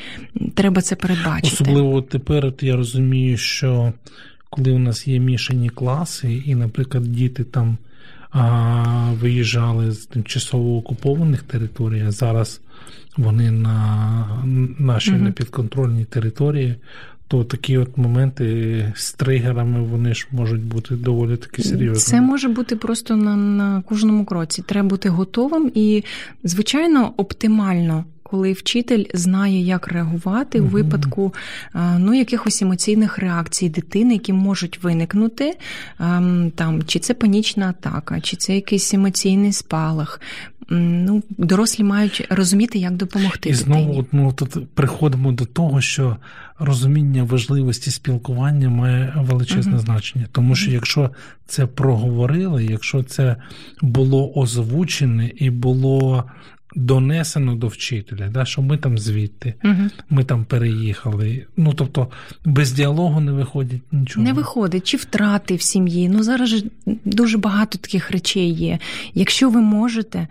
Треба 0.53 0.81
це 0.81 0.95
передбачити. 0.95 1.63
Особливо 1.63 2.01
тепер 2.01 2.53
я 2.61 2.75
розумію, 2.75 3.37
що 3.37 3.93
коли 4.49 4.71
у 4.71 4.79
нас 4.79 5.07
є 5.07 5.19
мішані 5.19 5.69
класи, 5.69 6.33
і, 6.45 6.55
наприклад, 6.55 7.03
діти 7.03 7.43
там 7.43 7.77
виїжджали 9.21 9.91
з 9.91 10.05
тимчасово 10.05 10.77
окупованих 10.77 11.43
територій, 11.43 12.03
а 12.07 12.11
зараз 12.11 12.61
вони 13.17 13.51
на 13.51 14.27
нашій 14.79 15.11
mm 15.11 15.21
непідконтрольній 15.21 16.05
території. 16.05 16.75
То 17.27 17.43
такі 17.43 17.77
от 17.77 17.97
моменти 17.97 18.93
з 18.95 19.13
тригерами 19.13 19.81
вони 19.83 20.13
ж 20.13 20.27
можуть 20.31 20.63
бути 20.63 20.95
доволі 20.95 21.37
таки 21.37 21.63
серйозні. 21.63 22.01
Це 22.01 22.21
може 22.21 22.49
бути 22.49 22.75
просто 22.75 23.15
на 23.15 23.35
на 23.35 23.81
кожному 23.81 24.25
кроці. 24.25 24.61
Треба 24.61 24.89
бути 24.89 25.09
готовим 25.09 25.71
і, 25.75 26.03
звичайно, 26.43 27.13
оптимально 27.17 28.05
коли 28.35 28.53
вчитель 28.53 29.05
знає, 29.13 29.61
як 29.61 29.87
реагувати 29.87 30.61
у 30.61 30.65
випадку 30.65 31.33
ну, 31.97 32.13
якихось 32.13 32.61
емоційних 32.61 33.17
реакцій 33.17 33.69
дитини, 33.69 34.13
які 34.13 34.33
можуть 34.33 34.83
виникнути, 34.83 35.57
ем, 35.99 36.51
там, 36.55 36.83
чи 36.83 36.99
це 36.99 37.13
панічна 37.13 37.69
атака, 37.69 38.21
чи 38.21 38.37
це 38.37 38.55
якийсь 38.55 38.93
емоційний 38.93 39.51
спалах. 39.51 40.21
Ну, 40.69 41.23
Дорослі 41.29 41.83
мають 41.83 42.27
розуміти, 42.29 42.79
як 42.79 42.93
допомогти. 42.93 43.49
І 43.49 43.51
дитині. 43.51 43.75
знову 43.75 44.05
ну, 44.11 44.33
тут 44.33 44.69
приходимо 44.73 45.31
до 45.31 45.45
того, 45.45 45.81
що 45.81 46.17
розуміння 46.59 47.23
важливості 47.23 47.91
спілкування 47.91 48.69
має 48.69 49.13
величезне 49.17 49.75
uh 49.75 49.79
значення. 49.79 50.25
Тому 50.31 50.55
що 50.55 50.71
якщо 50.71 51.11
це 51.47 51.65
проговорили, 51.65 52.65
якщо 52.65 53.03
це 53.03 53.35
було 53.81 54.33
озвучене 54.33 55.31
і 55.35 55.49
було 55.49 56.23
донесено 56.75 57.55
до 57.55 57.67
вчителя, 57.67 58.29
да, 58.29 58.45
що 58.45 58.61
ми 58.61 58.77
там 58.77 58.97
звідти, 58.97 59.53
угу. 59.63 59.89
ми 60.09 60.23
там 60.23 60.45
переїхали. 60.45 61.45
Ну 61.57 61.73
тобто 61.73 62.07
без 62.45 62.71
діалогу 62.71 63.19
не 63.19 63.31
виходить 63.31 63.81
нічого. 63.91 64.23
Не 64.23 64.33
виходить, 64.33 64.87
чи 64.87 64.97
втрати 64.97 65.55
в 65.55 65.61
сім'ї. 65.61 66.09
Ну 66.09 66.23
зараз 66.23 66.49
же 66.49 66.63
дуже 67.05 67.37
багато 67.37 67.77
таких 67.77 68.11
речей 68.11 68.53
є. 68.53 68.79
Якщо 69.13 69.49
ви 69.49 69.61
можете, 69.61 70.27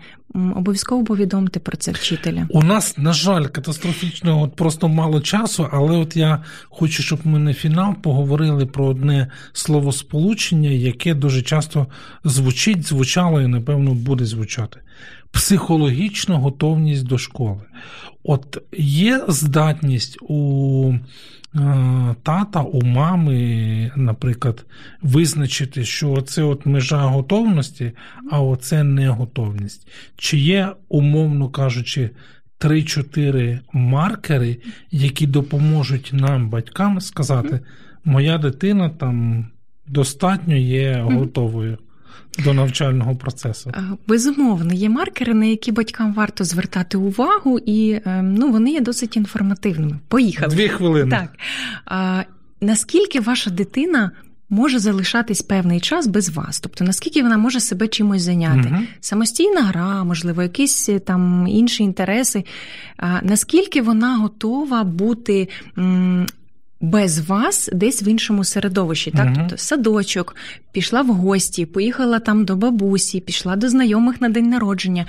обов'язково 0.55 1.03
повідомте 1.03 1.59
про 1.59 1.77
це 1.77 1.91
вчителя. 1.91 2.47
У 2.49 2.63
нас, 2.63 2.97
на 2.97 3.13
жаль, 3.13 3.45
катастрофічно 3.45 4.41
от 4.41 4.55
просто 4.55 4.87
мало 4.87 5.21
часу, 5.21 5.69
але 5.71 5.97
от 5.97 6.15
я 6.15 6.43
хочу, 6.69 7.03
щоб 7.03 7.27
ми 7.27 7.39
на 7.39 7.53
фінал 7.53 7.93
поговорили 7.93 8.65
про 8.65 8.85
одне 8.85 9.31
словосполучення, 9.53 10.69
яке 10.69 11.13
дуже 11.13 11.41
часто 11.41 11.87
звучить, 12.23 12.87
звучало 12.87 13.41
і, 13.41 13.47
напевно, 13.47 13.93
буде 13.93 14.25
звучати 14.25 14.79
психологічна 15.35 16.35
готовність 16.35 17.07
до 17.07 17.17
школи. 17.17 17.61
От 18.23 18.57
є 18.77 19.25
здатність 19.27 20.17
у 20.21 20.93
е, 21.55 22.15
тата, 22.23 22.61
у 22.61 22.81
мами, 22.81 23.91
наприклад, 23.95 24.65
визначити, 25.01 25.85
що 25.85 26.21
це 26.21 26.43
от 26.43 26.65
межа 26.65 27.01
готовності, 27.01 27.91
а 28.31 28.41
оце 28.41 28.83
не 28.83 29.09
готовність. 29.09 29.87
Чи 30.17 30.37
є, 30.37 30.69
умовно 30.89 31.49
кажучи, 31.49 32.09
3-4 32.59 33.59
маркери, 33.73 34.57
які 34.91 35.27
допоможуть 35.27 36.09
нам, 36.13 36.49
батькам, 36.49 37.01
сказати, 37.01 37.59
моя 38.05 38.37
дитина 38.37 38.89
там 38.89 39.47
достатньо 39.87 40.55
є 40.55 41.01
готовою 41.01 41.77
до 42.43 42.53
навчального 42.53 43.15
процесу? 43.15 43.71
Безумовно, 44.07 44.73
є 44.73 44.89
маркери, 44.89 45.33
на 45.33 45.45
які 45.45 45.71
батькам 45.71 46.13
варто 46.13 46.43
звертати 46.43 46.97
увагу, 46.97 47.59
і 47.65 47.99
ем, 48.05 48.35
ну, 48.35 48.51
вони 48.51 48.71
є 48.71 48.81
досить 48.81 49.17
інформативними. 49.17 49.99
Поїхали. 50.07 50.55
Дві 50.55 50.67
хвилини. 50.67 51.11
Так. 51.11 51.29
А, 51.85 52.23
Наскільки 52.61 53.19
ваша 53.19 53.49
дитина 53.49 54.11
може 54.49 54.79
залишатись 54.79 55.41
певний 55.41 55.79
час 55.79 56.07
без 56.07 56.29
вас? 56.29 56.59
Тобто, 56.59 56.83
наскільки 56.83 57.23
вона 57.23 57.37
може 57.37 57.59
себе 57.59 57.87
чимось 57.87 58.21
зайняти? 58.21 58.69
Угу. 58.71 58.81
Самостійна 58.99 59.61
гра, 59.61 60.03
можливо, 60.03 60.41
якісь 60.43 60.89
е, 60.89 60.99
там 60.99 61.47
інші 61.47 61.83
інтереси. 61.83 62.43
А, 62.97 63.19
Наскільки 63.23 63.81
вона 63.81 64.17
готова 64.17 64.83
бути. 64.83 65.49
М- 65.77 66.25
без 66.81 67.19
вас 67.19 67.69
десь 67.73 68.03
в 68.03 68.07
іншому 68.07 68.43
середовищі, 68.43 69.11
так? 69.11 69.25
угу. 69.25 69.35
Тобто 69.35 69.57
садочок, 69.57 70.35
пішла 70.71 71.01
в 71.01 71.07
гості, 71.07 71.65
поїхала 71.65 72.19
там 72.19 72.45
до 72.45 72.55
бабусі, 72.55 73.19
пішла 73.19 73.55
до 73.55 73.69
знайомих 73.69 74.21
на 74.21 74.29
день 74.29 74.49
народження. 74.49 75.05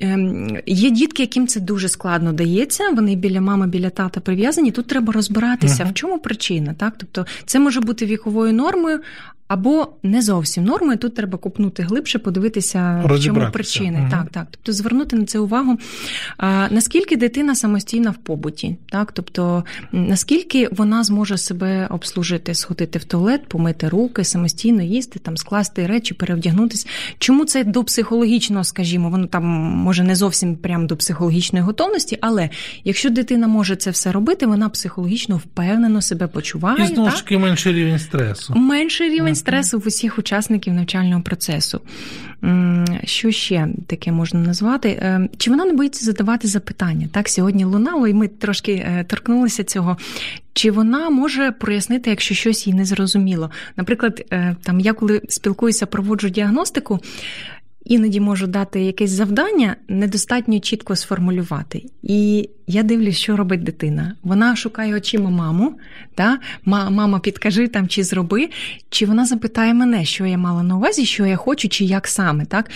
Ем, 0.00 0.58
є 0.66 0.90
дітки, 0.90 1.22
яким 1.22 1.46
це 1.46 1.60
дуже 1.60 1.88
складно 1.88 2.32
дається. 2.32 2.90
Вони 2.90 3.16
біля 3.16 3.40
мами, 3.40 3.66
біля 3.66 3.90
тата 3.90 4.20
прив'язані. 4.20 4.70
Тут 4.70 4.86
треба 4.86 5.12
розбиратися, 5.12 5.84
uh 5.84 5.90
в 5.90 5.94
чому 5.94 6.18
причина. 6.18 6.74
Так, 6.74 6.94
тобто 6.98 7.26
це 7.46 7.58
може 7.58 7.80
бути 7.80 8.06
віковою 8.06 8.52
нормою, 8.52 9.00
або 9.48 9.88
не 10.02 10.22
зовсім 10.22 10.64
нормою. 10.64 10.98
Тут 10.98 11.14
треба 11.14 11.38
купнути 11.38 11.82
глибше, 11.82 12.18
подивитися, 12.18 13.02
в 13.04 13.20
чому 13.20 13.50
причини. 13.52 13.98
Угу. 14.00 14.08
Так, 14.10 14.28
так. 14.30 14.46
Тобто 14.50 14.72
звернути 14.72 15.16
на 15.16 15.24
це 15.24 15.38
увагу. 15.38 15.78
А, 16.36 16.68
Наскільки 16.70 17.16
дитина 17.16 17.54
самостійна 17.54 18.10
в 18.10 18.16
побуті, 18.16 18.76
так, 18.90 19.12
тобто 19.12 19.64
наскільки 19.92 20.68
вона 20.72 21.04
зможе 21.04 21.38
себе 21.38 21.86
обслужити, 21.90 22.54
сходити 22.54 22.98
в 22.98 23.04
туалет, 23.04 23.48
помити 23.48 23.88
руки, 23.88 24.24
самостійно 24.24 24.82
їсти, 24.82 25.18
там 25.18 25.36
скласти 25.36 25.86
речі, 25.86 26.14
перевдягнутися. 26.14 26.86
Чому 27.18 27.44
це 27.44 27.64
до 27.64 27.84
психологічного, 27.84 28.64
скажімо, 28.64 29.10
воно 29.10 29.26
там 29.26 29.44
може 29.84 30.02
не 30.02 30.16
зовсім 30.16 30.56
прямо 30.56 30.86
до 30.86 30.96
психологічної 30.96 31.64
готовності, 31.64 32.18
але 32.20 32.50
якщо 32.84 33.10
дитина 33.10 33.48
може 33.48 33.76
це 33.76 33.90
все 33.90 34.12
робити, 34.12 34.46
вона 34.46 34.68
психологічно 34.68 35.36
впевнено 35.36 36.02
себе 36.02 36.26
почуває. 36.26 36.84
І 36.84 36.86
знову 36.86 37.10
ж 37.10 37.16
таки 37.16 37.38
менший 37.38 37.72
рівень 37.72 37.98
стресу. 37.98 38.54
Менший 38.54 39.10
рівень 39.10 39.34
стресу 39.44 39.78
в 39.78 39.86
усіх 39.86 40.18
учасників 40.18 40.74
навчального 40.74 41.22
процесу. 41.22 41.80
Що 43.04 43.30
ще 43.30 43.68
таке 43.86 44.12
можна 44.12 44.40
назвати? 44.40 44.88
Е, 44.88 45.28
чи 45.36 45.50
вона 45.50 45.64
не 45.64 45.72
боїться 45.72 46.04
задавати 46.04 46.48
запитання? 46.48 47.08
Так, 47.12 47.28
сьогодні 47.28 47.64
лунало, 47.64 48.08
і 48.08 48.14
ми 48.14 48.28
трошки 48.28 48.72
е, 48.72 49.04
торкнулися 49.04 49.64
цього. 49.64 49.96
Чи 50.52 50.70
вона 50.70 51.10
може 51.10 51.52
прояснити, 51.52 52.10
якщо 52.10 52.34
щось 52.34 52.66
їй 52.66 52.74
не 52.74 52.84
зрозуміло? 52.84 53.50
Наприклад, 53.76 54.24
е, 54.32 54.56
там 54.62 54.80
я 54.80 54.92
коли 54.92 55.22
спілкуюся, 55.28 55.86
проводжу 55.86 56.28
діагностику, 56.28 57.00
іноді 57.84 58.20
можу 58.20 58.46
дати 58.46 58.80
якесь 58.80 59.10
завдання, 59.10 59.76
недостатньо 59.88 60.60
чітко 60.60 60.96
сформулювати. 60.96 61.84
І 62.02 62.48
я 62.66 62.82
дивлюсь, 62.82 63.16
що 63.16 63.36
робить 63.36 63.62
дитина. 63.62 64.16
Вона 64.22 64.56
шукає 64.56 64.94
очима 64.94 65.30
маму, 65.30 65.78
та? 66.14 66.38
мама, 66.64 67.18
підкажи 67.18 67.68
там 67.68 67.88
чи 67.88 68.04
зроби, 68.04 68.48
чи 68.90 69.06
вона 69.06 69.26
запитає 69.26 69.74
мене, 69.74 70.04
що 70.04 70.26
я 70.26 70.38
мала 70.38 70.62
на 70.62 70.76
увазі, 70.76 71.06
що 71.06 71.26
я 71.26 71.36
хочу, 71.36 71.68
чи 71.68 71.84
як 71.84 72.08
саме. 72.08 72.44
так? 72.44 72.70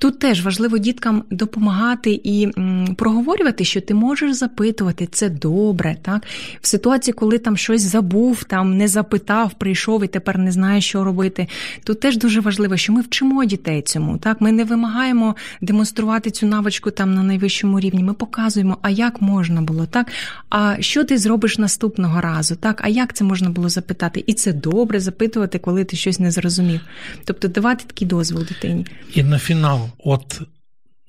Тут 0.00 0.18
теж 0.18 0.44
важливо 0.44 0.78
діткам 0.78 1.24
допомагати 1.30 2.20
і 2.24 2.48
проговорювати, 2.96 3.64
що 3.64 3.80
ти 3.80 3.94
можеш 3.94 4.32
запитувати, 4.32 5.08
це 5.12 5.28
добре. 5.28 5.96
Так? 6.02 6.22
В 6.60 6.66
ситуації, 6.66 7.14
коли 7.14 7.38
там 7.38 7.56
щось 7.56 7.82
забув, 7.82 8.44
там 8.44 8.76
не 8.76 8.88
запитав, 8.88 9.54
прийшов 9.54 10.04
і 10.04 10.06
тепер 10.06 10.38
не 10.38 10.52
знає, 10.52 10.80
що 10.80 11.04
робити. 11.04 11.46
Тут 11.84 12.00
теж 12.00 12.18
дуже 12.18 12.40
важливо, 12.40 12.76
що 12.76 12.92
ми 12.92 13.00
вчимо 13.00 13.44
дітей 13.44 13.82
цьому. 13.82 14.18
Так? 14.18 14.40
Ми 14.40 14.52
не 14.52 14.64
вимагаємо 14.64 15.36
демонструвати 15.60 16.30
цю 16.30 16.46
навичку 16.46 16.90
там 16.90 17.14
на 17.14 17.22
найвищому 17.22 17.80
рівні. 17.80 18.02
Ми 18.02 18.14
показуємо, 18.14 18.78
а 18.82 18.90
як 18.90 19.22
можна 19.22 19.62
було, 19.62 19.86
так? 19.86 20.06
А 20.48 20.76
що 20.80 21.04
ти 21.04 21.18
зробиш 21.18 21.58
наступного 21.58 22.20
разу? 22.20 22.56
Так, 22.56 22.80
а 22.84 22.88
як 22.88 23.14
це 23.14 23.24
можна 23.24 23.50
було 23.50 23.68
запитати? 23.68 24.24
І 24.26 24.34
це 24.34 24.52
добре 24.52 25.00
запитувати, 25.00 25.58
коли 25.58 25.84
ти 25.84 25.96
щось 25.96 26.20
не 26.20 26.30
зрозумів. 26.30 26.80
Тобто 27.24 27.48
давати 27.48 27.84
такий 27.86 28.08
дозвіл 28.08 28.46
дитині. 28.48 28.86
І 29.14 29.22
на 29.22 29.38
фінал, 29.38 29.89
от 29.98 30.40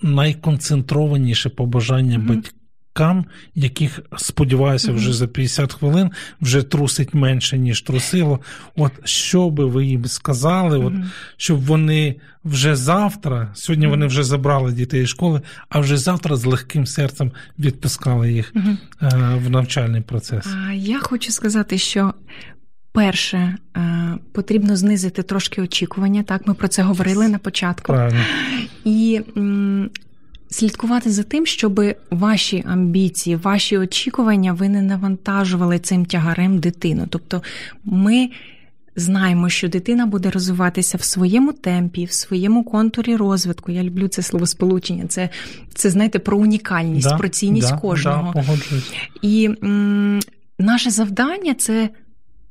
найконцентрованіше 0.02 1.50
побажання 1.50 2.18
Мгм. 2.18 2.28
батькам, 2.28 3.26
яких, 3.56 4.00
сподіваюся, 4.18 4.92
вже 4.92 5.06
Мгм. 5.10 5.14
за 5.14 5.28
50 5.28 5.74
хвилин 5.74 6.12
вже 6.42 6.64
трусить 6.64 7.14
менше, 7.14 7.58
ніж 7.58 7.82
трусило. 7.82 8.40
От 8.76 8.92
що 9.04 9.50
би 9.50 9.66
ви 9.66 9.86
їм 9.86 10.06
сказали, 10.06 10.78
от, 10.78 10.94
щоб 11.38 11.60
вони 11.66 12.16
вже 12.44 12.76
завтра, 12.76 13.52
сьогодні 13.56 13.88
вони 13.88 14.06
вже 14.06 14.24
забрали 14.24 14.72
дітей 14.72 15.04
із 15.04 15.10
школи, 15.10 15.42
а 15.70 15.80
вже 15.80 15.98
завтра 15.98 16.36
з 16.36 16.46
легким 16.46 16.86
серцем 16.86 17.32
відпускали 17.60 18.32
їх 18.34 18.54
е, 18.56 18.80
в 19.46 19.50
навчальний 19.50 20.02
процес. 20.02 20.48
А 20.68 20.74
Я 20.74 21.00
хочу 21.00 21.32
сказати, 21.32 21.78
що 21.78 22.14
перше 22.92 23.58
е, 23.78 24.18
потрібно 24.32 24.76
знизити 24.76 25.24
трошки 25.24 25.62
очікування. 25.62 26.24
Так, 26.24 26.48
ми 26.48 26.54
про 26.54 26.68
це 26.68 26.82
говорили 26.82 27.28
на 27.28 27.38
початку. 27.38 27.94
Правильно. 27.94 28.22
І 28.84 29.22
м, 29.38 29.90
слідкувати 30.50 31.10
за 31.12 31.24
тим, 31.24 31.46
щоб 31.46 31.82
ваші 32.12 32.64
амбіції, 32.68 33.36
ваші 33.36 33.78
очікування 33.78 34.54
ви 34.54 34.70
не 34.70 34.82
навантажували 34.82 35.80
цим 35.80 36.06
тягарем 36.06 36.58
дитину. 36.60 37.08
Тобто 37.10 37.44
ми. 37.84 38.30
Знаємо, 38.96 39.50
що 39.50 39.70
дитина 39.70 40.06
буде 40.06 40.30
розвиватися 40.30 40.98
в 40.98 41.04
своєму 41.04 41.54
темпі, 41.54 42.06
в 42.06 42.12
своєму 42.12 42.64
контурі 42.64 43.16
розвитку. 43.16 43.72
Я 43.72 43.84
люблю 43.84 44.08
це 44.08 44.22
словосполучення. 44.22 45.08
Це, 45.08 45.30
це 45.74 45.90
знаєте, 45.90 46.20
про 46.20 46.38
унікальність, 46.38 47.10
Да, 47.10 47.18
про 47.18 47.30
цінність 47.30 47.70
да, 47.70 47.78
кожного. 47.78 48.34
Да. 48.36 48.44
І 49.22 49.50
м, 49.64 50.20
наше 50.60 50.90
завдання 50.90 51.54
це 51.54 51.90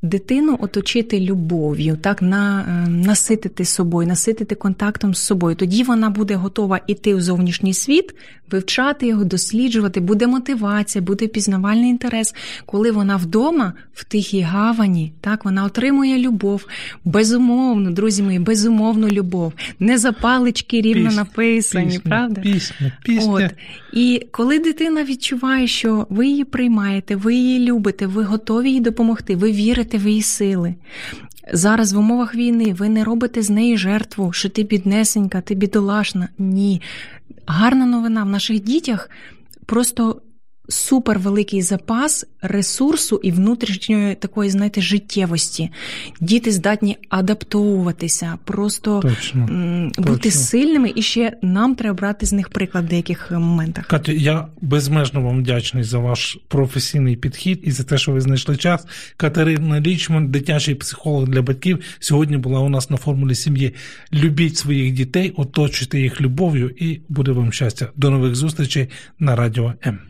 дитину 0.03 0.59
оточити 0.61 1.21
любов'ю, 1.21 1.97
так 1.97 2.23
на, 2.23 2.61
е, 2.61 2.91
наситити 2.91 3.65
собою, 3.65 4.09
наситити 4.09 4.55
контактом 4.55 5.15
з 5.15 5.19
собою. 5.19 5.57
Тоді 5.57 5.83
вона 5.83 6.11
буде 6.11 6.35
готова 6.35 6.81
іти 6.87 7.15
у 7.15 7.21
зовнішній 7.21 7.75
світ, 7.75 8.15
вивчати 8.53 9.07
його, 9.07 9.25
досліджувати, 9.25 10.01
буде 10.01 10.27
мотивація, 10.27 11.03
буде 11.03 11.27
пізнавальний 11.27 11.91
інтерес. 11.91 12.35
Коли 12.67 12.91
вона 12.91 13.17
вдома, 13.17 13.73
в 13.95 14.05
тихій 14.05 14.41
гавані, 14.41 15.13
так 15.21 15.45
вона 15.45 15.65
отримує 15.65 16.19
любов, 16.19 16.67
безумовну, 17.05 17.91
друзі 17.91 18.23
мої, 18.23 18.39
безумовну 18.39 19.09
любов. 19.09 19.53
Не 19.79 19.99
за 19.99 20.13
палички 20.13 20.81
рівно 20.81 21.09
Пісня, 21.09 21.23
написані, 21.23 21.87
Пісня, 21.87 22.03
правда? 22.05 22.41
Пісня, 22.41 22.93
пісня. 23.05 23.33
От. 23.33 23.51
І 23.93 24.27
коли 24.31 24.59
дитина 24.59 25.05
відчуває, 25.05 25.67
що 25.67 26.07
ви 26.11 26.27
її 26.27 26.45
приймаєте, 26.45 27.17
ви 27.17 27.35
її 27.35 27.71
любите, 27.71 28.07
ви 28.07 28.23
готові 28.23 28.71
їй 28.71 28.81
допомогти, 28.81 29.37
ви 29.37 29.53
вірите 29.53 29.99
в 29.99 30.09
її 30.09 30.23
сили. 30.23 30.75
Зараз 31.53 31.93
в 31.93 31.99
умовах 31.99 32.35
війни 32.35 32.75
ви 32.79 32.89
не 32.89 33.05
робите 33.05 33.43
з 33.43 33.51
неї 33.51 33.77
жертву, 33.77 34.33
що 34.33 34.49
ти 34.49 34.63
біднесенька, 34.63 35.41
ти 35.41 35.55
бідолашна. 35.55 36.29
Ні. 36.39 36.83
Гарна 37.47 37.87
новина 37.87 38.25
в 38.25 38.29
наших 38.29 38.61
дітях. 38.61 39.11
Просто 39.67 40.23
супер 40.71 41.19
великий 41.19 41.63
запас 41.63 42.27
ресурсу 42.43 43.21
і 43.23 43.33
внутрішньої 43.33 44.15
такої, 44.15 44.51
знаєте, 44.51 44.81
життєвості. 44.81 45.71
Діти 46.21 46.51
здатні 46.51 46.97
адаптовуватися, 47.09 48.39
просто 48.45 49.01
Точно. 49.01 49.43
м, 49.51 49.93
бути 49.99 50.19
Точно. 50.19 50.31
сильними, 50.41 50.93
і 50.95 51.03
ще 51.03 51.37
нам 51.43 51.75
треба 51.75 51.95
брати 51.95 52.27
з 52.27 52.33
них 52.33 52.49
приклад 52.49 52.85
в 52.85 52.89
деяких 52.89 53.29
е, 53.33 53.39
моментах. 53.39 53.87
Катю, 53.87 54.13
я 54.13 54.47
безмежно 54.61 55.21
вам 55.21 55.39
вдячний 55.39 55.85
за 55.85 55.99
ваш 55.99 56.39
професійний 56.49 57.17
підхід 57.17 57.61
і 57.65 57.71
за 57.71 57.85
те, 57.85 57.99
що 57.99 58.13
ви 58.13 58.21
знайшли 58.21 58.57
час. 58.57 58.87
Катерина 59.17 59.81
Річман, 59.81 60.31
дитячий 60.31 60.75
психолог 60.75 61.29
для 61.29 61.43
батьків, 61.43 61.79
сьогодні 61.99 62.37
була 62.37 62.61
у 62.61 62.69
нас 62.69 62.91
на 62.91 62.97
формулі 62.97 63.35
сім'ї. 63.35 63.75
Любіть 64.13 64.57
своїх 64.57 64.93
дітей, 64.93 65.33
оточуйте 65.37 66.01
їх 66.01 66.21
любов'ю, 66.21 66.71
і 66.77 67.01
буде 67.09 67.33
вам 67.33 67.53
щастя. 67.53 67.89
До 67.97 68.11
нових 68.11 68.35
зустрічей 68.35 68.89
на 69.19 69.37
радіо 69.37 69.75
М. 69.87 70.10